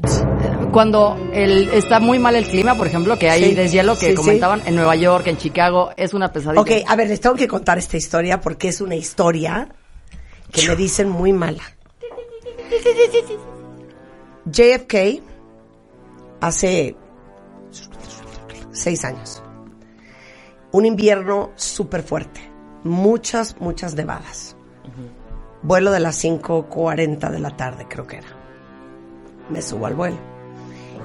[0.71, 4.11] Cuando el, está muy mal el clima, por ejemplo, que hay Sí, deshielo que sí,
[4.11, 4.15] sí.
[4.15, 6.61] comentaban en Nueva York, en Chicago, es una pesadilla.
[6.61, 9.69] Ok, a ver, les tengo que contar esta historia porque es una historia
[10.51, 11.63] que me dicen muy mala.
[14.45, 15.21] JFK
[16.41, 16.95] hace
[18.75, 19.41] seis años.
[20.71, 22.41] Un invierno súper fuerte.
[22.83, 24.55] Muchas, muchas nevadas.
[25.63, 28.27] Vuelo de las 5.40 de la tarde, creo que era.
[29.49, 30.17] Me subo al vuelo.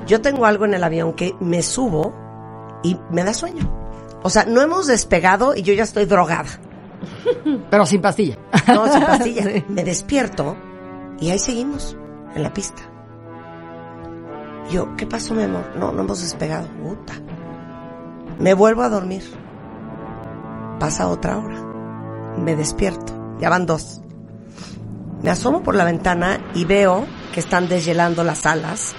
[0.07, 2.15] Yo tengo algo en el avión que me subo
[2.83, 3.71] y me da sueño.
[4.23, 6.51] O sea, no hemos despegado y yo ya estoy drogada.
[7.71, 8.37] Pero sin pastilla.
[8.69, 9.43] No, sin pastilla.
[9.51, 9.65] Sí.
[9.69, 10.57] Me despierto
[11.21, 11.97] y ahí seguimos,
[12.35, 12.83] en la pista.
[14.71, 15.65] Yo, ¿qué pasó, mi amor?
[15.77, 16.69] No, no hemos despegado.
[16.83, 17.15] Puta.
[18.41, 19.23] Me vuelvo a dormir.
[20.79, 21.57] Pasa otra hora.
[22.39, 23.37] Me despierto.
[23.39, 24.01] Ya van dos.
[25.23, 28.95] Me asomo por la ventana y veo que están deshielando las alas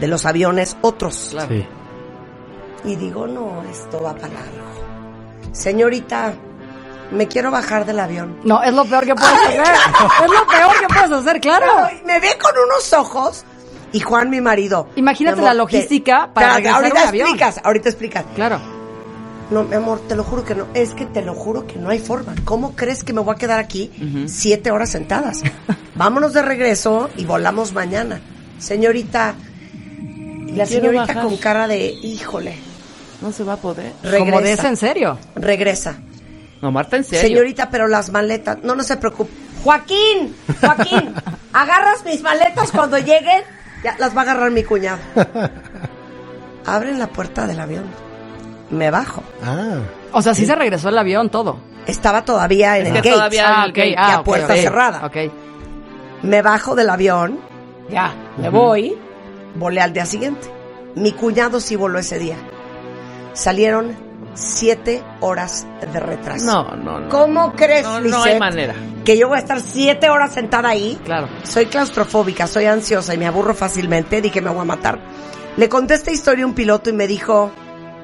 [0.00, 1.36] de los aviones otros.
[1.48, 1.66] Sí.
[2.84, 5.50] Y digo, no, esto va para largo.
[5.52, 6.32] Señorita,
[7.10, 8.38] me quiero bajar del avión.
[8.44, 9.60] No, es lo peor que puedes hacer.
[9.60, 11.88] es lo peor que puedes hacer, claro.
[12.06, 13.44] Me ve con unos ojos
[13.92, 14.88] y Juan, mi marido.
[14.96, 17.26] Imagínate amor, la logística te- para te- regresar Ahorita un avión.
[17.28, 18.24] explicas, ahorita explicas.
[18.34, 18.75] Claro.
[19.50, 20.66] No, mi amor, te lo juro que no.
[20.74, 22.34] Es que te lo juro que no hay forma.
[22.44, 23.92] ¿Cómo crees que me voy a quedar aquí
[24.26, 25.42] siete horas sentadas?
[25.94, 28.20] Vámonos de regreso y volamos mañana.
[28.58, 29.34] Señorita.
[30.48, 31.22] Y la señorita bajar.
[31.22, 32.56] con cara de, híjole,
[33.22, 33.92] No se va a poder.
[34.02, 34.68] regresa.
[34.68, 35.18] En serio.
[35.34, 35.96] Regresa.
[36.62, 37.28] No, Marta, en serio.
[37.28, 39.30] Señorita, pero las maletas, no, no se preocupe.
[39.62, 41.12] Joaquín, Joaquín,
[41.52, 43.42] agarras mis maletas cuando lleguen.
[43.84, 44.98] Ya las va a agarrar mi cuñado.
[46.66, 47.84] Abren la puerta del avión.
[48.70, 49.22] Me bajo.
[49.44, 49.78] Ah.
[50.12, 51.58] O sea, sí se regresó el avión, todo.
[51.86, 53.10] Estaba todavía en Es el que gate.
[53.12, 53.94] todavía Ah, el ok, gate.
[53.96, 55.06] ah, ok, puerta cerrada.
[55.06, 55.16] Ok.
[56.22, 57.38] Me bajo del avión.
[57.90, 58.96] Ya, me voy.
[59.54, 60.48] Volé al día siguiente.
[60.96, 62.36] Mi cuñado sí voló ese día.
[63.34, 63.94] Salieron
[64.34, 66.44] siete horas de retraso.
[66.46, 67.08] No, no, no.
[67.08, 68.74] ¿Cómo crees, No, no Lisette, hay manera.
[69.04, 70.98] que yo voy a estar siete horas sentada ahí?
[71.04, 71.28] Claro.
[71.44, 74.20] Soy claustrofóbica, soy ansiosa y me aburro fácilmente.
[74.20, 74.98] Dije, me voy a matar.
[75.56, 77.50] Le conté esta historia a un piloto y me dijo,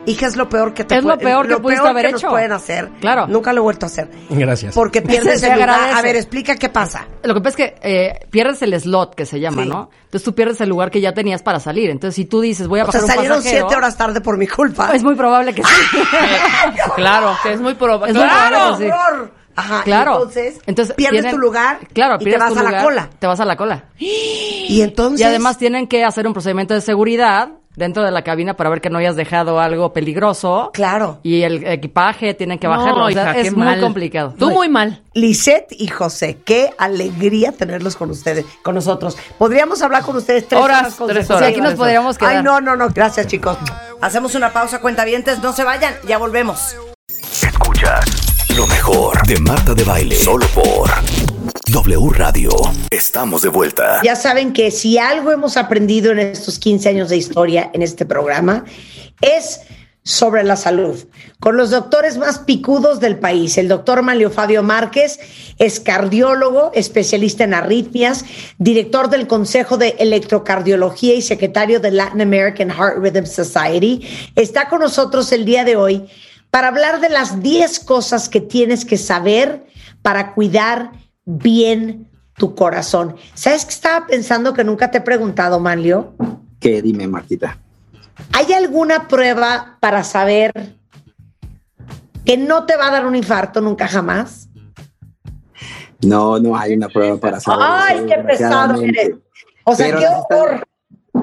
[0.06, 2.30] hija, es lo peor que te Es lo peor que pudiste haber nos hecho.
[2.30, 2.88] pueden hacer.
[3.00, 3.26] Claro.
[3.26, 4.10] Nunca lo he vuelto a hacer.
[4.30, 4.74] Gracias.
[4.74, 5.70] Porque pierdes Se el lugar.
[5.70, 7.06] A ver, explica qué pasa.
[7.22, 9.68] Lo que pasa es que eh, pierdes el slot que se llama, Sí.
[9.68, 9.90] ¿no?
[10.04, 11.90] Entonces tú pierdes el lugar que ya tenías para salir.
[11.90, 14.36] Entonces si tú dices, voy a O sea, un salieron pasajero, siete horas tarde por
[14.38, 14.90] mi culpa.
[14.94, 15.70] Es muy probable que sí.
[16.96, 18.10] Claro, que es muy probable.
[18.12, 18.56] Es muy ¡Claro!
[18.56, 19.32] probable que sí.
[19.54, 20.28] Ajá, Claro.
[20.34, 23.10] y entonces, pierdes tienen- tu lugar claro, y te vas tu a la lugar, cola.
[23.18, 23.84] Te vas a la cola.
[23.98, 25.20] Y entonces...
[25.20, 28.80] Y además tienen que hacer un procedimiento de seguridad dentro de la cabina para ver
[28.80, 30.70] que no hayas dejado algo peligroso.
[30.72, 31.20] Claro.
[31.22, 32.98] Y el equipaje tienen que bajarlo.
[33.00, 33.80] No, O sea, hija, es muy mal.
[33.80, 34.34] complicado.
[34.38, 35.02] Tú muy mal.
[35.14, 39.16] Lisette y José, qué alegría tenerlos con ustedes, con nosotros.
[39.38, 41.46] Podríamos hablar con ustedes tres Horas, horas, tres horas.
[41.46, 42.36] Sí, aquí nos podríamos quedar.
[42.36, 42.88] Ay, no, no, no.
[42.90, 43.56] Gracias, chicos.
[44.00, 45.40] Hacemos una pausa, cuentavientes.
[45.42, 46.76] No se vayan, ya volvemos.
[47.42, 48.04] Escuchas
[48.56, 50.14] lo mejor de Marta de Baile.
[50.16, 50.90] Solo por
[51.72, 52.50] W Radio.
[52.90, 54.02] Estamos de vuelta.
[54.04, 58.04] Ya saben que si algo hemos aprendido en estos 15 años de historia en este
[58.04, 58.66] programa
[59.22, 59.62] es
[60.02, 61.02] sobre la salud,
[61.40, 63.56] con los doctores más picudos del país.
[63.56, 65.18] El doctor Manlio Fabio Márquez
[65.58, 68.26] es cardiólogo, especialista en arritmias,
[68.58, 74.06] director del Consejo de Electrocardiología y secretario de Latin American Heart Rhythm Society.
[74.36, 76.06] Está con nosotros el día de hoy
[76.50, 79.64] para hablar de las 10 cosas que tienes que saber
[80.02, 83.16] para cuidar bien tu corazón.
[83.34, 86.14] ¿Sabes qué estaba pensando que nunca te he preguntado, Manlio?
[86.60, 86.82] ¿Qué?
[86.82, 87.58] Dime, Martita.
[88.32, 90.52] ¿Hay alguna prueba para saber
[92.24, 94.48] que no te va a dar un infarto nunca jamás?
[96.04, 97.66] No, no hay una prueba para saber.
[97.68, 99.12] Ay, qué pesado eres.
[99.64, 100.68] O sea, Pero qué están- horror.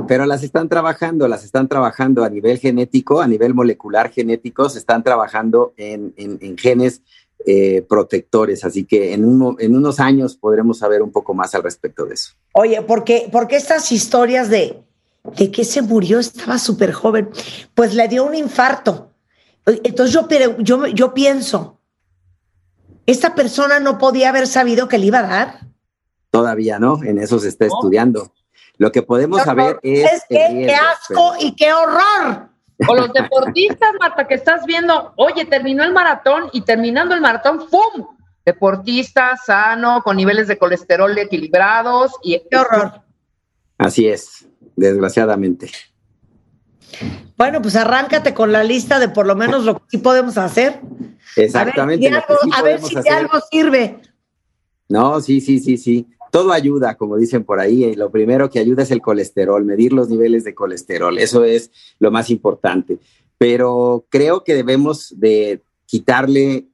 [0.07, 4.79] Pero las están trabajando, las están trabajando a nivel genético, a nivel molecular genético, se
[4.79, 7.01] están trabajando en, en- en genes
[7.45, 8.65] eh, protectores.
[8.65, 12.13] Así que en, uno- en unos años podremos saber un poco más al respecto de
[12.15, 12.33] eso.
[12.53, 14.83] Oye, porque, porque estas historias de,
[15.37, 17.29] de que se murió, estaba súper joven,
[17.73, 19.11] pues le dio un infarto.
[19.65, 20.27] Entonces yo,
[20.59, 21.79] yo, yo pienso,
[23.05, 25.59] esta persona no podía haber sabido que le iba a dar.
[26.31, 28.31] Todavía no, en eso se está estudiando.
[28.77, 30.05] Lo que podemos saber es.
[30.05, 30.45] ¿Sabes el qué?
[30.47, 30.85] ¡Qué riesgo,
[31.33, 32.49] asco y qué horror!
[32.87, 37.67] O los deportistas, Marta, que estás viendo, oye, terminó el maratón y terminando el maratón,
[37.69, 38.07] ¡pum!
[38.45, 43.01] Deportista, sano, con niveles de colesterol equilibrados y ¡Qué horror!
[43.77, 45.69] Así es, desgraciadamente.
[47.37, 50.79] Bueno, pues arráncate con la lista de por lo menos lo que sí podemos hacer.
[51.35, 52.07] Exactamente.
[52.07, 54.01] A ver si que algo, sí a ver podemos si de algo sirve.
[54.89, 56.07] No, sí, sí, sí, sí.
[56.31, 57.85] Todo ayuda, como dicen por ahí.
[57.85, 61.17] y Lo primero que ayuda es el colesterol, medir los niveles de colesterol.
[61.17, 62.99] Eso es lo más importante.
[63.37, 66.67] Pero creo que debemos de quitarle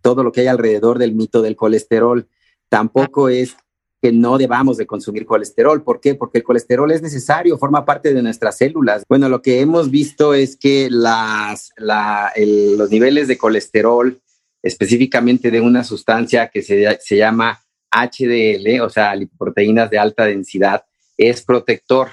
[0.00, 2.28] todo lo que hay alrededor del mito del colesterol.
[2.68, 3.56] Tampoco es
[4.02, 5.82] que no debamos de consumir colesterol.
[5.82, 6.14] ¿Por qué?
[6.14, 9.02] Porque el colesterol es necesario, forma parte de nuestras células.
[9.08, 14.20] Bueno, lo que hemos visto es que los niveles de colesterol,
[14.62, 17.63] específicamente de una sustancia que se llama
[17.94, 20.84] HDL, o sea, lipoproteínas de alta densidad,
[21.16, 22.10] es protector.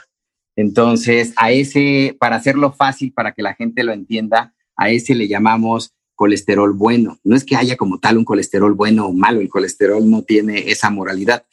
[0.56, 5.28] Entonces, a ese, para hacerlo fácil, para que la gente lo entienda, a ese le
[5.28, 7.20] llamamos colesterol bueno.
[7.24, 10.70] No es que haya como tal un colesterol bueno o malo, el colesterol no tiene
[10.70, 11.46] esa moralidad,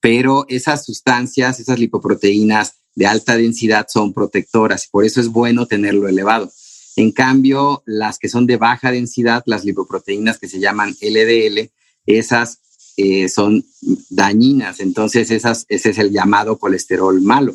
[0.00, 6.08] pero esas sustancias, esas lipoproteínas de alta densidad son protectoras por eso es bueno tenerlo
[6.08, 6.50] elevado.
[6.96, 11.70] En cambio, las que son de baja densidad, las lipoproteínas que se llaman LDL,
[12.06, 12.60] esas
[12.96, 13.64] eh, son
[14.10, 14.80] dañinas.
[14.80, 17.54] Entonces, ese es el llamado colesterol malo,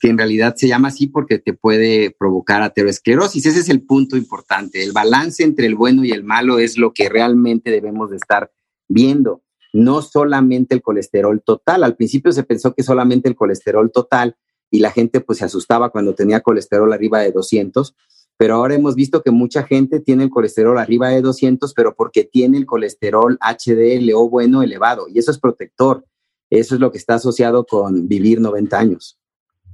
[0.00, 3.46] que en realidad se llama así porque te puede provocar aterosclerosis.
[3.46, 4.82] Ese es el punto importante.
[4.82, 8.50] El balance entre el bueno y el malo es lo que realmente debemos de estar
[8.88, 9.42] viendo.
[9.72, 11.84] No solamente el colesterol total.
[11.84, 14.36] Al principio se pensó que solamente el colesterol total
[14.70, 17.94] y la gente pues se asustaba cuando tenía colesterol arriba de 200
[18.38, 22.24] pero ahora hemos visto que mucha gente tiene el colesterol arriba de 200, pero porque
[22.24, 26.06] tiene el colesterol HDL o bueno elevado, y eso es protector.
[26.48, 29.18] Eso es lo que está asociado con vivir 90 años.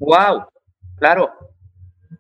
[0.01, 0.45] wow,
[0.97, 1.29] claro.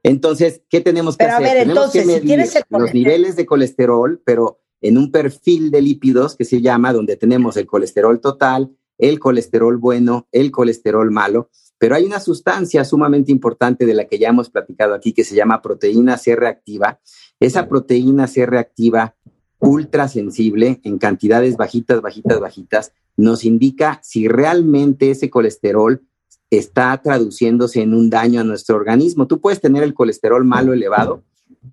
[0.02, 1.48] Entonces, ¿qué tenemos que Pero a hacer?
[1.48, 5.70] ver, tenemos entonces, que si tienes el los niveles de colesterol, pero en un perfil
[5.70, 11.10] de lípidos que se llama, donde tenemos el colesterol total, el colesterol bueno, el colesterol
[11.10, 11.48] malo,
[11.84, 15.34] pero hay una sustancia sumamente importante de la que ya hemos platicado aquí que se
[15.34, 16.98] llama proteína C reactiva.
[17.38, 19.14] Esa proteína C reactiva
[19.58, 26.00] ultra sensible en cantidades bajitas, bajitas, bajitas, nos indica si realmente ese colesterol
[26.48, 29.26] está traduciéndose en un daño a nuestro organismo.
[29.26, 31.22] Tú puedes tener el colesterol malo elevado,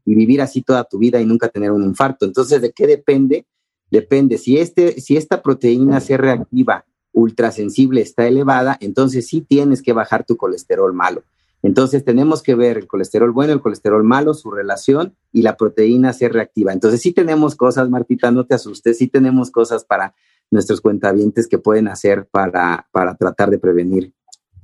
[0.03, 2.25] y vivir así toda tu vida y nunca tener un infarto.
[2.25, 3.45] Entonces, ¿de qué depende?
[3.89, 4.37] Depende.
[4.37, 6.83] Si, este, si esta proteína C reactiva
[7.13, 11.23] ultrasensible está elevada, entonces sí tienes que bajar tu colesterol malo.
[11.63, 16.13] Entonces tenemos que ver el colesterol bueno, el colesterol malo, su relación y la proteína
[16.13, 16.73] C reactiva.
[16.73, 20.15] Entonces sí tenemos cosas, Martita, no te asustes, sí tenemos cosas para
[20.49, 24.13] nuestros cuentavientes que pueden hacer para, para tratar de prevenir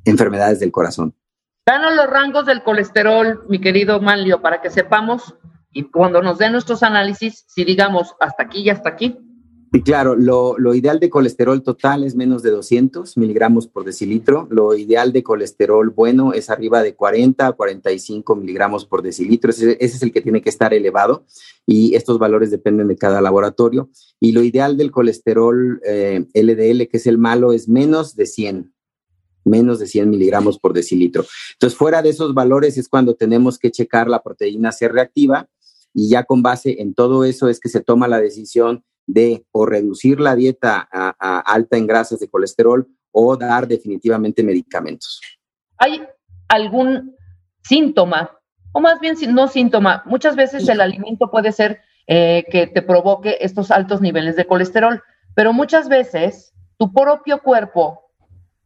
[0.05, 1.13] enfermedades del corazón.
[1.65, 5.35] Danos los rangos del colesterol, mi querido Manlio, para que sepamos
[5.71, 9.19] y cuando nos den nuestros análisis, si digamos hasta aquí y hasta aquí.
[9.73, 14.47] Y claro, lo, lo ideal de colesterol total es menos de 200 miligramos por decilitro.
[14.49, 19.51] Lo ideal de colesterol bueno es arriba de 40 a 45 miligramos por decilitro.
[19.51, 21.25] Ese, ese es el que tiene que estar elevado
[21.65, 23.89] y estos valores dependen de cada laboratorio.
[24.21, 28.73] Y lo ideal del colesterol eh, LDL, que es el malo, es menos de 100
[29.43, 31.25] menos de 100 miligramos por decilitro.
[31.53, 35.47] Entonces, fuera de esos valores es cuando tenemos que checar la proteína C reactiva
[35.93, 39.65] y ya con base en todo eso es que se toma la decisión de o
[39.65, 45.19] reducir la dieta a, a alta en grasas de colesterol o dar definitivamente medicamentos.
[45.77, 46.03] ¿Hay
[46.49, 47.15] algún
[47.63, 48.31] síntoma,
[48.73, 50.03] o más bien no síntoma?
[50.05, 55.01] Muchas veces el alimento puede ser eh, que te provoque estos altos niveles de colesterol,
[55.35, 58.11] pero muchas veces tu propio cuerpo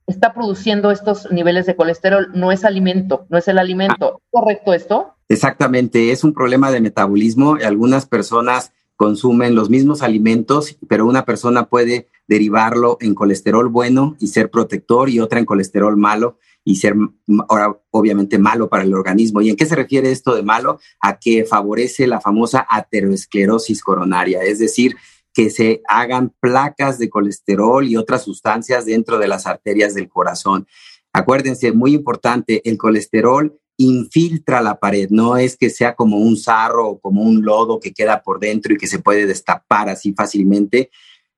[0.05, 4.17] está produciendo estos niveles de colesterol, no es alimento, no es el alimento.
[4.17, 5.15] ¿Es ¿Correcto esto?
[5.29, 7.55] Exactamente, es un problema de metabolismo.
[7.63, 14.27] Algunas personas consumen los mismos alimentos, pero una persona puede derivarlo en colesterol bueno y
[14.27, 16.93] ser protector y otra en colesterol malo y ser
[17.89, 19.41] obviamente malo para el organismo.
[19.41, 20.79] ¿Y en qué se refiere esto de malo?
[21.01, 24.95] A que favorece la famosa aterosclerosis coronaria, es decir,
[25.33, 30.67] que se hagan placas de colesterol y otras sustancias dentro de las arterias del corazón.
[31.11, 36.87] Acuérdense, muy importante, el colesterol infiltra la pared, no es que sea como un sarro
[36.87, 40.91] o como un lodo que queda por dentro y que se puede destapar así fácilmente.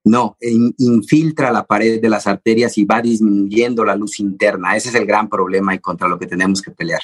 [0.04, 4.76] No, in- infiltra la pared de las arterias y va disminuyendo la luz interna.
[4.76, 7.02] Ese es el gran problema y contra lo que tenemos que pelear.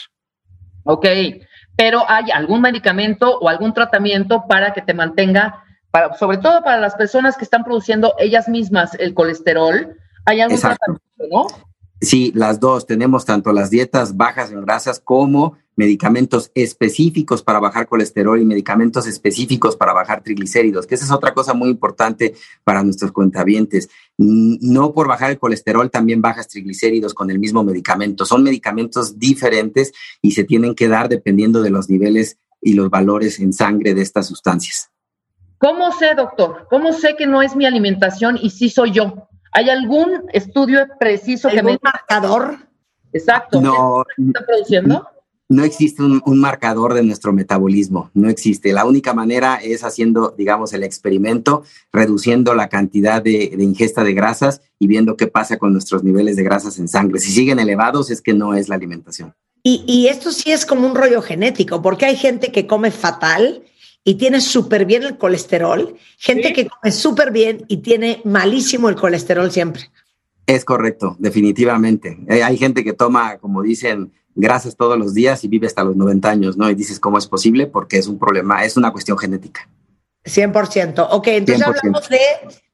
[0.84, 1.06] Ok,
[1.78, 6.78] pero ¿hay algún medicamento o algún tratamiento para que te mantenga, para, sobre todo para
[6.78, 9.96] las personas que están produciendo ellas mismas el colesterol?
[10.26, 11.00] ¿Hay algún Exacto.
[11.18, 11.69] tratamiento, no?
[12.02, 12.86] Sí, las dos.
[12.86, 19.08] Tenemos tanto las dietas bajas en grasas como medicamentos específicos para bajar colesterol y medicamentos
[19.08, 22.36] específicos para bajar triglicéridos, que esa es otra cosa muy importante
[22.66, 23.90] para nuestros cuentavientes.
[24.18, 28.26] Mm, No por bajar el colesterol también bajas triglicéridos con el mismo medicamento.
[28.26, 33.40] Son medicamentos diferentes y se tienen que dar dependiendo de los niveles y los valores
[33.40, 34.90] en sangre de estas sustancias.
[35.60, 36.68] ¿Cómo sé, doctor?
[36.70, 39.29] ¿Cómo sé que no es mi alimentación y sí soy yo?
[39.52, 41.72] ¿Hay algún estudio preciso que me...
[41.72, 42.58] ¿Algún marcador?
[43.14, 43.62] Exacto.
[43.62, 45.08] No, ¿Qué está produciendo?
[45.52, 48.72] No existe un, un marcador de nuestro metabolismo, no existe.
[48.72, 54.14] La única manera es haciendo, digamos, el experimento, reduciendo la cantidad de, de ingesta de
[54.14, 57.20] grasas y viendo qué pasa con nuestros niveles de grasas en sangre.
[57.20, 59.34] Si siguen elevados es que no es la alimentación.
[59.64, 63.64] Y, y esto sí es como un rollo genético, porque hay gente que come fatal
[64.04, 68.96] y tiene súper bien el colesterol, gente que come súper bien y tiene malísimo el
[68.96, 69.92] colesterol siempre.
[70.46, 72.18] Es correcto, definitivamente.
[72.28, 75.96] Eh, hay gente que toma, como dicen, grasas todos los días y vive hasta los
[75.96, 76.70] 90 años, ¿no?
[76.70, 77.68] Y dices, ¿cómo es posible?
[77.68, 79.70] Porque es un problema, es una cuestión genética.
[80.26, 81.08] 100%.
[81.12, 81.78] Ok, entonces 100%.
[81.78, 82.20] hablamos de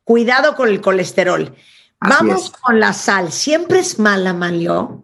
[0.03, 1.53] cuidado con el colesterol.
[1.99, 2.49] Así Vamos es.
[2.52, 3.31] con la sal.
[3.31, 5.03] ¿Siempre es mala, Manlio?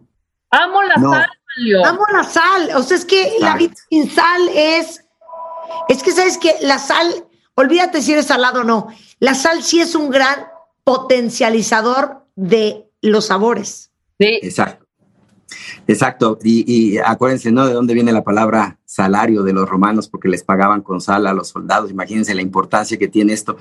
[0.50, 1.10] Amo la No.
[1.12, 1.26] sal,
[1.56, 1.84] Manlio.
[1.84, 2.70] Amo la sal.
[2.76, 5.01] O sea, es que la vida sin sal es.
[5.88, 8.88] Es que sabes que la sal, olvídate si eres salado o no.
[9.18, 10.46] La sal sí es un gran
[10.84, 13.90] potencializador de los sabores.
[14.18, 14.86] Sí, Exacto.
[15.86, 16.38] Exacto.
[16.42, 17.66] Y, y acuérdense, ¿no?
[17.66, 21.34] De dónde viene la palabra salario de los romanos, porque les pagaban con sal a
[21.34, 21.90] los soldados.
[21.90, 23.56] Imagínense la importancia que tiene esto.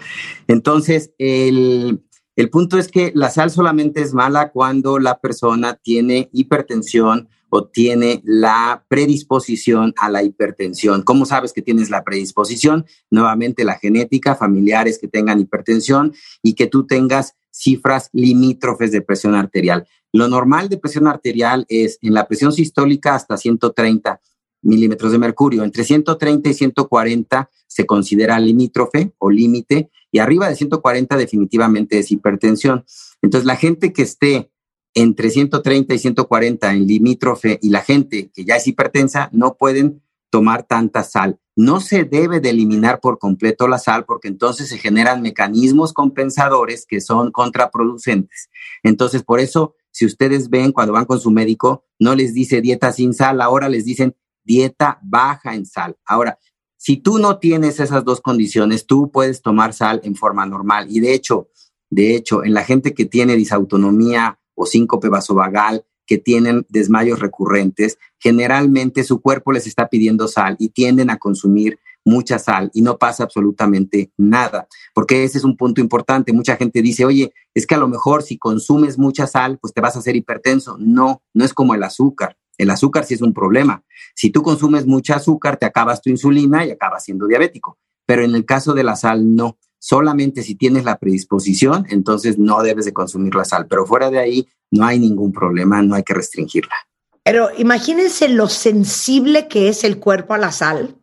[0.47, 2.03] Entonces, el,
[2.35, 7.65] el punto es que la sal solamente es mala cuando la persona tiene hipertensión o
[7.65, 11.03] tiene la predisposición a la hipertensión.
[11.03, 12.86] ¿Cómo sabes que tienes la predisposición?
[13.11, 19.36] Nuevamente la genética, familiares que tengan hipertensión y que tú tengas cifras limítrofes de presión
[19.36, 19.86] arterial.
[20.14, 24.22] Lo normal de presión arterial es en la presión sistólica hasta 130
[24.61, 25.64] milímetros de mercurio.
[25.65, 32.11] Entre 130 y 140 se considera limítrofe o límite y arriba de 140 definitivamente es
[32.11, 32.86] hipertensión.
[33.22, 34.52] Entonces la gente que esté
[34.93, 40.01] entre 130 y 140 en limítrofe y la gente que ya es hipertensa no pueden
[40.30, 41.39] tomar tanta sal.
[41.55, 46.85] No se debe de eliminar por completo la sal porque entonces se generan mecanismos compensadores
[46.88, 48.49] que son contraproducentes.
[48.84, 52.91] Entonces, por eso, si ustedes ven cuando van con su médico, no les dice dieta
[52.91, 55.97] sin sal, ahora les dicen dieta baja en sal.
[56.05, 56.39] Ahora,
[56.77, 60.88] si tú no tienes esas dos condiciones, tú puedes tomar sal en forma normal.
[60.89, 61.49] Y de hecho,
[61.91, 67.98] de hecho, en la gente que tiene disautonomía o síncope vasovagal, que tienen desmayos recurrentes,
[68.19, 72.98] generalmente su cuerpo les está pidiendo sal y tienden a consumir mucha sal y no
[72.98, 76.34] pasa absolutamente nada, porque ese es un punto importante.
[76.34, 79.82] Mucha gente dice, oye, es que a lo mejor si consumes mucha sal, pues te
[79.82, 80.78] vas a hacer hipertenso.
[80.80, 82.38] No, no es como el azúcar.
[82.57, 83.84] El azúcar sí es un problema.
[84.15, 87.78] Si tú consumes mucha azúcar, te acabas tu insulina y acabas siendo diabético.
[88.06, 89.57] Pero en el caso de la sal, no.
[89.84, 93.66] Solamente si tienes la predisposición, entonces no debes de consumir la sal.
[93.68, 96.76] Pero fuera de ahí, no hay ningún problema, no hay que restringirla.
[97.24, 100.98] Pero imagínense lo sensible que es el cuerpo a la sal,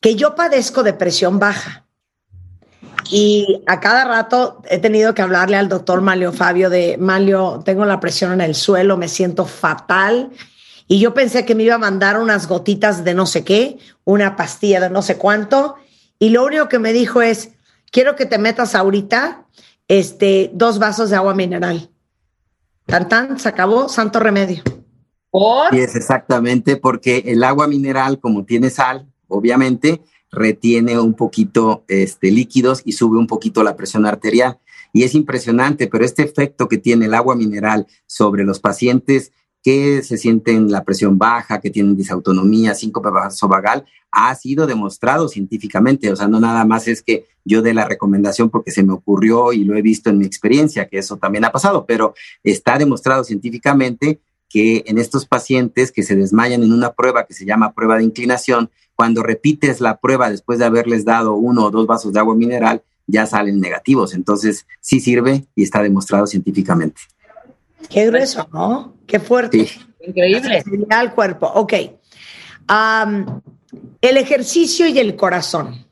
[0.00, 1.84] que yo padezco de presión baja.
[3.10, 7.84] Y a cada rato he tenido que hablarle al doctor Malio Fabio de, Malio, tengo
[7.84, 10.30] la presión en el suelo, me siento fatal.
[10.86, 14.36] Y yo pensé que me iba a mandar unas gotitas de no sé qué, una
[14.36, 15.74] pastilla de no sé cuánto.
[16.20, 17.50] Y lo único que me dijo es,
[17.92, 19.46] quiero que te metas ahorita
[19.86, 21.90] este, dos vasos de agua mineral.
[22.86, 24.64] Tan tan, se acabó, santo remedio.
[25.70, 32.30] Y es exactamente porque el agua mineral, como tiene sal, obviamente, retiene un poquito este,
[32.30, 34.58] líquidos y sube un poquito la presión arterial.
[34.92, 39.32] Y es impresionante, pero este efecto que tiene el agua mineral sobre los pacientes
[39.62, 46.10] que se sienten la presión baja, que tienen disautonomía, síncope vasovagal, ha sido demostrado científicamente.
[46.10, 49.52] O sea, no nada más es que yo dé la recomendación porque se me ocurrió
[49.52, 53.24] y lo he visto en mi experiencia, que eso también ha pasado, pero está demostrado
[53.24, 57.96] científicamente que en estos pacientes que se desmayan en una prueba que se llama prueba
[57.96, 62.20] de inclinación, cuando repites la prueba después de haberles dado uno o dos vasos de
[62.20, 64.14] agua mineral, ya salen negativos.
[64.14, 67.00] Entonces, sí sirve y está demostrado científicamente.
[67.88, 68.96] Qué grueso, ¿no?
[69.06, 69.68] Qué fuerte.
[70.00, 70.62] Increíble.
[70.90, 71.46] Al cuerpo.
[71.46, 71.72] Ok.
[74.00, 75.86] El ejercicio y el corazón.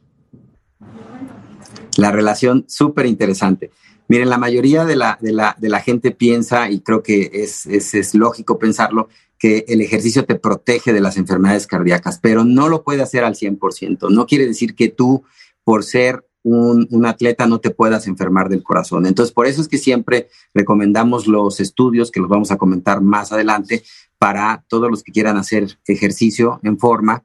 [1.97, 3.71] La relación súper interesante.
[4.09, 7.67] Miren, la mayoría de la, de, la, de la gente piensa, y creo que es,
[7.67, 9.09] es, es lógico pensarlo,
[9.39, 13.37] que el ejercicio te protege de las enfermedades cardíacas, pero no lo puede hacer al
[13.37, 14.11] 100%.
[14.11, 15.25] No quiere decir que tú,
[15.65, 19.07] por ser un, atleta, no te puedas enfermar del corazón.
[19.07, 23.33] Entonces, por eso es que siempre recomendamos los estudios, que los vamos a comentar más
[23.33, 23.83] adelante,
[24.19, 27.25] para todos los que quieran hacer ejercicio en forma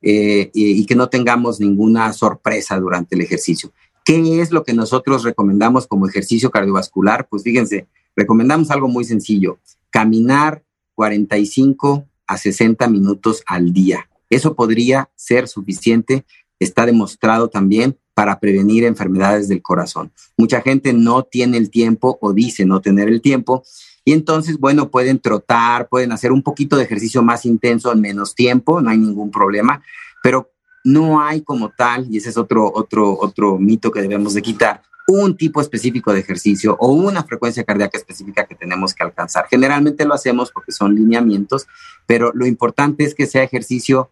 [0.00, 3.72] eh, y, y que no tengamos ninguna sorpresa durante el ejercicio.
[4.04, 7.26] ¿Qué es lo que nosotros recomendamos como ejercicio cardiovascular?
[7.28, 9.58] Pues fíjense, recomendamos algo muy sencillo,
[9.90, 10.62] caminar
[10.94, 14.08] 45 a 60 minutos al día.
[14.30, 16.24] Eso podría ser suficiente,
[16.58, 20.10] está demostrado también para prevenir enfermedades del corazón.
[20.38, 23.62] Mucha gente no tiene el tiempo o dice no tener el tiempo
[24.06, 28.34] y entonces, bueno, pueden trotar, pueden hacer un poquito de ejercicio más intenso en menos
[28.34, 29.82] tiempo, no hay ningún problema,
[30.22, 30.50] pero
[30.82, 34.80] no hay como tal, y ese es otro, otro, otro mito que debemos de quitar,
[35.08, 39.46] un tipo específico de ejercicio o una frecuencia cardíaca específica que tenemos que alcanzar.
[39.50, 41.66] Generalmente lo hacemos porque son lineamientos,
[42.06, 44.10] pero lo importante es que sea ejercicio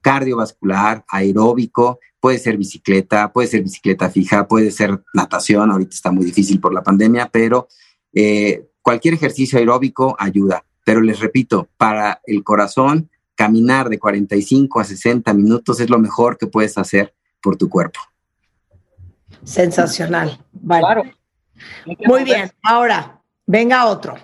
[0.00, 6.24] cardiovascular, aeróbico, puede ser bicicleta, puede ser bicicleta fija, puede ser natación, ahorita está muy
[6.24, 7.68] difícil por la pandemia, pero
[8.12, 10.64] eh, cualquier ejercicio aeróbico ayuda.
[10.84, 16.36] Pero les repito, para el corazón, caminar de 45 a 60 minutos es lo mejor
[16.36, 18.00] que puedes hacer por tu cuerpo.
[19.44, 20.44] Sensacional.
[20.52, 20.84] Vale.
[20.84, 21.02] Claro.
[22.06, 22.50] Muy bien.
[22.62, 24.16] Ahora, venga otro.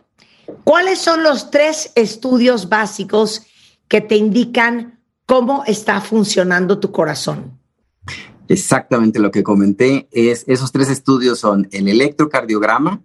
[0.64, 3.46] ¿Cuáles son los tres estudios básicos
[3.88, 4.95] que te indican
[5.26, 7.58] cómo está funcionando tu corazón?
[8.48, 13.02] Exactamente lo que comenté es, esos tres estudios son el electrocardiograma,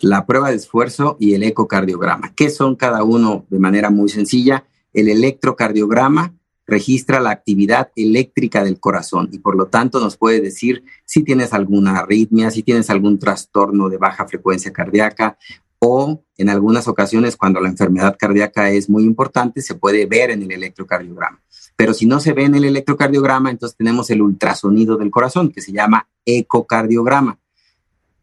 [0.00, 2.34] la prueba de esfuerzo y el ecocardiograma.
[2.34, 4.64] ¿Qué son cada uno de manera muy sencilla?
[4.94, 6.34] El electrocardiograma
[6.66, 11.52] registra la actividad eléctrica del corazón y por lo tanto nos puede decir si tienes
[11.52, 15.36] alguna arritmia, si tienes algún trastorno de baja frecuencia cardíaca
[15.78, 20.42] o en algunas ocasiones cuando la enfermedad cardíaca es muy importante se puede ver en
[20.42, 21.40] el electrocardiograma.
[21.76, 25.60] Pero si no se ve en el electrocardiograma, entonces tenemos el ultrasonido del corazón que
[25.60, 27.38] se llama ecocardiograma.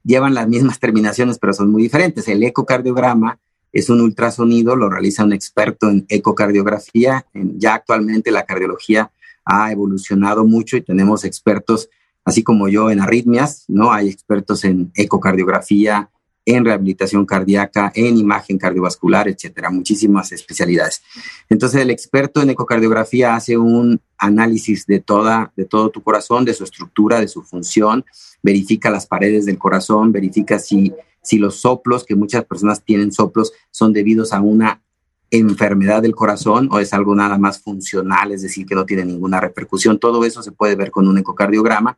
[0.04, 2.28] Llevan las mismas terminaciones, pero son muy diferentes.
[2.28, 3.40] El ecocardiograma
[3.72, 7.26] es un ultrasonido, lo realiza un experto en ecocardiografía.
[7.34, 9.12] Ya actualmente la cardiología
[9.46, 11.90] ha evolucionado mucho y tenemos expertos,
[12.26, 13.92] así como yo, en arritmias, ¿no?
[13.92, 16.10] Hay expertos en ecocardiografía,
[16.46, 21.02] en rehabilitación cardíaca, en imagen cardiovascular, etcétera, muchísimas especialidades.
[21.50, 26.54] Entonces, el experto en ecocardiografía hace un análisis de toda, de todo tu corazón, de
[26.54, 28.06] su estructura, de su función,
[28.42, 33.54] verifica las paredes del corazón, verifica si si los soplos, que muchas personas tienen soplos,
[33.70, 34.82] son debidos a una
[35.30, 39.40] enfermedad del corazón o es algo nada más funcional, es decir, que no tiene ninguna
[39.40, 39.98] repercusión.
[40.00, 41.98] Todo eso se puede ver con un ecocardiograma.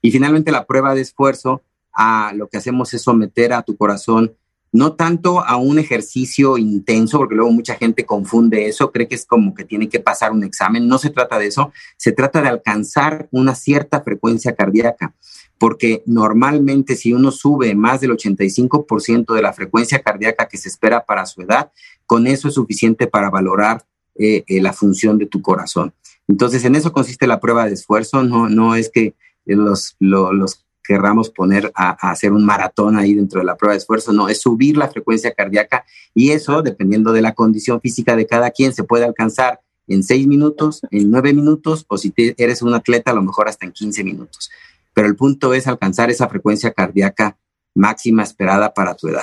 [0.00, 1.62] Y finalmente la prueba de esfuerzo,
[1.92, 4.34] a lo que hacemos es someter a tu corazón
[4.72, 9.26] no tanto a un ejercicio intenso, porque luego mucha gente confunde eso, cree que es
[9.26, 12.48] como que tiene que pasar un examen, no se trata de eso, se trata de
[12.50, 15.12] alcanzar una cierta frecuencia cardíaca,
[15.58, 21.04] porque normalmente si uno sube más del 85% de la frecuencia cardíaca que se espera
[21.04, 21.72] para su edad,
[22.06, 23.84] con eso es suficiente para valorar
[24.14, 25.92] eh, eh, la función de tu corazón.
[26.28, 29.14] Entonces, en eso consiste la prueba de esfuerzo, no, no es que
[29.46, 33.78] los, lo- los querramos poner a, hacer un maratón ahí dentro de la prueba de
[33.78, 35.84] esfuerzo, no, es subir la frecuencia cardíaca
[36.16, 40.26] y eso, dependiendo de la condición física de cada quien, se puede alcanzar en seis
[40.26, 44.02] minutos, en nueve minutos, o si eres un atleta, a lo mejor hasta en 15
[44.02, 44.50] minutos.
[44.92, 47.36] Pero el punto es alcanzar esa frecuencia cardíaca
[47.72, 49.22] máxima esperada para tu edad.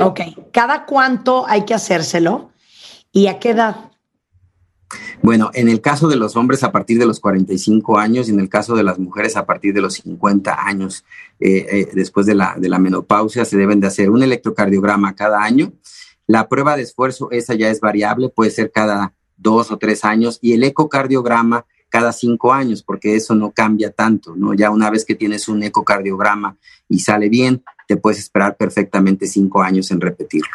[0.00, 0.20] Ok.
[0.52, 2.52] ¿Cada cuánto hay que hacérselo?
[3.10, 3.87] ¿Y a qué edad?
[5.22, 8.40] Bueno, en el caso de los hombres a partir de los 45 años y en
[8.40, 11.04] el caso de las mujeres a partir de los 50 años,
[11.40, 15.42] eh, eh, después de la, de la menopausia, se deben de hacer un electrocardiograma cada
[15.42, 15.72] año.
[16.26, 20.38] La prueba de esfuerzo, esa ya es variable, puede ser cada dos o tres años
[20.42, 24.52] y el ecocardiograma cada cinco años, porque eso no cambia tanto, ¿no?
[24.52, 26.56] Ya una vez que tienes un ecocardiograma
[26.88, 30.52] y sale bien, te puedes esperar perfectamente cinco años en repetirlo.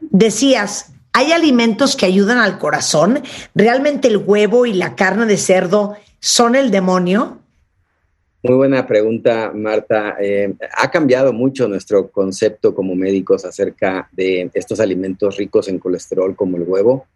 [0.00, 3.22] Decías, ¿hay alimentos que ayudan al corazón?
[3.54, 7.38] ¿Realmente el huevo y la carne de cerdo son el demonio?
[8.42, 10.16] Muy buena pregunta, Marta.
[10.20, 16.36] Eh, ha cambiado mucho nuestro concepto como médicos acerca de estos alimentos ricos en colesterol
[16.36, 17.06] como el huevo,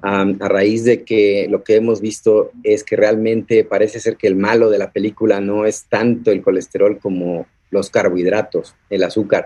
[0.00, 4.36] a raíz de que lo que hemos visto es que realmente parece ser que el
[4.36, 9.44] malo de la película no es tanto el colesterol como los carbohidratos, el azúcar.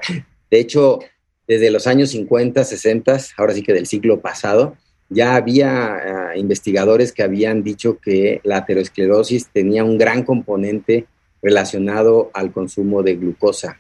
[0.51, 1.01] De hecho,
[1.47, 4.77] desde los años 50, 60, ahora sí que del siglo pasado,
[5.11, 11.07] ya había uh, investigadores que habían dicho que la aterosclerosis tenía un gran componente
[11.43, 13.79] relacionado al consumo de glucosa.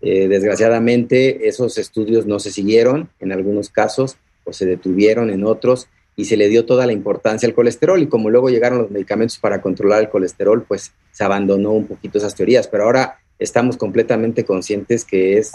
[0.00, 5.88] Eh, desgraciadamente, esos estudios no se siguieron en algunos casos o se detuvieron en otros
[6.16, 9.38] y se le dio toda la importancia al colesterol y como luego llegaron los medicamentos
[9.38, 14.44] para controlar el colesterol, pues se abandonó un poquito esas teorías, pero ahora estamos completamente
[14.44, 15.52] conscientes que es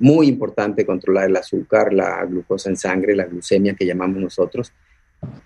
[0.00, 4.72] muy importante controlar el azúcar, la glucosa en sangre, la glucemia que llamamos nosotros.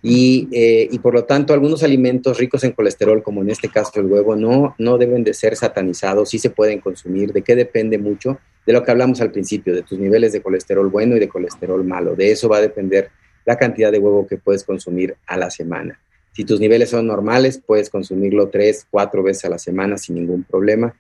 [0.03, 4.01] Y, eh, y, por lo tanto, algunos alimentos ricos en colesterol, como en este caso
[4.01, 7.33] el huevo, no, no deben de ser satanizados, sí se pueden consumir.
[7.33, 8.39] ¿De qué depende mucho?
[8.65, 11.85] De lo que hablamos al principio, de tus niveles de colesterol bueno y de colesterol
[11.85, 12.15] malo.
[12.15, 13.11] De eso va a depender
[13.45, 15.99] la cantidad de huevo que puedes consumir a la semana.
[16.33, 20.45] Si tus niveles son normales, puedes consumirlo tres, cuatro veces a la semana sin ningún
[20.45, 20.95] problema.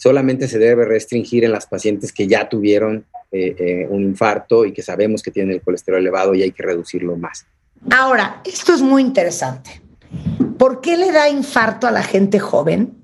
[0.00, 4.72] Solamente se debe restringir en las pacientes que ya tuvieron eh, eh, un infarto y
[4.72, 7.44] que sabemos que tienen el colesterol elevado y hay que reducirlo más.
[7.90, 9.82] Ahora, esto es muy interesante.
[10.56, 12.94] ¿Por qué le da infarto a la gente joven?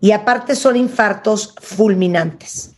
[0.00, 2.72] Y aparte son infartos fulminantes.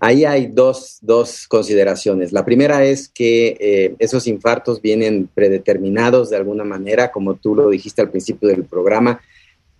[0.00, 2.32] Ahí hay dos, dos consideraciones.
[2.32, 7.68] La primera es que eh, esos infartos vienen predeterminados de alguna manera, como tú lo
[7.68, 9.20] dijiste al principio del programa.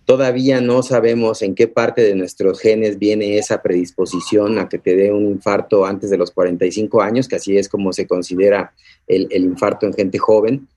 [0.09, 4.95] Todavía no sabemos en qué parte de nuestros genes viene esa predisposición a que te
[4.95, 8.73] dé un infarto antes de los 45 años, que así es como se considera
[9.05, 10.67] el, infarto en gente joven.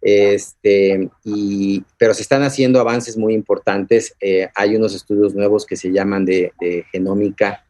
[0.00, 4.14] Este, y, pero se están haciendo avances muy importantes.
[4.20, 7.64] Eh, hay unos estudios nuevos que se llaman de, de genómica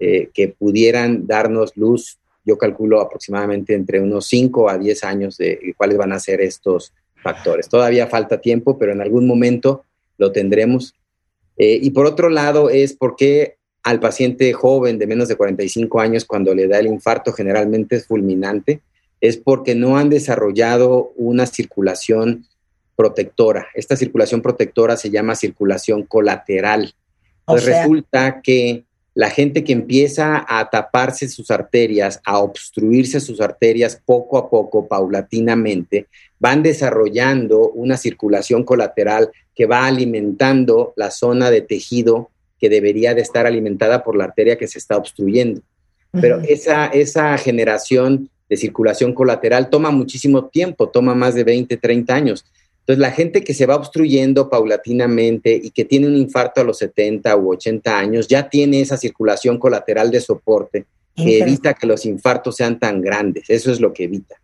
[0.00, 5.76] eh, que pudieran darnos luz, yo calculo aproximadamente entre unos 5 a 10 años de
[5.76, 7.68] cuáles van a ser estos factores.
[7.68, 9.84] Todavía falta tiempo, pero en algún momento
[10.18, 10.94] lo tendremos.
[11.56, 16.24] Eh, y por otro lado es porque al paciente joven de menos de 45 años,
[16.24, 18.80] cuando le da el infarto, generalmente es fulminante,
[19.20, 22.46] es porque no han desarrollado una circulación
[22.96, 23.68] protectora.
[23.74, 26.94] Esta circulación protectora se llama circulación colateral.
[27.40, 28.85] Entonces o sea, resulta que
[29.16, 34.86] la gente que empieza a taparse sus arterias, a obstruirse sus arterias poco a poco,
[34.86, 36.06] paulatinamente,
[36.38, 42.28] van desarrollando una circulación colateral que va alimentando la zona de tejido
[42.60, 45.62] que debería de estar alimentada por la arteria que se está obstruyendo.
[46.12, 46.46] Pero uh -huh.
[46.50, 52.44] esa, esa generación de circulación colateral toma muchísimo tiempo, toma más de 20, 30 años.
[52.86, 56.78] Entonces, la gente que se va obstruyendo paulatinamente y que tiene un infarto a los
[56.78, 60.86] 70 u 80 años, ya tiene esa circulación colateral de soporte
[61.16, 63.50] que evita que los infartos sean tan grandes.
[63.50, 64.36] Eso es lo que evita.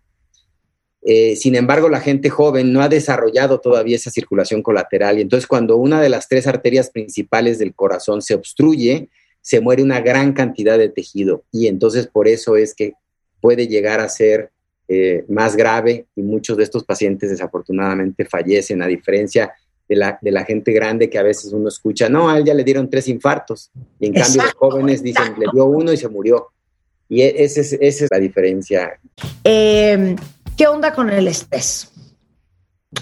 [1.02, 5.46] Eh, sin embargo, la gente joven no ha desarrollado todavía esa circulación colateral y entonces
[5.46, 9.08] cuando una de las tres arterias principales del corazón se obstruye,
[9.40, 12.94] se muere una gran cantidad de tejido y entonces por eso es que
[13.40, 14.50] puede llegar a ser
[14.94, 19.52] eh, más grave y muchos de estos pacientes desafortunadamente fallecen, a diferencia
[19.88, 22.54] de la, de la gente grande que a veces uno escucha, no, a él ya
[22.54, 25.96] le dieron tres infartos, y en cambio los Exacto, jóvenes dicen, le dio uno y
[25.96, 26.48] se murió.
[27.08, 28.98] Y e- ese es- esa es la diferencia.
[29.44, 30.16] Eh,
[30.56, 31.90] ¿Qué onda con el estrés?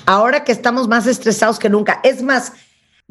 [0.06, 2.00] Ahora que estamos más estresados que nunca.
[2.04, 2.52] Es más,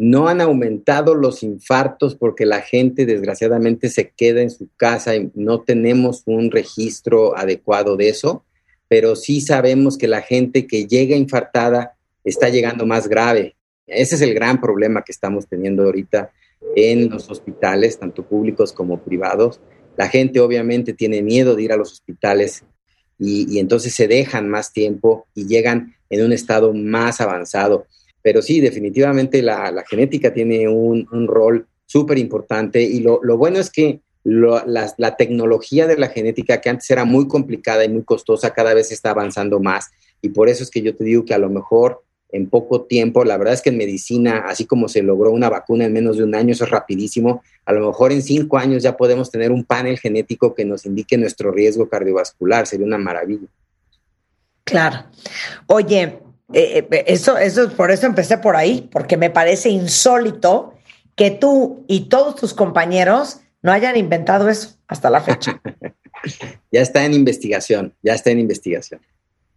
[0.02, 5.30] No han aumentado los infartos porque la gente desgraciadamente se queda en su casa y
[5.36, 8.46] no tenemos un registro adecuado de eso,
[8.90, 13.56] pero sí sabemos que la gente que llega infartada está llegando más grave.
[13.88, 16.32] Ese es el gran problema que estamos teniendo ahorita
[16.76, 19.62] en los hospitales, tanto públicos como privados.
[19.96, 22.64] La gente obviamente tiene miedo de ir a los hospitales
[23.18, 27.86] y, entonces se dejan más tiempo y llegan en un estado más avanzado.
[28.24, 34.02] Pero sí, definitivamente la, genética tiene un, rol súper importante y lo bueno es que
[34.24, 38.54] lo- la, la tecnología de la genética, que antes era muy complicada y muy costosa,
[38.54, 39.90] cada vez está avanzando más.
[40.22, 43.24] Y por eso es que yo te digo que a lo mejor en poco tiempo,
[43.24, 46.24] la verdad es que en medicina, así como se logró una vacuna en menos de
[46.24, 49.64] un año, eso es rapidísimo, a lo mejor en cinco años ya podemos tener un
[49.64, 53.48] panel genético que nos indique nuestro riesgo cardiovascular, sería una maravilla.
[54.64, 55.06] claro.
[55.68, 56.20] Oye,
[56.54, 60.74] eh, eh, eso, eso, por eso empecé por ahí, porque me parece insólito
[61.16, 65.62] que tú y todos tus compañeros no hayan inventado eso hasta la fecha.
[66.70, 69.00] Ya está en investigación, ya está en investigación.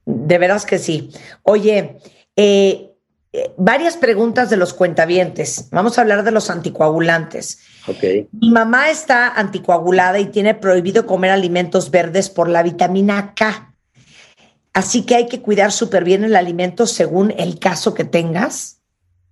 [0.06, 1.10] De veras que sí.
[1.42, 1.96] Oye,
[2.36, 2.92] eh,
[3.32, 5.68] eh, varias preguntas de los cuentavientes.
[5.72, 7.60] Vamos a hablar de los anticoagulantes.
[7.88, 8.28] Ok.
[8.32, 13.74] Mi mamá está anticoagulada y tiene prohibido comer alimentos verdes por la vitamina K.
[14.74, 18.80] Así que hay que cuidar súper bien el alimento según el caso que tengas.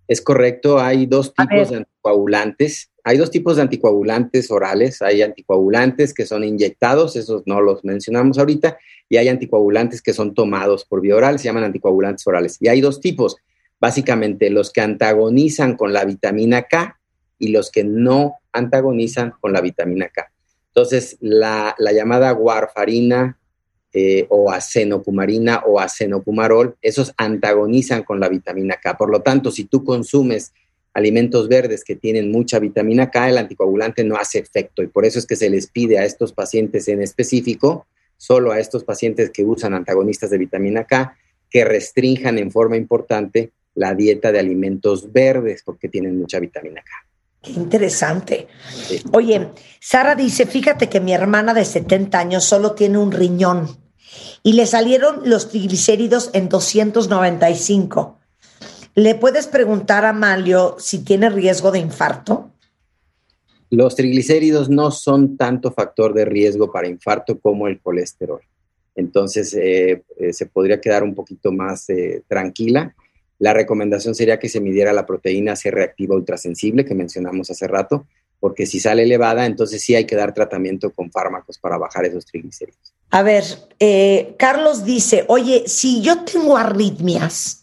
[0.09, 2.90] Es correcto, hay dos tipos de anticoagulantes.
[3.05, 5.03] Hay dos tipos de anticoagulantes orales.
[5.03, 8.79] Hay anticoagulantes que son inyectados, esos no los mencionamos ahorita,
[9.09, 12.57] y hay anticoagulantes que son tomados por vía oral, se llaman anticoagulantes orales.
[12.61, 13.37] Y hay dos tipos,
[13.81, 16.99] básicamente los que antagonizan con la vitamina K
[17.39, 20.31] y los que no antagonizan con la vitamina K.
[20.69, 23.39] Entonces, la, la llamada warfarina
[23.93, 28.97] eh, o acenopumarina o acenopumarol, esos antagonizan con la vitamina K.
[28.97, 30.53] Por lo tanto, si tú consumes
[30.95, 35.19] alimentos verdes que tienen mucha vitamina K, el anticoagulante no hace efecto y por eso
[35.19, 37.87] es que se les pide a estos pacientes en específico,
[38.17, 41.17] solo a estos pacientes que usan antagonistas de vitamina K,
[41.49, 46.91] que restrinjan en forma importante la dieta de alimentos verdes porque tienen mucha vitamina K.
[47.43, 48.49] Qué interesante.
[49.13, 49.49] Oye,
[49.81, 53.79] Sara dice, fíjate que mi hermana de 70 años solo tiene un riñón
[54.43, 58.20] y le salieron los triglicéridos en 295.
[58.95, 62.51] ¿Le puedes preguntar a Malio si tiene riesgo de infarto?
[63.71, 68.41] Los triglicéridos no son tanto factor de riesgo para infarto como el colesterol.
[68.97, 72.95] Entonces, eh, eh, se podría quedar un poquito más eh, tranquila.
[73.39, 78.07] La recomendación sería que se midiera la proteína C reactiva ultrasensible que mencionamos hace rato,
[78.41, 82.27] porque si sale elevada, entonces sí hay que dar tratamiento con fármacos para bajar esos
[82.27, 82.93] triglicéridos.
[83.11, 83.45] A ver,
[84.37, 87.60] Carlos dice, oye, si yo tengo arritmias,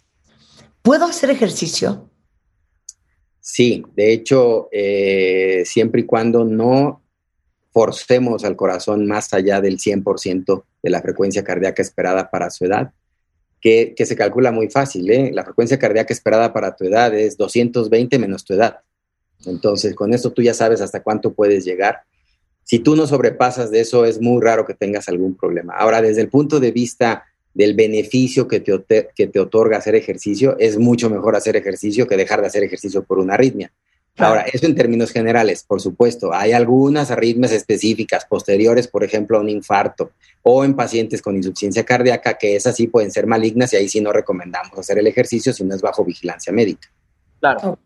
[0.88, 2.10] ¿puedo hacer ejercicio?
[3.42, 7.04] Sí, de hecho, eh, siempre y cuando no
[7.74, 12.94] forcemos al corazón más allá del 100% de la frecuencia cardíaca esperada para su edad,
[13.60, 15.12] que, que se calcula muy fácil.
[15.12, 15.32] ¿eh?
[15.34, 18.78] La frecuencia cardíaca esperada para tu edad es 220 menos tu edad.
[19.46, 22.04] Entonces, con eso tú ya sabes hasta cuánto puedes llegar.
[22.64, 25.74] Si tú no sobrepasas de eso, es muy raro que tengas algún problema.
[25.74, 27.26] Ahora, desde el punto de vista
[27.58, 32.16] del beneficio que te, que te otorga hacer ejercicio, es mucho mejor hacer ejercicio que
[32.16, 33.72] dejar de hacer ejercicio por una arritmia.
[34.16, 39.42] Ahora, eso en términos generales, por supuesto, hay algunas arritmias específicas posteriores, por ejemplo, a
[39.42, 40.12] un infarto
[40.44, 44.02] o en pacientes con insuficiencia cardíaca, que esas sí pueden ser malignas y ahí sí
[44.02, 46.92] no recomendamos hacer el ejercicio si no es bajo vigilancia médica.
[47.40, 47.80] Claro.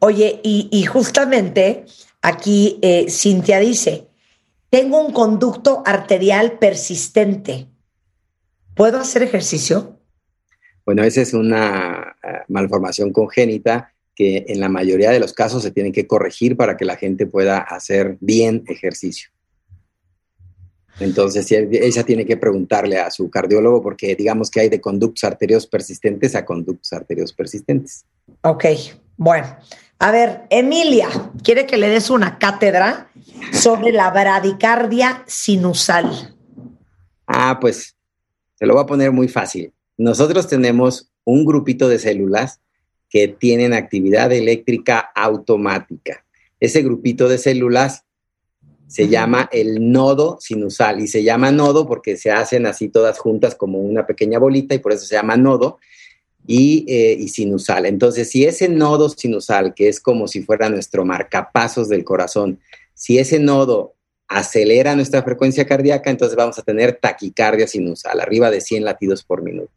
[0.00, 1.84] Oye, y, y justamente
[2.22, 4.08] aquí eh, Cintia dice,
[4.68, 7.68] tengo un conducto arterial persistente.
[8.80, 10.00] ¿Puedo hacer ejercicio?
[10.86, 15.70] Bueno, esa es una eh, malformación congénita que en la mayoría de los casos se
[15.70, 19.28] tiene que corregir para que la gente pueda hacer bien ejercicio.
[20.98, 25.66] Entonces, ella tiene que preguntarle a su cardiólogo porque digamos que hay de conductos arterios
[25.66, 28.06] persistentes a conductos arterios persistentes.
[28.40, 28.64] Ok,
[29.18, 29.58] bueno.
[29.98, 31.10] A ver, Emilia,
[31.44, 33.10] quiere que le des una cátedra
[33.52, 36.34] sobre la bradicardia sinusal.
[37.26, 37.94] Ah, pues
[38.60, 39.72] se lo voy a poner muy fácil.
[39.96, 42.60] Nosotros tenemos un grupito de células
[43.08, 46.24] que tienen actividad eléctrica automática.
[46.60, 48.04] Ese grupito de células
[48.86, 53.54] se llama el nodo sinusal y se llama nodo porque se hacen así todas juntas
[53.54, 55.78] como una pequeña bolita y por eso se llama nodo
[56.46, 57.86] y, eh, y sinusal.
[57.86, 62.60] Entonces, si ese nodo sinusal, que es como si fuera nuestro marcapasos del corazón,
[62.92, 63.94] si ese nodo
[64.30, 69.42] acelera nuestra frecuencia cardíaca, entonces vamos a tener taquicardia sinusal, arriba de 100 latidos por
[69.42, 69.72] minuto.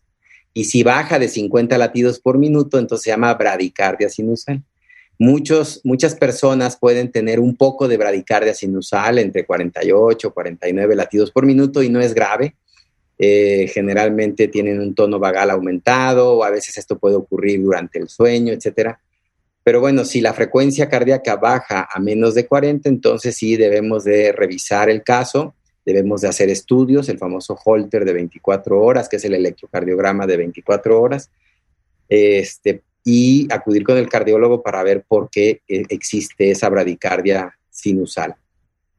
[0.53, 4.61] Y si baja de 50 latidos por minuto, entonces se llama bradicardia sinusal.
[5.17, 11.31] Muchos, muchas personas pueden tener un poco de bradicardia sinusal entre 48 y 49 latidos
[11.31, 12.55] por minuto y no es grave.
[13.17, 18.07] Eh, generalmente tienen un tono vagal aumentado o a veces esto puede ocurrir durante el
[18.07, 18.99] sueño, etcétera.
[19.63, 24.33] Pero bueno, si la frecuencia cardíaca baja a menos de 40, entonces sí debemos de
[24.33, 29.25] revisar el caso, debemos de hacer estudios, el famoso Holter de 24 horas, que es
[29.25, 31.29] el electrocardiograma de 24 horas,
[32.09, 38.35] este, y acudir con el cardiólogo para ver por qué eh, existe esa bradicardia sinusal.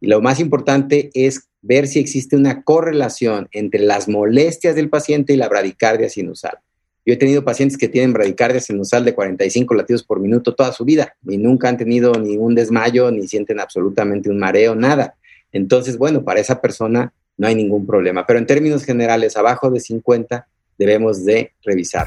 [0.00, 5.32] Y lo más importante es ver si existe una correlación entre las molestias del paciente
[5.32, 6.58] y la bradicardia sinusal.
[7.06, 10.84] Yo he tenido pacientes que tienen bradicardia sinusal de 45 latidos por minuto toda su
[10.84, 15.14] vida y nunca han tenido ni un desmayo, ni sienten absolutamente un mareo, nada.
[15.52, 18.26] Entonces, bueno, para esa persona no hay ningún problema.
[18.26, 20.46] Pero en términos generales, abajo de 50
[20.78, 22.06] debemos de revisar.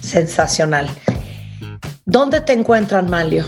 [0.00, 0.88] Sensacional.
[2.04, 3.44] ¿Dónde te encuentran, Malio?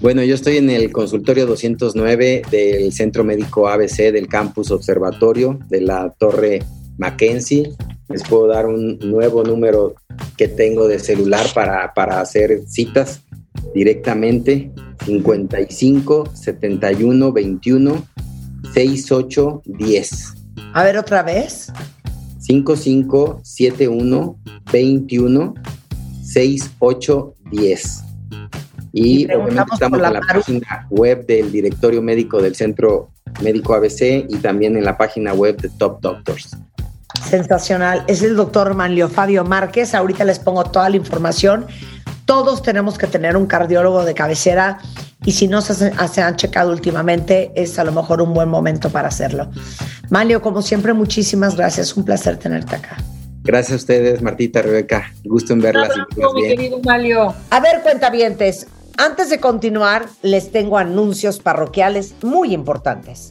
[0.00, 5.80] Bueno, yo estoy en el consultorio 209 del Centro Médico ABC del Campus Observatorio de
[5.80, 6.62] la Torre
[6.98, 7.72] Mackenzie.
[8.08, 9.94] Les puedo dar un nuevo número
[10.36, 13.20] que tengo de celular para, para hacer citas
[13.74, 14.70] directamente.
[15.06, 18.06] 55 71 21
[18.72, 20.34] 68 10.
[20.72, 21.72] A ver otra vez.
[22.40, 24.38] 55 71
[24.72, 25.54] 21
[26.22, 28.00] 68 10.
[28.92, 30.40] Y, Y obviamente estamos la en la Maru.
[30.40, 33.10] página web del directorio médico del Centro
[33.42, 36.56] Médico ABC y también en la página web de Top Doctors.
[37.28, 38.04] Sensacional.
[38.06, 39.94] Es el doctor Manlio Fabio Márquez.
[39.94, 41.66] Ahorita les pongo toda la información.
[42.24, 44.78] Todos tenemos que tener un cardiólogo de cabecera
[45.24, 45.92] y si no se,
[46.22, 49.50] han checado últimamente, es a lo mejor un buen momento para hacerlo.
[50.10, 51.96] Manlio, como siempre, muchísimas gracias.
[51.96, 52.96] Un placer tenerte acá.
[53.42, 55.12] Gracias a ustedes, Martita, Rebeca.
[55.24, 56.80] Gusto en verlas y verlas bien.
[56.84, 57.34] Malio.
[57.50, 58.66] A ver, cuentavientes,
[58.96, 63.28] antes de continuar, les tengo anuncios parroquiales muy importantes.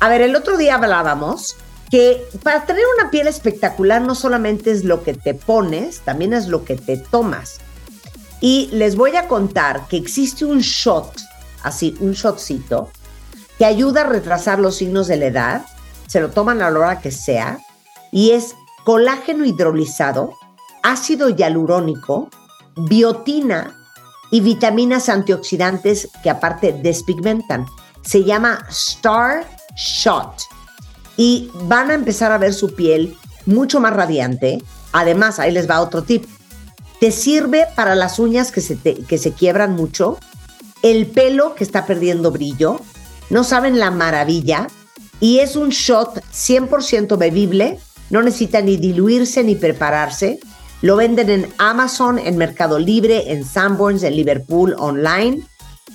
[0.00, 1.56] A ver, el otro día hablábamos
[1.90, 6.48] que para tener una piel espectacular no solamente es lo que te pones, también es
[6.48, 7.58] lo que te tomas.
[8.40, 11.10] Y les voy a contar que existe un shot,
[11.62, 12.90] así, un shotcito,
[13.58, 15.66] que ayuda a retrasar los signos de la edad.
[16.06, 17.58] Se lo toman a la hora que sea.
[18.12, 18.54] Y es
[18.84, 20.34] colágeno hidrolizado,
[20.82, 22.28] ácido hialurónico,
[22.76, 23.74] biotina
[24.30, 27.66] y vitaminas antioxidantes que aparte despigmentan.
[28.02, 29.46] Se llama Star
[29.76, 30.55] Shot
[31.16, 33.16] y van a empezar a ver su piel
[33.46, 34.62] mucho más radiante.
[34.92, 36.26] Además, ahí les va otro tip.
[37.00, 40.18] Te sirve para las uñas que se, que se quiebran mucho,
[40.82, 42.80] el pelo que está perdiendo brillo.
[43.30, 44.68] No saben la maravilla.
[45.18, 47.78] Y es un shot 100% bebible.
[48.10, 50.38] No necesita ni diluirse ni prepararse.
[50.82, 55.40] Lo venden en Amazon, en Mercado Libre, en Sanborns, en Liverpool, online.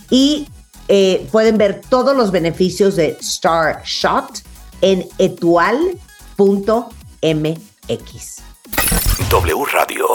[0.09, 0.47] Y
[0.87, 4.41] eh, pueden ver todos los beneficios de Star Shot
[4.81, 6.41] en etual.mx.
[9.29, 10.05] W Radio.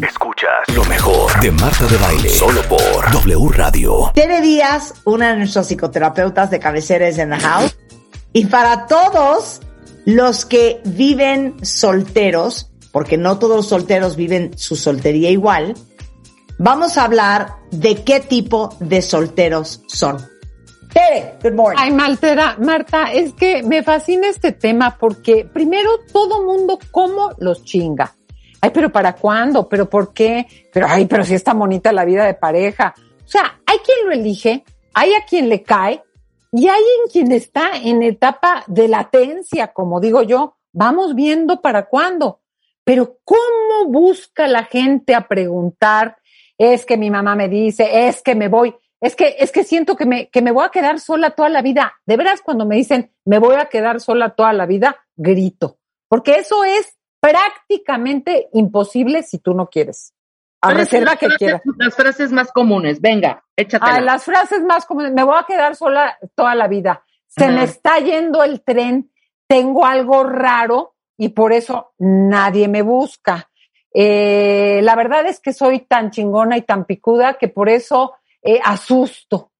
[0.00, 2.28] Escuchas lo mejor de Marta de Baile.
[2.30, 4.10] Solo por W Radio.
[4.14, 7.76] Tere Díaz, una de nuestras psicoterapeutas de cabecera es en the house.
[8.32, 9.60] Y para todos
[10.06, 15.74] los que viven solteros, porque no todos los solteros viven su soltería igual,
[16.58, 20.31] vamos a hablar de qué tipo de solteros son.
[20.92, 21.78] Tere, good morning.
[21.80, 27.64] Ay, Maltera, Marta, es que me fascina este tema porque primero todo mundo cómo los
[27.64, 28.14] chinga.
[28.60, 29.68] Ay, pero ¿para cuándo?
[29.68, 30.46] ¿Pero por qué?
[30.72, 32.94] Pero, ay, pero si está bonita la vida de pareja.
[33.24, 36.02] O sea, hay quien lo elige, hay a quien le cae
[36.52, 40.56] y hay en quien está en etapa de latencia, como digo yo.
[40.72, 42.40] Vamos viendo para cuándo.
[42.84, 46.18] Pero ¿cómo busca la gente a preguntar?
[46.58, 48.74] Es que mi mamá me dice, es que me voy.
[49.02, 51.60] Es que, es que siento que me, que me voy a quedar sola toda la
[51.60, 51.94] vida.
[52.06, 55.78] De veras, cuando me dicen, me voy a quedar sola toda la vida, grito.
[56.08, 60.14] Porque eso es prácticamente imposible si tú no quieres.
[60.60, 61.62] A ¿Cuáles son reserva las que frases- quieras.
[61.76, 63.96] Las frases más comunes, venga, échatela.
[63.96, 67.04] Ah, las frases más comunes, me voy a quedar sola toda la vida.
[67.26, 67.52] Se Ajá.
[67.54, 69.10] me está yendo el tren,
[69.48, 73.50] tengo algo raro y por eso nadie me busca.
[73.92, 78.60] Eh, la verdad es que soy tan chingona y tan picuda que por eso eh,
[78.62, 79.50] asusto.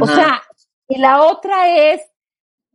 [0.00, 0.42] O sea,
[0.88, 2.00] y la otra es,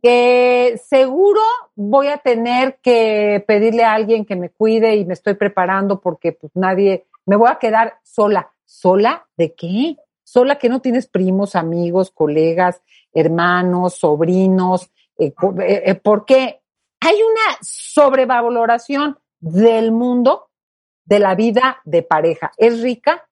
[0.02, 1.40] que seguro
[1.74, 6.32] voy a tener que pedirle a alguien que me cuide y me estoy preparando porque
[6.32, 8.52] pues nadie, me voy a quedar sola.
[8.64, 9.96] ¿Sola de qué?
[10.22, 12.80] Sola que no tienes primos, amigos, colegas,
[13.12, 14.90] hermanos, sobrinos.
[15.18, 16.62] Eh, eh, eh, porque
[17.00, 20.50] hay una sobrevaloración del mundo
[21.04, 22.52] de la vida de pareja.
[22.56, 23.28] Es rica,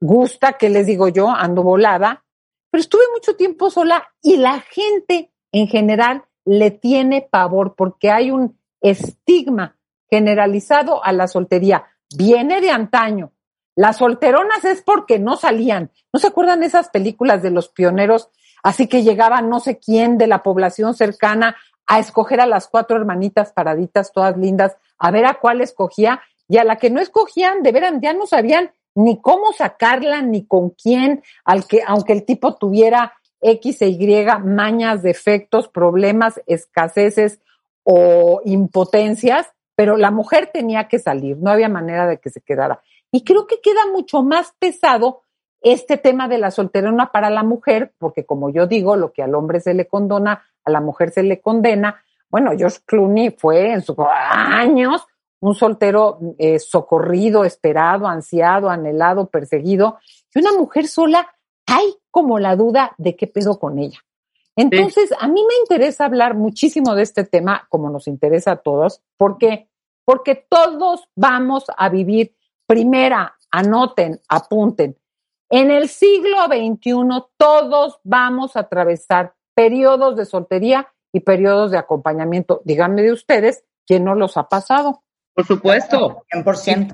[0.00, 2.24] gusta, que les digo yo, ando volada,
[2.70, 8.30] pero estuve mucho tiempo sola y la gente en general le tiene pavor porque hay
[8.30, 9.76] un estigma
[10.10, 11.84] generalizado a la soltería.
[12.16, 13.32] Viene de antaño.
[13.74, 15.90] Las solteronas es porque no salían.
[16.12, 18.30] ¿No se acuerdan esas películas de los pioneros?
[18.62, 21.56] Así que llegaba no sé quién de la población cercana
[21.86, 26.58] a escoger a las cuatro hermanitas paraditas, todas lindas, a ver a cuál escogía y
[26.58, 30.70] a la que no escogían, de veras ya no sabían ni cómo sacarla, ni con
[30.70, 37.40] quién, al que, aunque el tipo tuviera X e Y, mañas, defectos, problemas, escaseces
[37.84, 39.46] o impotencias,
[39.76, 42.82] pero la mujer tenía que salir, no había manera de que se quedara.
[43.12, 45.22] Y creo que queda mucho más pesado
[45.60, 49.36] este tema de la solterona para la mujer, porque como yo digo, lo que al
[49.36, 52.02] hombre se le condona, a la mujer se le condena.
[52.30, 55.06] Bueno, George Clooney fue en sus años
[55.40, 59.98] un soltero eh, socorrido, esperado, ansiado, anhelado, perseguido,
[60.34, 61.34] y una mujer sola,
[61.66, 63.98] hay como la duda de qué pedo con ella.
[64.56, 69.02] Entonces, a mí me interesa hablar muchísimo de este tema, como nos interesa a todos,
[69.16, 69.68] porque,
[70.04, 72.34] porque todos vamos a vivir,
[72.66, 74.96] primera, anoten, apunten,
[75.50, 76.92] en el siglo XXI
[77.38, 82.60] todos vamos a atravesar periodos de soltería y periodos de acompañamiento.
[82.64, 85.02] Díganme de ustedes, ¿quién no los ha pasado?
[85.38, 86.24] Por supuesto.
[86.34, 86.92] 100%.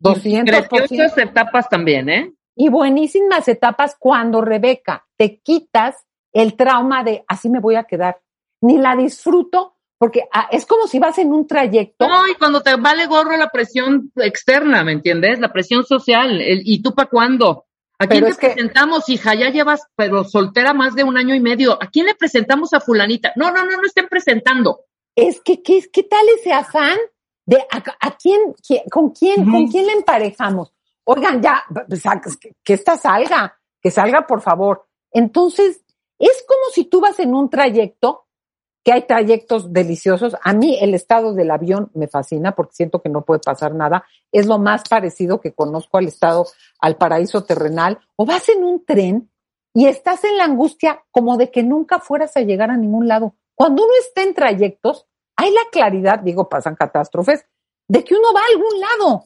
[0.00, 0.68] 200%.
[0.68, 2.32] Preciosas etapas también, ¿eh?
[2.56, 8.20] Y buenísimas etapas cuando, Rebeca, te quitas el trauma de así me voy a quedar.
[8.62, 12.08] Ni la disfruto porque ah, es como si vas en un trayecto.
[12.08, 15.38] No, y cuando te vale gorro la presión externa, ¿me entiendes?
[15.38, 16.40] La presión social.
[16.40, 17.66] el- ¿Y tú para cuándo?
[18.00, 19.34] ¿A quién Pero te que- presentamos, hija?
[19.36, 21.80] Ya llevas, pero soltera más de un año y medio.
[21.80, 23.32] ¿A quién le presentamos a fulanita?
[23.36, 24.80] No, no, no, no estén presentando.
[25.14, 26.98] Es que, ¿qué, qué tal ese afán
[27.46, 30.72] de a, a quién, quién- con quién, con quién le emparejamos?
[31.04, 32.02] Oigan, ya, pues,
[32.62, 34.86] que esta salga, que salga, por favor.
[35.10, 35.82] Entonces,
[36.18, 38.22] es como si tú vas en un trayecto,
[38.84, 40.36] que hay trayectos deliciosos.
[40.42, 44.04] A mí el estado del avión me fascina porque siento que no puede pasar nada.
[44.30, 46.46] Es lo más parecido que conozco al estado,
[46.80, 47.98] al paraíso terrenal.
[48.16, 49.30] O vas en un tren
[49.72, 53.34] y estás en la angustia como de que nunca fueras a llegar a ningún lado.
[53.54, 57.44] Cuando uno está en trayectos, hay la claridad, digo, pasan catástrofes,
[57.88, 59.24] de que uno va a algún lado,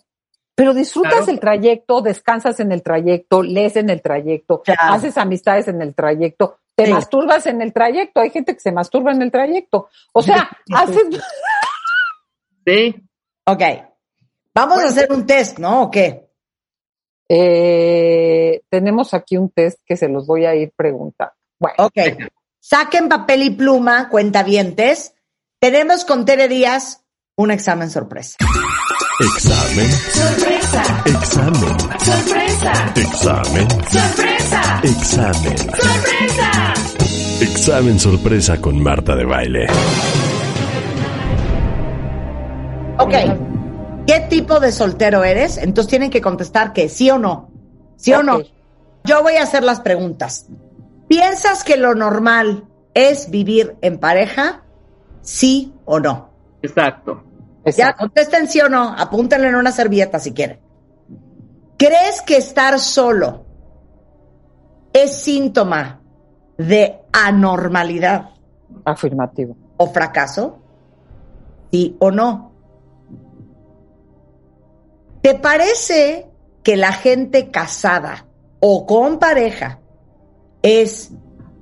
[0.54, 1.32] pero disfrutas Claro.
[1.32, 4.94] el trayecto, descansas en el trayecto, lees en el trayecto, Claro.
[4.94, 6.92] haces amistades en el trayecto, te Sí.
[6.92, 8.20] masturbas en el trayecto.
[8.20, 9.88] Hay gente que se masturba en el trayecto.
[10.12, 11.02] O sea, haces...
[12.64, 12.94] Sí.
[13.46, 13.62] Ok.
[14.54, 15.82] Vamos a hacer un test, ¿no?
[15.82, 16.28] ¿O qué?
[17.28, 21.34] Eh, tenemos aquí un test que se los voy a ir preguntando.
[21.58, 21.98] Bueno, Ok.
[22.60, 25.14] Saquen papel y pluma, cuentavientes.
[25.60, 27.02] Tenemos con Tere Díaz
[27.36, 28.36] un examen sorpresa.
[29.18, 29.90] Examen.
[29.90, 31.02] Sorpresa.
[31.04, 31.80] Examen.
[31.98, 32.92] Sorpresa.
[32.94, 33.68] Examen.
[33.90, 34.80] Sorpresa.
[34.84, 35.58] Examen.
[35.58, 36.74] Sorpresa.
[37.40, 39.66] Examen sorpresa con Marta de baile.
[43.00, 43.14] Ok.
[44.06, 45.56] ¿Qué tipo de soltero eres?
[45.56, 47.50] Entonces tienen que contestar que sí o no.
[47.96, 48.42] ¿Sí o no?
[49.02, 50.46] Yo voy a hacer las preguntas.
[51.08, 54.62] ¿Piensas que lo normal es vivir en pareja?
[55.22, 56.30] ¿Sí o no?
[56.62, 57.24] Exacto.
[57.76, 58.94] Ya, contesten sí o no.
[58.96, 60.60] Apúntenle en una servilleta si quieren.
[61.76, 63.44] ¿Crees que estar solo
[64.92, 66.00] es síntoma
[66.56, 68.30] de anormalidad
[68.84, 69.56] afirmativo.
[69.76, 70.58] o fracaso?
[71.70, 72.52] ¿Sí o no?
[75.22, 76.26] ¿Te parece
[76.62, 78.26] que la gente casada
[78.60, 79.80] o con pareja
[80.62, 81.12] es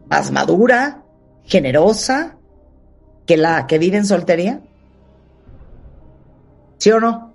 [0.09, 1.03] más madura,
[1.45, 2.36] generosa
[3.27, 4.61] que la que vive en soltería?
[6.78, 7.32] ¿Sí o no?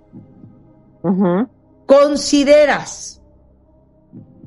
[1.86, 3.20] ¿Consideras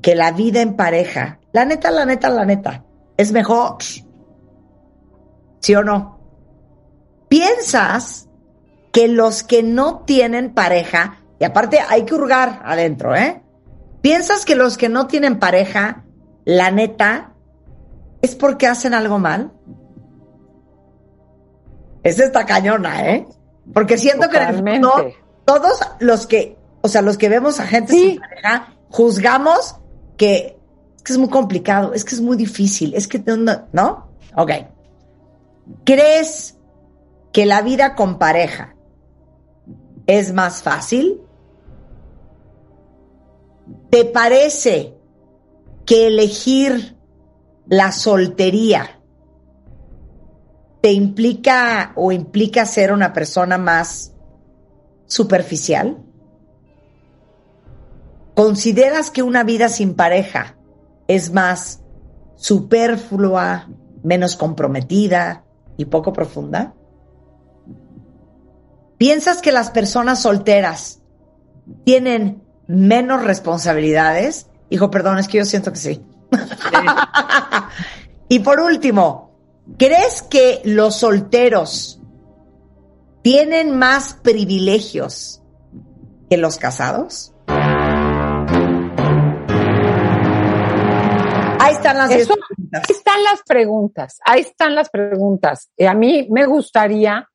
[0.01, 2.83] que la vida en pareja, la neta, la neta, la neta,
[3.17, 3.77] es mejor?
[5.59, 6.19] ¿Sí o no?
[7.27, 8.27] ¿Piensas
[8.91, 13.41] que los que no tienen pareja, y aparte hay que hurgar adentro, ¿eh?
[14.01, 16.05] ¿Piensas que los que no tienen pareja,
[16.45, 17.33] la neta,
[18.21, 19.51] es porque hacen algo mal?
[22.05, 23.25] Esa está cañona, ¿eh?
[23.73, 24.83] Porque siento que en el
[25.43, 28.09] todos los que, o sea, los que vemos a gente Sí.
[28.11, 29.77] sin pareja, juzgamos
[30.15, 30.55] que
[30.97, 34.07] es que es muy complicado, es que es muy difícil, es que no, no, ¿no?
[34.35, 34.51] Ok.
[35.83, 36.57] ¿Crees
[37.33, 38.75] que la vida con pareja
[40.05, 41.21] es más fácil?
[43.89, 44.93] ¿Te parece
[45.87, 46.95] que elegir
[47.67, 48.94] la soltería
[50.85, 54.13] te implica o implica ser una persona más
[55.07, 55.97] superficial?
[58.35, 60.57] ¿Consideras que una vida sin pareja
[61.07, 61.81] es más
[62.35, 63.67] superflua,
[64.03, 65.43] menos comprometida
[65.75, 66.75] y poco profunda?
[68.99, 71.01] ¿Piensas que las personas solteras
[71.83, 74.51] tienen menos responsabilidades?
[74.69, 76.05] Hijo, perdón, es que yo siento que sí.
[78.29, 79.24] y por último,
[79.77, 82.01] ¿crees que los solteros
[83.21, 85.41] tienen más privilegios
[86.29, 87.33] que los casados?
[91.59, 92.83] Ahí están las Eso- preguntas.
[92.83, 95.71] ahí están las preguntas, ahí están las preguntas.
[95.77, 97.27] Eh, a mí me gustaría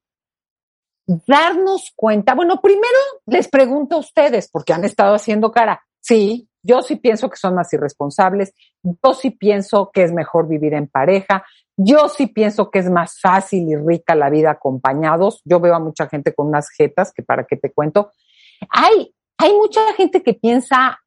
[1.27, 2.35] darnos cuenta.
[2.35, 5.83] Bueno, primero les pregunto a ustedes, porque han estado haciendo cara.
[6.01, 8.55] Sí, yo sí pienso que son más irresponsables.
[8.83, 11.45] Yo sí pienso que es mejor vivir en pareja.
[11.83, 15.41] Yo sí pienso que es más fácil y rica la vida acompañados.
[15.47, 18.13] Yo veo a mucha gente con unas jetas que para qué te cuento.
[18.69, 21.01] Hay, hay mucha gente que piensa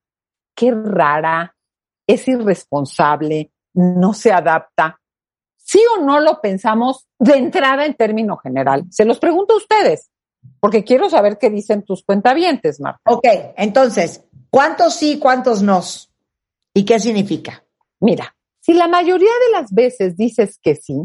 [0.56, 1.56] qué rara,
[2.08, 5.00] es irresponsable, no se adapta.
[5.58, 8.86] ¿Sí o no lo pensamos de entrada en término general?
[8.90, 10.10] Se los pregunto a ustedes,
[10.60, 13.00] porque quiero saber qué dicen tus cuentavientes, Marta.
[13.06, 13.28] Ok,
[13.58, 15.82] entonces, ¿cuántos sí, cuántos no?
[16.74, 17.64] ¿Y qué significa?
[18.00, 20.96] Mira, si la mayoría de las veces dices que sí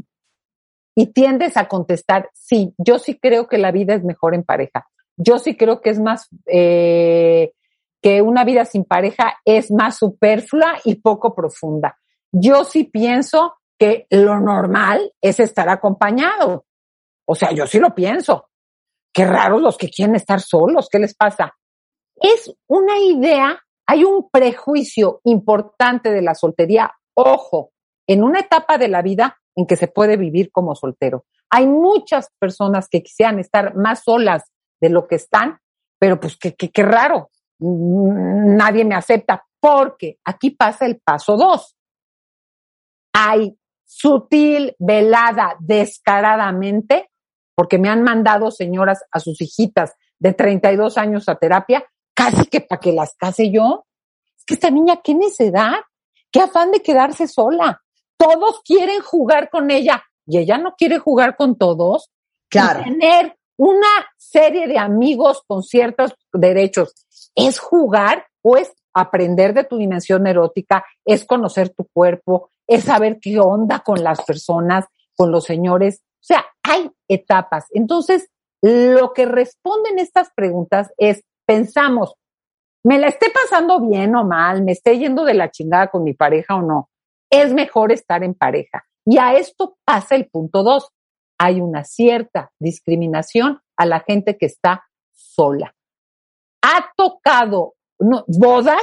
[0.95, 4.87] y tiendes a contestar, sí, yo sí creo que la vida es mejor en pareja,
[5.17, 7.53] yo sí creo que es más, eh,
[8.01, 11.99] que una vida sin pareja es más superflua y poco profunda.
[12.31, 16.65] Yo sí pienso que lo normal es estar acompañado.
[17.27, 18.51] O sea, yo sí lo pienso.
[19.13, 21.53] Qué raros los que quieren estar solos, ¿qué les pasa?
[22.15, 26.93] Es una idea, hay un prejuicio importante de la soltería.
[27.21, 27.73] Ojo,
[28.07, 31.25] en una etapa de la vida en que se puede vivir como soltero.
[31.51, 35.59] Hay muchas personas que quisieran estar más solas de lo que están,
[35.99, 37.31] pero pues qué, qué, qué raro.
[37.59, 41.77] Mm, Nadie me acepta porque aquí pasa el paso dos.
[43.13, 47.11] Hay sutil, velada, descaradamente,
[47.57, 51.85] porque me han mandado señoras a sus hijitas de 32 años a terapia,
[52.15, 53.87] casi que para que las case yo.
[54.37, 55.81] Es que esta niña, qué necedad,
[56.39, 57.83] qué afán de quedarse sola.
[58.17, 62.13] Todos quieren jugar con ella y ella no quiere jugar con todos.
[62.49, 62.81] Claro.
[62.81, 66.95] Y tener una serie de amigos con ciertos derechos
[67.35, 73.19] es jugar o es aprender de tu dimensión erótica, es conocer tu cuerpo, es saber
[73.21, 74.85] qué onda con las personas,
[75.17, 76.03] con los señores.
[76.15, 77.65] O sea, hay etapas.
[77.73, 78.29] Entonces,
[78.63, 82.15] lo que responden estas preguntas es, pensamos,
[82.85, 84.63] ¿me la esté pasando bien o mal?
[84.63, 86.91] ¿Me esté yendo de la chingada con mi pareja o no?
[87.31, 88.85] Es mejor estar en pareja.
[89.05, 90.91] Y a esto pasa el punto dos.
[91.39, 95.75] Hay una cierta discriminación a la gente que está sola.
[96.63, 98.83] Ha tocado bodas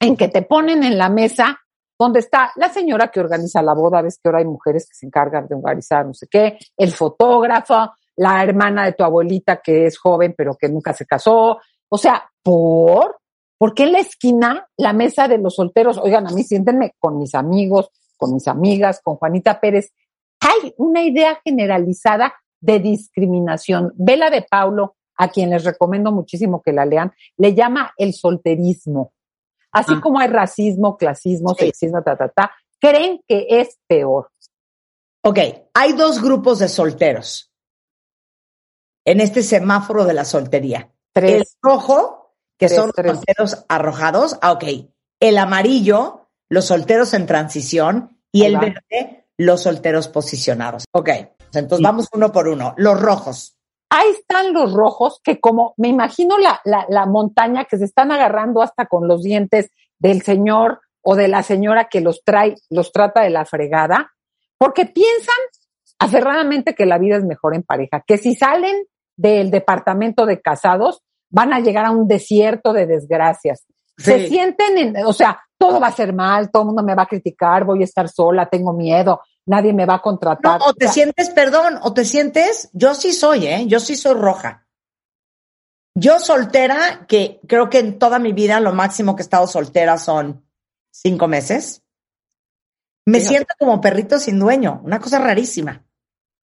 [0.00, 1.58] en que te ponen en la mesa
[1.98, 5.06] donde está la señora que organiza la boda, ves que ahora hay mujeres que se
[5.06, 9.98] encargan de organizar no sé qué, el fotógrafo, la hermana de tu abuelita que es
[9.98, 11.60] joven pero que nunca se casó.
[11.94, 13.20] O sea, ¿por?
[13.56, 15.96] ¿Por qué en la esquina la mesa de los solteros?
[15.96, 19.92] Oigan, a mí siéntenme con mis amigos, con mis amigas, con Juanita Pérez.
[20.40, 23.92] Hay una idea generalizada de discriminación.
[23.94, 29.12] Vela de Paulo, a quien les recomiendo muchísimo que la lean, le llama el solterismo.
[29.70, 32.50] Así como hay racismo, clasismo, sexismo, ta, ta, ta,
[32.80, 34.32] creen que es peor.
[35.22, 35.38] Ok,
[35.72, 37.52] hay dos grupos de solteros
[39.04, 40.90] en este semáforo de la soltería.
[41.14, 41.34] Tres.
[41.36, 43.12] El rojo, que Tres, son los tres.
[43.12, 44.38] solteros arrojados.
[44.42, 44.64] Ah, ok.
[45.20, 48.18] El amarillo, los solteros en transición.
[48.32, 48.60] Y Ahí el va.
[48.60, 50.84] verde, los solteros posicionados.
[50.92, 51.08] Ok,
[51.54, 52.74] entonces vamos uno por uno.
[52.76, 53.56] Los rojos.
[53.90, 58.10] Ahí están los rojos, que como me imagino la, la, la montaña que se están
[58.10, 59.70] agarrando hasta con los dientes
[60.00, 64.12] del señor o de la señora que los trae, los trata de la fregada,
[64.58, 65.34] porque piensan
[66.00, 68.84] aferradamente que la vida es mejor en pareja, que si salen
[69.16, 73.64] del departamento de casados van a llegar a un desierto de desgracias.
[73.96, 77.02] Se sienten, en, o sea, todo va a ser mal, todo el mundo me va
[77.04, 80.60] a criticar, voy a estar sola, tengo miedo, nadie me va a No, contratar.
[80.64, 83.66] o te sea, sientes, perdón, o te sientes, yo sí soy, ¿eh?
[83.66, 84.66] Yo sí soy roja.
[85.96, 89.96] Yo soltera, que creo que en toda mi vida lo máximo que he estado soltera
[89.96, 90.44] son
[90.90, 91.82] cinco meses.
[93.06, 95.84] Me siento como perrito sin dueño, una cosa rarísima.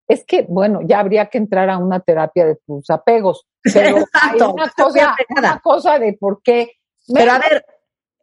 [0.09, 3.45] Es que, bueno, ya habría que entrar a una terapia de tus apegos.
[3.61, 6.71] Pero hay Exacto, una estoy cosa, una cosa de por qué.
[7.13, 7.63] Pero a ver,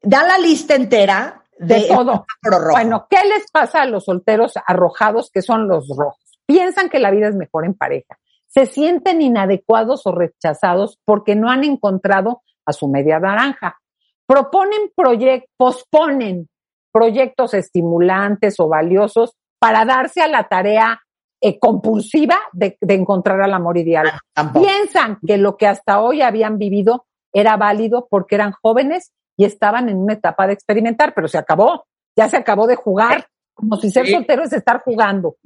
[0.03, 2.27] da la lista entera de, de todo.
[2.73, 6.41] Bueno, ¿qué les pasa a los solteros arrojados que son los rojos?
[6.45, 8.19] Piensan que la vida es mejor en pareja.
[8.49, 13.79] Se sienten inadecuados o rechazados porque no han encontrado a su media naranja.
[14.27, 16.49] Proponen proyectos, posponen
[16.91, 21.01] proyectos estimulantes o valiosos para darse a la tarea
[21.41, 24.11] eh, compulsiva de, de encontrar al amor ideal.
[24.33, 24.65] Tampoco.
[24.67, 29.89] Piensan que lo que hasta hoy habían vivido era válido porque eran jóvenes y estaban
[29.89, 31.85] en una etapa de experimentar, pero se acabó,
[32.17, 34.13] ya se acabó de jugar, como si ser Sí.
[34.13, 35.37] soltero es estar jugando.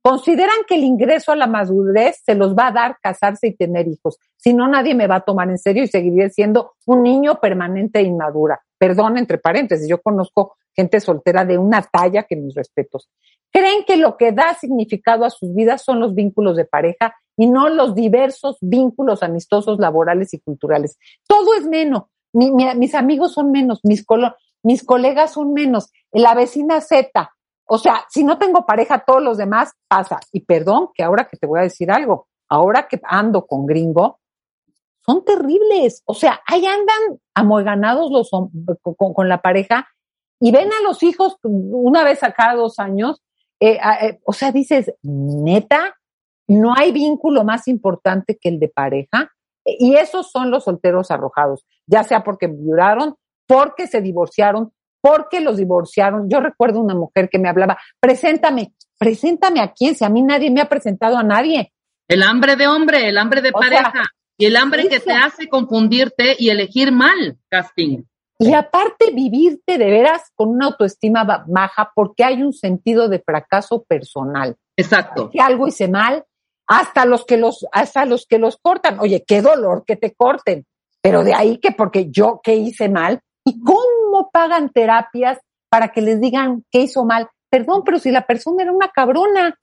[0.00, 3.86] Consideran que el ingreso a la madurez se los va a dar casarse y tener
[3.86, 4.18] hijos.
[4.36, 8.00] Si no, nadie me va a tomar en serio y seguiré siendo un niño permanente
[8.00, 8.60] e inmadura.
[8.78, 13.08] Perdón, entre paréntesis, yo conozco gente soltera de una talla que mis respetos.
[13.50, 17.46] Creen que lo que da significado a sus vidas son los vínculos de pareja y
[17.46, 20.98] no los diversos vínculos amistosos, laborales y culturales.
[21.26, 22.04] Todo es menos.
[22.32, 24.04] Mi- mi- mis amigos son menos, mis,
[24.62, 27.30] mis colegas son menos, la vecina Z.
[27.66, 30.18] O sea, si no tengo pareja, todos los demás pasa.
[30.32, 34.18] Y perdón, que ahora que te voy a decir algo, ahora que ando con gringo,
[35.04, 36.02] son terribles.
[36.06, 38.30] O sea, ahí andan amueganados los,
[38.94, 39.88] con la pareja
[40.44, 43.22] y ven a los hijos una vez a cada dos años.
[43.60, 45.94] eh, eh, o sea, dices, neta,
[46.48, 49.30] no hay vínculo más importante que el de pareja.
[49.64, 53.14] Y esos son los solteros arrojados, ya sea porque violaron,
[53.46, 56.28] porque se divorciaron, porque los divorciaron.
[56.28, 60.50] Yo recuerdo una mujer que me hablaba, preséntame, preséntame a quién, si a mí nadie
[60.50, 61.72] me ha presentado a nadie.
[62.08, 65.12] El hambre de hombre, el hambre de O sea, pareja y el hambre que te
[65.12, 68.02] hace confundirte y elegir mal, casting.
[68.42, 73.20] Y aparte vivirte de veras con una autoestima ba- baja porque hay un sentido de
[73.20, 74.56] fracaso personal.
[74.76, 75.30] Exacto.
[75.30, 76.24] Que algo hice mal,
[76.66, 78.98] hasta los que los, hasta los que los cortan.
[79.00, 80.66] Oye, qué dolor que te corten.
[81.00, 85.38] Pero de ahí que porque yo qué hice mal y cómo pagan terapias
[85.68, 87.28] para que les digan qué hizo mal.
[87.50, 89.56] Perdón, pero si la persona era una cabrona,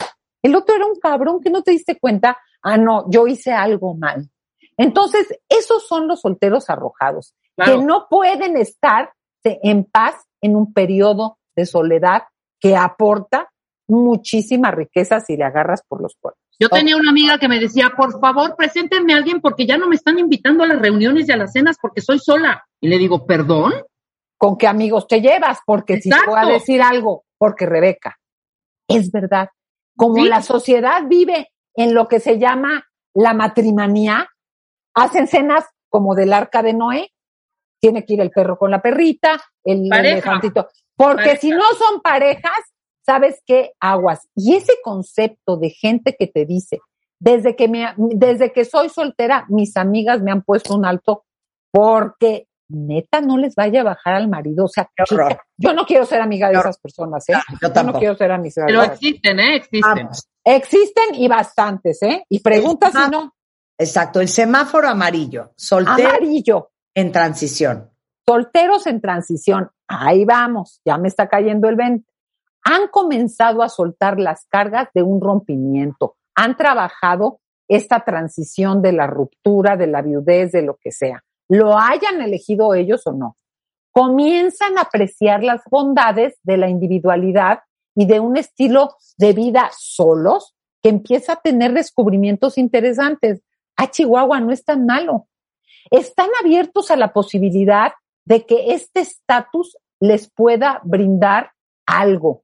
[0.44, 2.38] el otro era un cabrón que no te diste cuenta.
[2.62, 4.30] Ah, no, yo hice algo mal.
[4.78, 7.80] Entonces, esos son los solteros arrojados, Claro.
[7.80, 9.14] que no pueden estar
[9.44, 12.24] en paz en un periodo de soledad
[12.60, 13.50] que aporta
[13.88, 16.40] muchísima riqueza si le agarras por los cuernos.
[16.60, 19.88] Yo tenía una amiga que me decía, por favor, preséntenme a alguien porque ya no
[19.88, 22.66] me están invitando a las reuniones y a las cenas porque soy sola.
[22.82, 23.74] Y le digo, ¿perdón?
[24.38, 25.60] ¿Con qué amigos te llevas?
[25.66, 28.20] Porque si te voy a decir algo, porque Rebeca,
[28.88, 29.50] es verdad.
[29.96, 30.30] Como Sí.
[30.30, 34.30] la sociedad vive en lo que se llama la matrimonía,
[34.94, 37.12] hacen cenas como del arca de Noé,
[37.80, 40.14] tiene que ir el perro con la perrita, el Pareja.
[40.14, 40.68] elefantito.
[40.96, 41.42] Porque Pareja.
[41.42, 42.60] si no son parejas,
[43.06, 43.72] ¿sabes qué?
[43.80, 44.28] Aguas.
[44.36, 46.80] Y ese concepto de gente que te dice,
[47.20, 51.26] desde que, me, desde que soy soltera, mis amigas me han puesto un alto
[51.72, 54.66] porque neta no les vaya a bajar al marido.
[54.66, 55.32] O sea, Qué horror.
[55.32, 57.34] chica, yo no quiero ser amiga de esas personas, ¿eh?
[57.62, 59.56] yo Yo no quiero ser amiga de Pero existen, ¿eh?
[59.56, 60.10] Existen.
[60.44, 62.24] Existen y bastantes, ¿eh?
[62.30, 63.34] Y preguntas si no.
[63.78, 66.72] Exacto, el semáforo amarillo, soltero Amarillo.
[66.96, 67.90] En transición.
[68.28, 72.06] solteros en transición, ahí vamos, ya me está cayendo el 20.
[72.66, 79.08] Han comenzado a soltar las cargas de un rompimiento, han trabajado esta transición de la
[79.08, 81.24] ruptura, de la viudez, de lo que sea.
[81.48, 83.38] Lo hayan elegido ellos o no.
[83.92, 87.60] Comienzan a apreciar las bondades de la individualidad
[87.96, 93.42] y de un estilo de vida solos que empieza a tener descubrimientos interesantes.
[93.76, 95.28] Ah, Chihuahua, no es tan malo
[95.92, 97.94] están abiertos a la posibilidad
[98.26, 101.52] de que este estatus les pueda brindar
[101.86, 102.44] algo,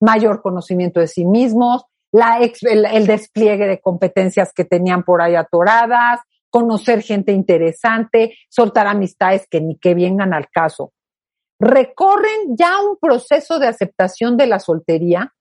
[0.00, 6.20] mayor conocimiento de sí mismos, el, el despliegue de competencias que tenían por ahí atoradas,
[6.50, 10.92] conocer gente interesante, soltar amistades que ni que vengan al caso.
[11.60, 15.34] Recorren ya un proceso de aceptación de la soltería,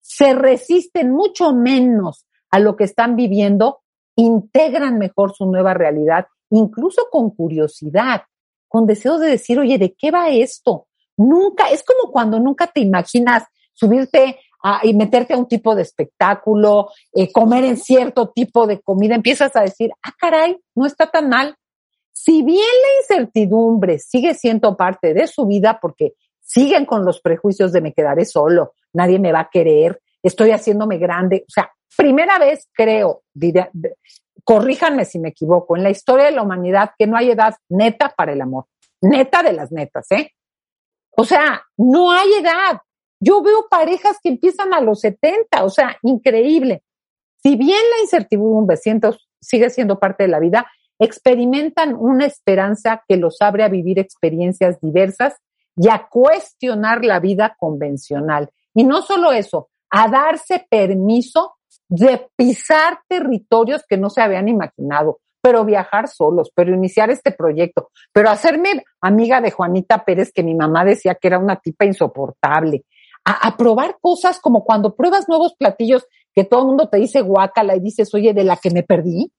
[0.00, 3.80] se resisten mucho menos a lo que están viviendo,
[4.16, 8.22] integran mejor su nueva realidad incluso con curiosidad,
[8.68, 10.88] con deseo de decir, oye, ¿de qué va esto?
[11.16, 15.82] Nunca, es como cuando nunca te imaginas subirte a, y meterte a un tipo de
[15.82, 21.06] espectáculo, eh, comer en cierto tipo de comida, empiezas a decir, ah, caray, no está
[21.06, 21.56] tan mal.
[22.12, 27.72] Si bien la incertidumbre sigue siendo parte de su vida porque siguen con los prejuicios
[27.72, 32.38] de me quedaré solo, nadie me va a querer, estoy haciéndome grande, o sea, primera
[32.38, 33.22] vez creo,
[34.44, 38.14] corríjanme si me equivoco, en la historia de la humanidad que no hay edad neta
[38.16, 38.66] para el amor.
[39.00, 40.30] Neta de las netas, ¿eh?
[41.16, 42.80] O sea, no hay edad.
[43.20, 46.82] Yo veo parejas que empiezan a los 70, o sea, increíble.
[47.42, 48.78] si bien la incertidumbre
[49.40, 50.66] sigue siendo parte de la vida,
[50.98, 55.34] experimentan una esperanza que los abre a vivir experiencias diversas
[55.76, 58.50] y a cuestionar la vida convencional.
[58.74, 61.53] Y no solo eso, a darse permiso
[61.88, 67.90] de pisar territorios que no se habían imaginado, pero viajar solos, pero iniciar este proyecto,
[68.12, 72.84] pero hacerme amiga de Juanita Pérez, que mi mamá decía que era una tipa insoportable,
[73.24, 77.20] a, a probar cosas como cuando pruebas nuevos platillos que todo el mundo te dice
[77.20, 79.30] guácala y dices, oye, de la que me perdí.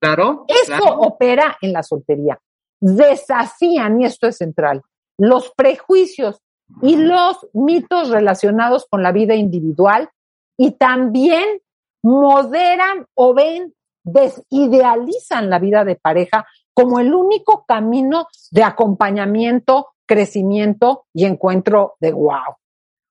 [0.00, 0.44] Claro.
[0.48, 1.00] Esto claro.
[1.00, 2.38] opera en la soltería.
[2.80, 4.82] Desafían, y esto es central,
[5.18, 6.42] los prejuicios
[6.82, 10.10] y los mitos relacionados con la vida individual
[10.58, 11.60] y también
[12.04, 13.74] moderan o ven,
[14.04, 22.12] desidealizan la vida de pareja como el único camino de acompañamiento, crecimiento y encuentro de
[22.12, 22.56] wow.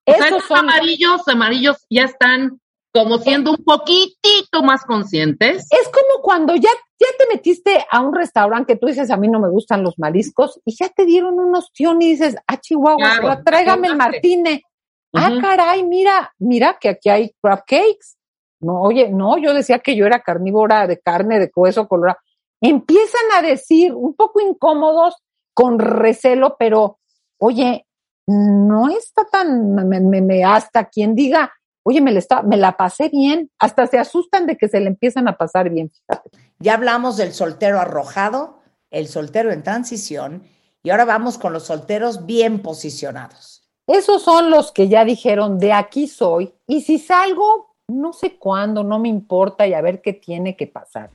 [0.05, 2.59] O sea, Esos amarillos, amarillos ya están
[2.93, 5.65] como siendo un poquitito más conscientes.
[5.71, 9.27] Es como cuando ya, ya te metiste a un restaurante que tú dices, a mí
[9.27, 12.97] no me gustan los mariscos, y ya te dieron un ostión y dices, ah, Chihuahua,
[12.97, 14.61] Claro, pero tráigame el martine.
[15.15, 18.15] Ah, caray, mira, mira que aquí hay crab cakes.
[18.63, 22.17] No, oye, no, yo decía que yo era carnívora de carne, de hueso colorado.
[22.61, 25.15] Empiezan a decir, un poco incómodos,
[25.53, 26.99] con recelo, pero,
[27.37, 27.85] oye,
[28.25, 31.51] no está tan, me, me- me- hasta quien diga,
[31.83, 34.87] oye, me la, está, me la pasé bien, hasta se asustan de que se le
[34.87, 36.29] empiezan a pasar bien, fíjate.
[36.59, 40.43] Ya hablamos del soltero arrojado, el soltero en transición,
[40.81, 43.69] y ahora vamos con los solteros bien posicionados.
[43.87, 48.83] Esos son los que ya dijeron, de aquí soy, y si salgo, no sé cuándo,
[48.83, 51.09] no me importa y a ver qué tiene que pasar.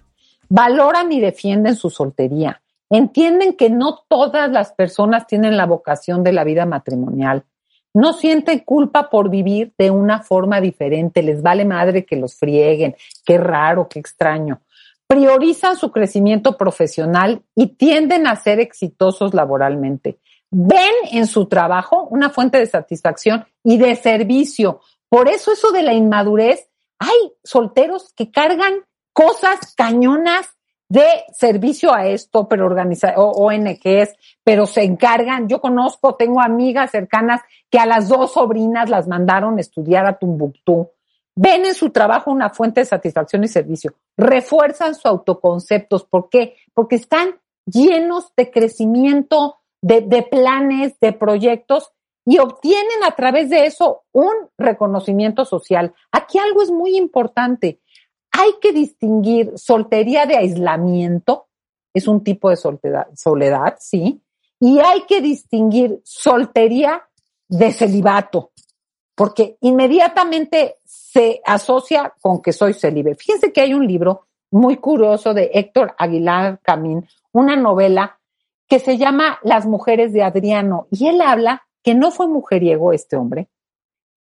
[0.49, 2.63] Valoran y defienden su soltería.
[2.91, 7.45] Entienden que no todas las personas tienen la vocación de la vida matrimonial.
[7.93, 11.23] No sienten culpa por vivir de una forma diferente.
[11.23, 12.97] Les vale madre que los frieguen.
[13.25, 14.61] Qué raro, qué extraño.
[15.07, 20.19] Priorizan su crecimiento profesional y tienden a ser exitosos laboralmente
[20.51, 24.81] ven en su trabajo una fuente de satisfacción y de servicio.
[25.09, 26.69] Por eso eso de la inmadurez,
[26.99, 30.47] hay solteros que cargan cosas cañonas
[30.89, 35.49] de servicio a esto, pero organiza ONGs, pero se encargan.
[35.49, 40.19] Yo conozco, tengo amigas cercanas que a las dos sobrinas las mandaron a estudiar a
[40.19, 40.91] Tumbuctú.
[41.37, 43.95] Ven en su trabajo una fuente de satisfacción y servicio.
[44.17, 46.05] Refuerzan su autoconceptos.
[46.05, 46.57] ¿Por qué?
[46.75, 51.93] Porque están llenos de crecimiento, de, de planes, de proyectos
[52.31, 55.95] y obtienen a través de eso un reconocimiento social.
[56.13, 57.81] Aquí algo es muy importante.
[58.33, 61.47] Hay que distinguir soltería de aislamiento,
[61.95, 64.21] es un tipo de soledad, sí,
[64.61, 67.03] y hay que distinguir soltería
[67.49, 68.51] de celibato,
[69.15, 73.15] porque inmediatamente se asocia con que soy célibe.
[73.15, 78.21] Fíjense que hay un libro muy curioso de Héctor Aguilar Camín, una novela
[78.69, 83.17] que se llama Las mujeres de Adriano, y él habla que no fue mujeriego este
[83.17, 83.49] hombre,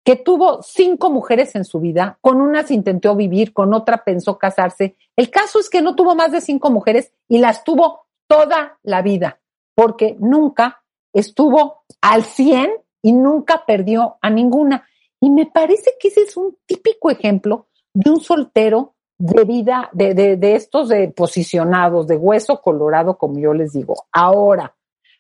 [0.07, 4.95] que tuvo cinco mujeres en su vida, con unas intentó vivir, con otra pensó casarse.
[5.17, 9.01] El caso es que no tuvo más de cinco mujeres y las tuvo toda la
[9.01, 9.41] vida,
[9.75, 10.81] porque nunca
[11.11, 12.71] estuvo al 100
[13.01, 14.87] y nunca perdió a ninguna.
[15.19, 20.13] Y me parece que ese es un típico ejemplo de un soltero de vida, de,
[20.13, 23.95] de, de estos de posicionados, de hueso colorado, como yo les digo.
[24.13, 24.73] Ahora,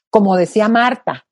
[0.09, 1.26] como decía Marta,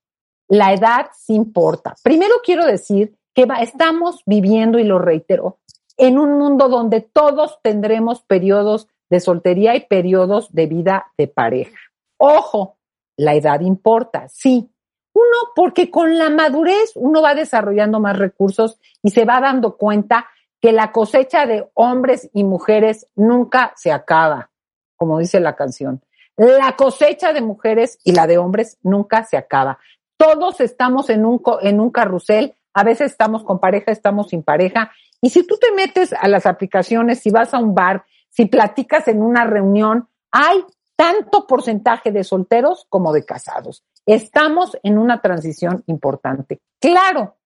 [0.48, 1.94] la edad sí importa.
[2.02, 5.58] Primero quiero decir que estamos viviendo, y lo reitero,
[5.96, 11.78] en un mundo donde todos tendremos periodos de soltería y periodos de vida de pareja.
[12.18, 12.76] Ojo,
[13.16, 14.70] la edad importa, sí.
[15.12, 20.26] Uno, porque con la madurez uno va desarrollando más recursos y se va dando cuenta
[20.60, 24.50] que la cosecha de hombres y mujeres nunca se acaba,
[24.96, 26.02] como dice la canción.
[26.36, 29.78] La cosecha de mujeres y la de hombres nunca se acaba.
[30.16, 34.90] Todos estamos en un, en un carrusel, a veces estamos con pareja, estamos sin pareja.
[35.20, 39.08] Y si tú te metes a las aplicaciones, si vas a un bar, si platicas
[39.08, 40.64] en una reunión, hay
[40.94, 43.84] tanto porcentaje de solteros como de casados.
[44.04, 46.60] Estamos en una transición importante.
[46.80, 47.36] Claro,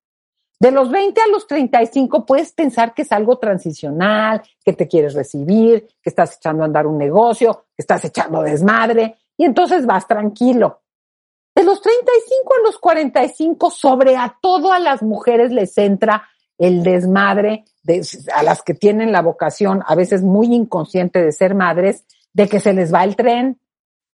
[0.60, 5.14] de los 20 a los 35 puedes pensar que es algo transicional, que te quieres
[5.14, 10.06] recibir, que estás echando a andar un negocio, que estás echando desmadre y entonces vas
[10.06, 10.79] tranquilo.
[11.60, 16.26] De los 35 a los 45, sobre a todo a las mujeres les entra
[16.56, 18.00] el desmadre, de,
[18.34, 22.60] a las que tienen la vocación, a veces muy inconsciente de ser madres, de que
[22.60, 23.60] se les va el tren.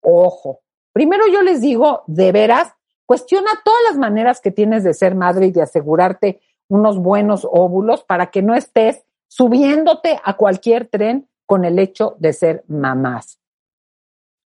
[0.03, 0.61] Ojo,
[0.93, 2.75] primero yo les digo, de veras,
[3.07, 8.05] cuestiona todas las maneras que tienes de ser madre y de asegurarte unos buenos óvulos
[8.05, 13.42] para que no estés subiéndote a cualquier tren con el hecho de ser mamás.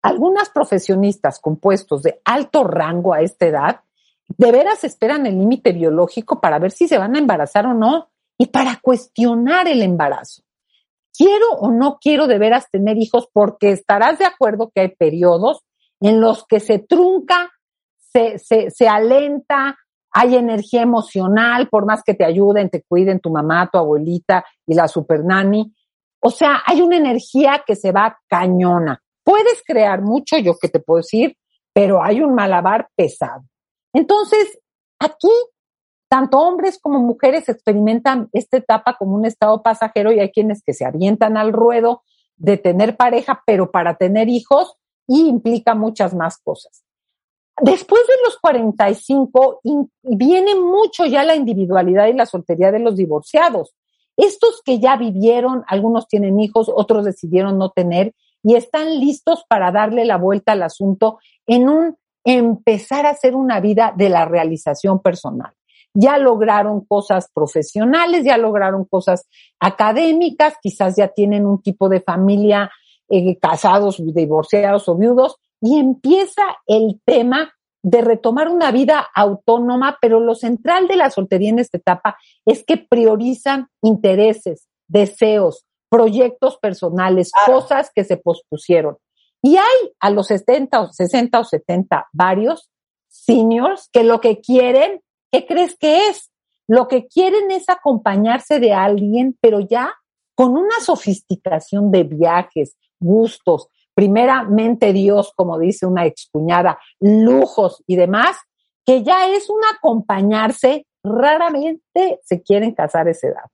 [0.06, 3.80] Algunas profesionistas con puestos de alto rango a esta edad
[4.28, 8.10] de veras esperan el límite biológico para ver si se van a embarazar o no
[8.38, 10.44] y para cuestionar el embarazo.
[11.12, 15.64] Quiero o no quiero de veras tener hijos porque estarás de acuerdo que hay periodos
[15.98, 17.50] en los que se trunca,
[17.98, 19.76] se, se, se alenta,
[20.12, 24.74] hay energía emocional, por más que te ayuden, te cuiden tu mamá, tu abuelita y
[24.74, 25.74] la super nani.
[26.20, 29.02] O sea, hay una energía que se va cañona.
[29.26, 31.36] Puedes crear mucho, yo que te puedo decir,
[31.72, 33.42] pero hay un malabar pesado.
[33.92, 34.60] Entonces,
[35.00, 35.32] aquí,
[36.08, 40.74] tanto hombres como mujeres experimentan esta etapa como un estado pasajero y hay quienes que
[40.74, 42.04] se avientan al ruedo
[42.36, 44.76] de tener pareja, pero para tener hijos
[45.08, 46.84] y implica muchas más cosas.
[47.60, 52.94] Después de los 45 in- viene mucho ya la individualidad y la soltería de los
[52.94, 53.74] divorciados.
[54.16, 58.14] Estos que ya vivieron, algunos tienen hijos, otros decidieron no tener
[58.46, 61.18] y están listos para darle la vuelta al asunto
[61.48, 65.52] en un empezar a hacer una vida de la realización personal.
[65.94, 69.26] Ya lograron cosas profesionales, ya lograron cosas
[69.58, 72.70] académicas, quizás ya tienen un tipo de familia
[73.08, 77.52] eh, casados, divorciados o viudos, y empieza el tema
[77.82, 82.64] de retomar una vida autónoma, pero lo central de la soltería en esta etapa es
[82.64, 88.96] que priorizan intereses, deseos, proyectos personales, cosas que se pospusieron.
[89.42, 92.70] Y hay a los 70 o 60 o 70 varios
[93.08, 95.00] seniors que lo que quieren,
[95.30, 96.30] ¿qué crees que es?
[96.68, 99.94] Lo que quieren es acompañarse de alguien, pero ya
[100.34, 108.36] con una sofisticación de viajes, gustos, primeramente Dios, como dice una excuñada, lujos y demás,
[108.84, 113.44] que ya es un acompañarse, raramente se quieren casar a esa edad.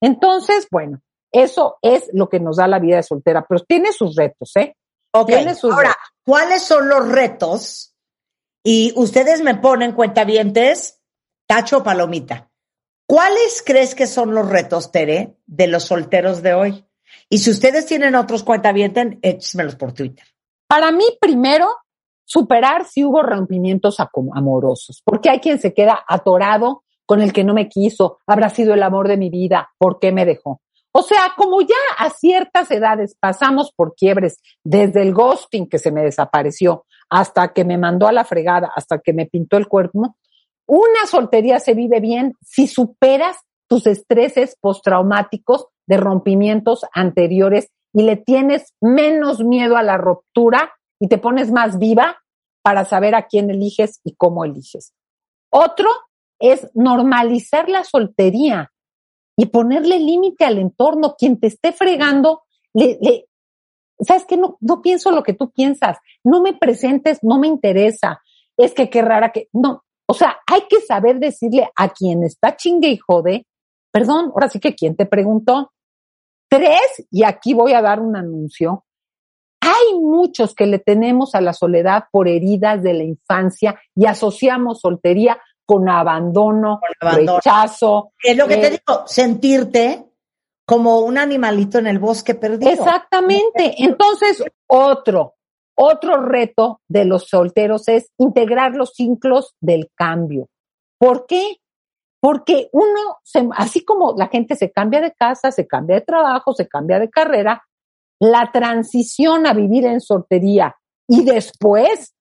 [0.00, 1.00] Entonces, bueno,
[1.32, 4.76] eso es lo que nos da la vida de soltera, pero tiene sus retos, ¿eh?
[5.12, 6.12] Ok, Tiene sus ahora, retos.
[6.24, 7.94] ¿cuáles son los retos?
[8.62, 11.00] Y ustedes me ponen cuentavientes,
[11.46, 12.50] tacho palomita.
[13.06, 16.86] ¿Cuáles crees que son los retos, Tere, de los solteros de hoy?
[17.28, 20.24] Y si ustedes tienen otros cuentavientes, échmelos por Twitter.
[20.68, 21.68] Para mí, primero,
[22.24, 27.54] superar si hubo rompimientos amorosos, porque hay quien se queda atorado con el que no
[27.54, 30.60] me quiso, habrá sido el amor de mi vida, ¿por qué me dejó?
[30.92, 35.92] O sea, como ya a ciertas edades pasamos por quiebres, desde el ghosting que se
[35.92, 40.16] me desapareció, hasta que me mandó a la fregada, hasta que me pintó el cuerpo,
[40.66, 43.36] una soltería se vive bien si superas
[43.68, 51.08] tus estreses postraumáticos de rompimientos anteriores y le tienes menos miedo a la ruptura y
[51.08, 52.18] te pones más viva
[52.62, 54.92] para saber a quién eliges y cómo eliges.
[55.50, 55.88] Otro
[56.38, 58.70] es normalizar la soltería
[59.40, 61.14] y ponerle límite al entorno.
[61.18, 62.42] Quien te esté fregando,
[62.74, 63.26] le, le-
[64.00, 64.36] ¿sabes qué?
[64.36, 65.96] No, no pienso lo que tú piensas.
[66.22, 68.20] No me presentes, no me interesa.
[68.58, 69.82] Es que qué rara que, no.
[70.06, 73.46] O sea, hay que saber decirle a quien está chingue y jode,
[73.90, 75.72] perdón, ahora sí que quien te preguntó.
[76.50, 78.84] Tres, y aquí voy a dar un anuncio.
[79.62, 84.80] Hay muchos que le tenemos a la soledad por heridas de la infancia y asociamos
[84.80, 85.40] soltería
[85.70, 87.36] con abandono, abandono.
[87.36, 88.12] rechazo.
[88.20, 90.04] Es lo que te eh, digo, sentirte
[90.66, 92.72] como un animalito en el bosque perdido.
[92.72, 93.76] Exactamente.
[93.78, 95.34] Entonces, otro,
[95.76, 100.48] otro reto de los solteros es integrar los ciclos del cambio.
[100.98, 101.58] ¿Por qué?
[102.20, 106.52] Porque uno, se- así como la gente se cambia de casa, se cambia de trabajo,
[106.52, 107.62] se cambia de carrera,
[108.20, 110.74] la transición a vivir en soltería
[111.08, 112.12] y después,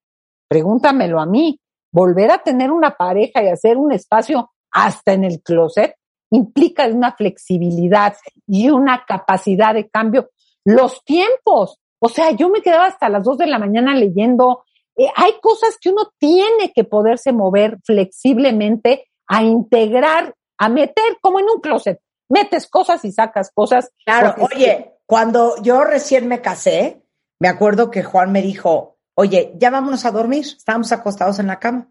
[0.47, 1.59] pregúntamelo a mí,
[1.91, 5.95] volver a tener una pareja y hacer un espacio hasta en el closet
[6.31, 8.15] implica una flexibilidad
[8.47, 10.29] y una capacidad de cambio.
[10.63, 14.63] Los tiempos, o sea, yo me quedaba hasta las dos de la mañana leyendo.
[14.95, 21.39] Eh, hay cosas que uno tiene que poderse mover flexiblemente a integrar, a meter como
[21.39, 21.99] en un closet.
[22.29, 23.91] Metes cosas y sacas cosas.
[24.05, 27.01] Claro, oye, cuando yo recién me casé,
[27.39, 31.59] me acuerdo que Juan me dijo, oye, ya vámonos a dormir, estábamos acostados en la
[31.59, 31.89] cama.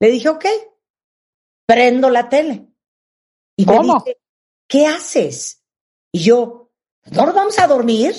[0.00, 0.44] Le dije, ok,
[1.66, 2.66] prendo la tele.
[3.56, 3.98] Y me ¿Cómo?
[3.98, 4.18] dice,
[4.66, 5.62] ¿qué haces?
[6.10, 6.70] Y yo,
[7.10, 8.14] ¿no nos vamos a dormir?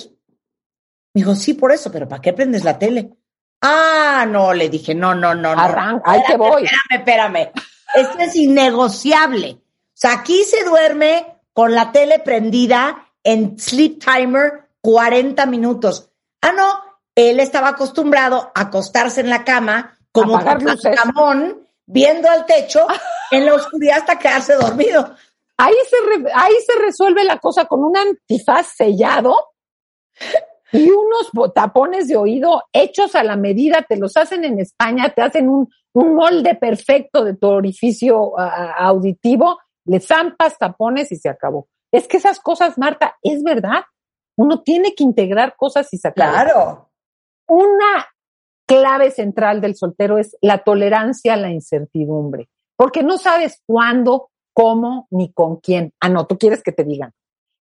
[1.13, 3.15] Me dijo, sí, por eso, pero ¿para qué prendes la tele?
[3.61, 5.61] Ah, no, le dije, no, no, no, no.
[5.61, 6.65] Arran- ahí te voy.
[6.65, 7.51] Espérame, espérame.
[7.95, 9.51] Esto es innegociable.
[9.53, 16.11] O sea, aquí se duerme con la tele prendida en sleep timer 40 minutos.
[16.41, 16.84] Ah, no,
[17.15, 20.95] él estaba acostumbrado a acostarse en la cama como luces.
[20.99, 22.85] jamón, viendo al techo
[23.31, 25.15] en la oscuridad hasta quedarse dormido.
[25.57, 29.35] ahí se, re- ahí se resuelve la cosa con un antifaz sellado
[30.71, 35.21] y unos tapones de oído hechos a la medida, te los hacen en España, te
[35.21, 41.67] hacen un, un molde perfecto de tu orificio auditivo, le zampas tapones y se acabó.
[41.91, 43.83] Es que esas cosas, Marta, es verdad.
[44.37, 46.45] Uno tiene que integrar cosas y sacar.
[46.45, 46.84] Claro.
[47.47, 48.07] Una
[48.65, 55.07] clave central del soltero es la tolerancia a la incertidumbre, porque no sabes cuándo, cómo
[55.11, 55.93] ni con quién.
[55.99, 57.13] Ah, no, tú quieres que te digan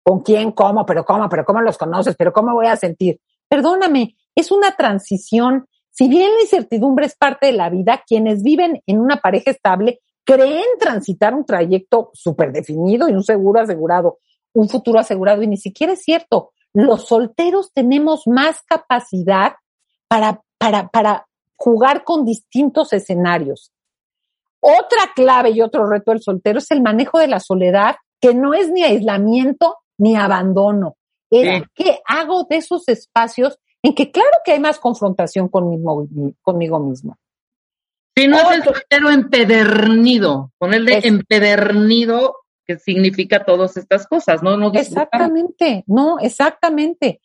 [0.02, 3.20] con quién, cómo, pero cómo, pero cómo los conoces, pero cómo voy a sentir.
[3.48, 5.66] Perdóname, es una transición.
[5.90, 10.00] Si bien la incertidumbre es parte de la vida, quienes viven en una pareja estable
[10.24, 14.18] creen transitar un trayecto súper definido y un seguro asegurado,
[14.54, 16.52] un futuro asegurado, y ni siquiera es cierto.
[16.72, 19.52] Los solteros tenemos más capacidad
[20.12, 21.26] para, para, para
[21.56, 23.72] jugar con distintos escenarios.
[24.60, 28.52] Otra clave y otro reto del soltero es el manejo de la soledad, que no
[28.52, 30.96] es ni aislamiento ni abandono.
[31.30, 31.68] Es Sí.
[31.74, 36.06] qué hago de esos espacios en que claro que hay más confrontación conmigo,
[36.42, 37.16] conmigo mismo.
[38.14, 42.36] Si no es el soltero empedernido, ponerle empedernido,
[42.66, 44.58] que significa todas estas cosas, ¿no?
[44.58, 44.70] no.
[44.74, 47.22] Exactamente, no, exactamente.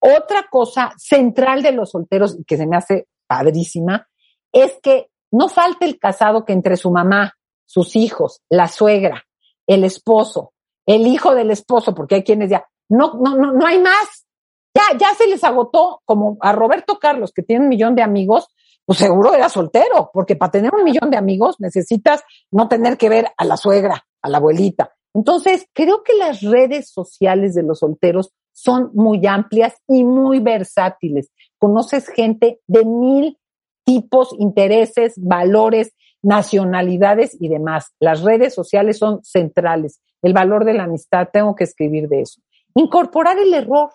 [0.00, 4.08] Otra cosa central de los solteros que se me hace padrísima
[4.52, 7.34] es que no falte el casado que entre su mamá,
[7.66, 9.24] sus hijos, la suegra,
[9.66, 10.52] el esposo,
[10.86, 14.26] el hijo del esposo, porque hay quienes ya, no, no, no, no hay más.
[14.74, 18.48] Ya, ya se les agotó, como a Roberto Carlos, que tiene un millón de amigos,
[18.86, 23.08] pues seguro era soltero, porque para tener un millón de amigos necesitas no tener que
[23.08, 24.94] ver a la suegra, a la abuelita.
[25.12, 31.30] Entonces, creo que las redes sociales de los solteros son muy amplias y muy versátiles.
[31.58, 33.38] Conoces gente de mil
[33.84, 37.94] tipos, intereses, valores, nacionalidades y demás.
[38.00, 40.00] Las redes sociales son centrales.
[40.22, 42.40] El valor de la amistad, tengo que escribir de eso.
[42.74, 43.90] Incorporar el error.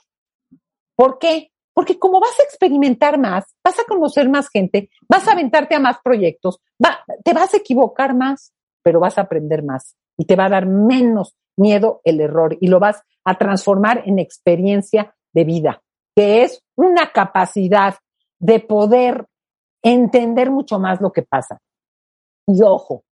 [0.95, 1.51] ¿Por qué?
[1.73, 5.79] Porque como vas a experimentar más, vas a conocer más gente, vas a aventarte a
[5.79, 10.35] más proyectos, va- te vas a equivocar más, pero vas a aprender más y te
[10.37, 15.43] va a dar menos miedo el error y lo vas a transformar en experiencia de
[15.43, 15.81] vida,
[16.15, 17.95] que es una capacidad
[18.39, 19.25] de poder
[19.81, 21.59] entender mucho más lo que pasa.
[22.47, 23.03] Y ojo,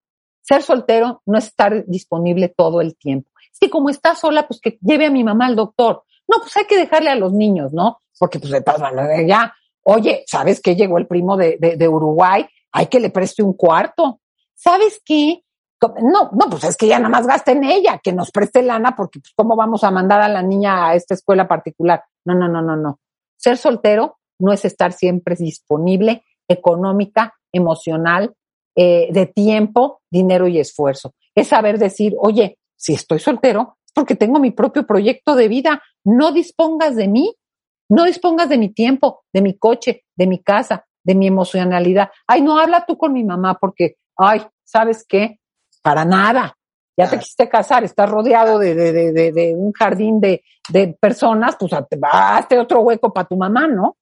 [0.42, 3.30] ser soltero no es estar disponible todo el tiempo.
[3.52, 6.04] Es que como está sola, pues que lleve a mi mamá al doctor.
[6.28, 8.00] No, pues hay que dejarle a los niños, ¿no?
[8.18, 10.76] Porque pues de todas maneras ya, oye, ¿sabes qué?
[10.76, 14.20] Llegó el primo de, de, de Uruguay, hay que le preste un cuarto.
[14.54, 15.42] ¿Sabes qué?
[15.81, 18.94] No, no, pues es que ya nada más gasta en ella, que nos preste lana,
[18.94, 22.05] porque pues cómo vamos a mandar a la niña a esta escuela particular.
[22.24, 23.01] No, no, no, no, no.
[23.36, 28.35] Ser soltero no es estar siempre disponible económica, emocional,
[28.77, 31.15] eh, de tiempo, dinero y esfuerzo.
[31.35, 35.82] Es saber decir, oye, si estoy soltero, es porque tengo mi propio proyecto de vida.
[36.05, 37.35] No dispongas de mí,
[37.89, 42.11] no dispongas de mi tiempo, de mi coche, de mi casa, de mi emocionalidad.
[42.27, 45.39] Ay, no habla tú con mi mamá porque, ay, ¿sabes qué?
[45.82, 46.57] Para nada.
[46.98, 50.89] Ya te quisiste casar, estás rodeado de, de, de, de, de un jardín de, de
[51.01, 53.97] personas, pues hazte- hazte otro hueco para tu mamá, ¿no?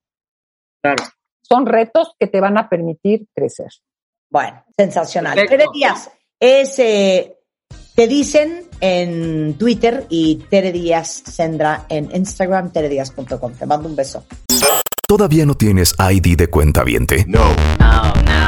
[0.83, 1.05] Claro.
[1.43, 3.69] Son retos que te van a permitir crecer.
[4.31, 5.35] Bueno, sensacional.
[5.35, 5.57] Perfecto.
[5.65, 6.11] Tere Díaz
[6.41, 7.37] es, eh,
[7.95, 13.53] te dicen en Twitter y Tere Díaz Sendra en Instagram, teredíaz.com.
[13.53, 14.25] Te mando un beso.
[15.07, 17.25] ¿Todavía no tienes ID de cuenta viente?
[17.29, 17.45] No.
[17.79, 18.48] No, no,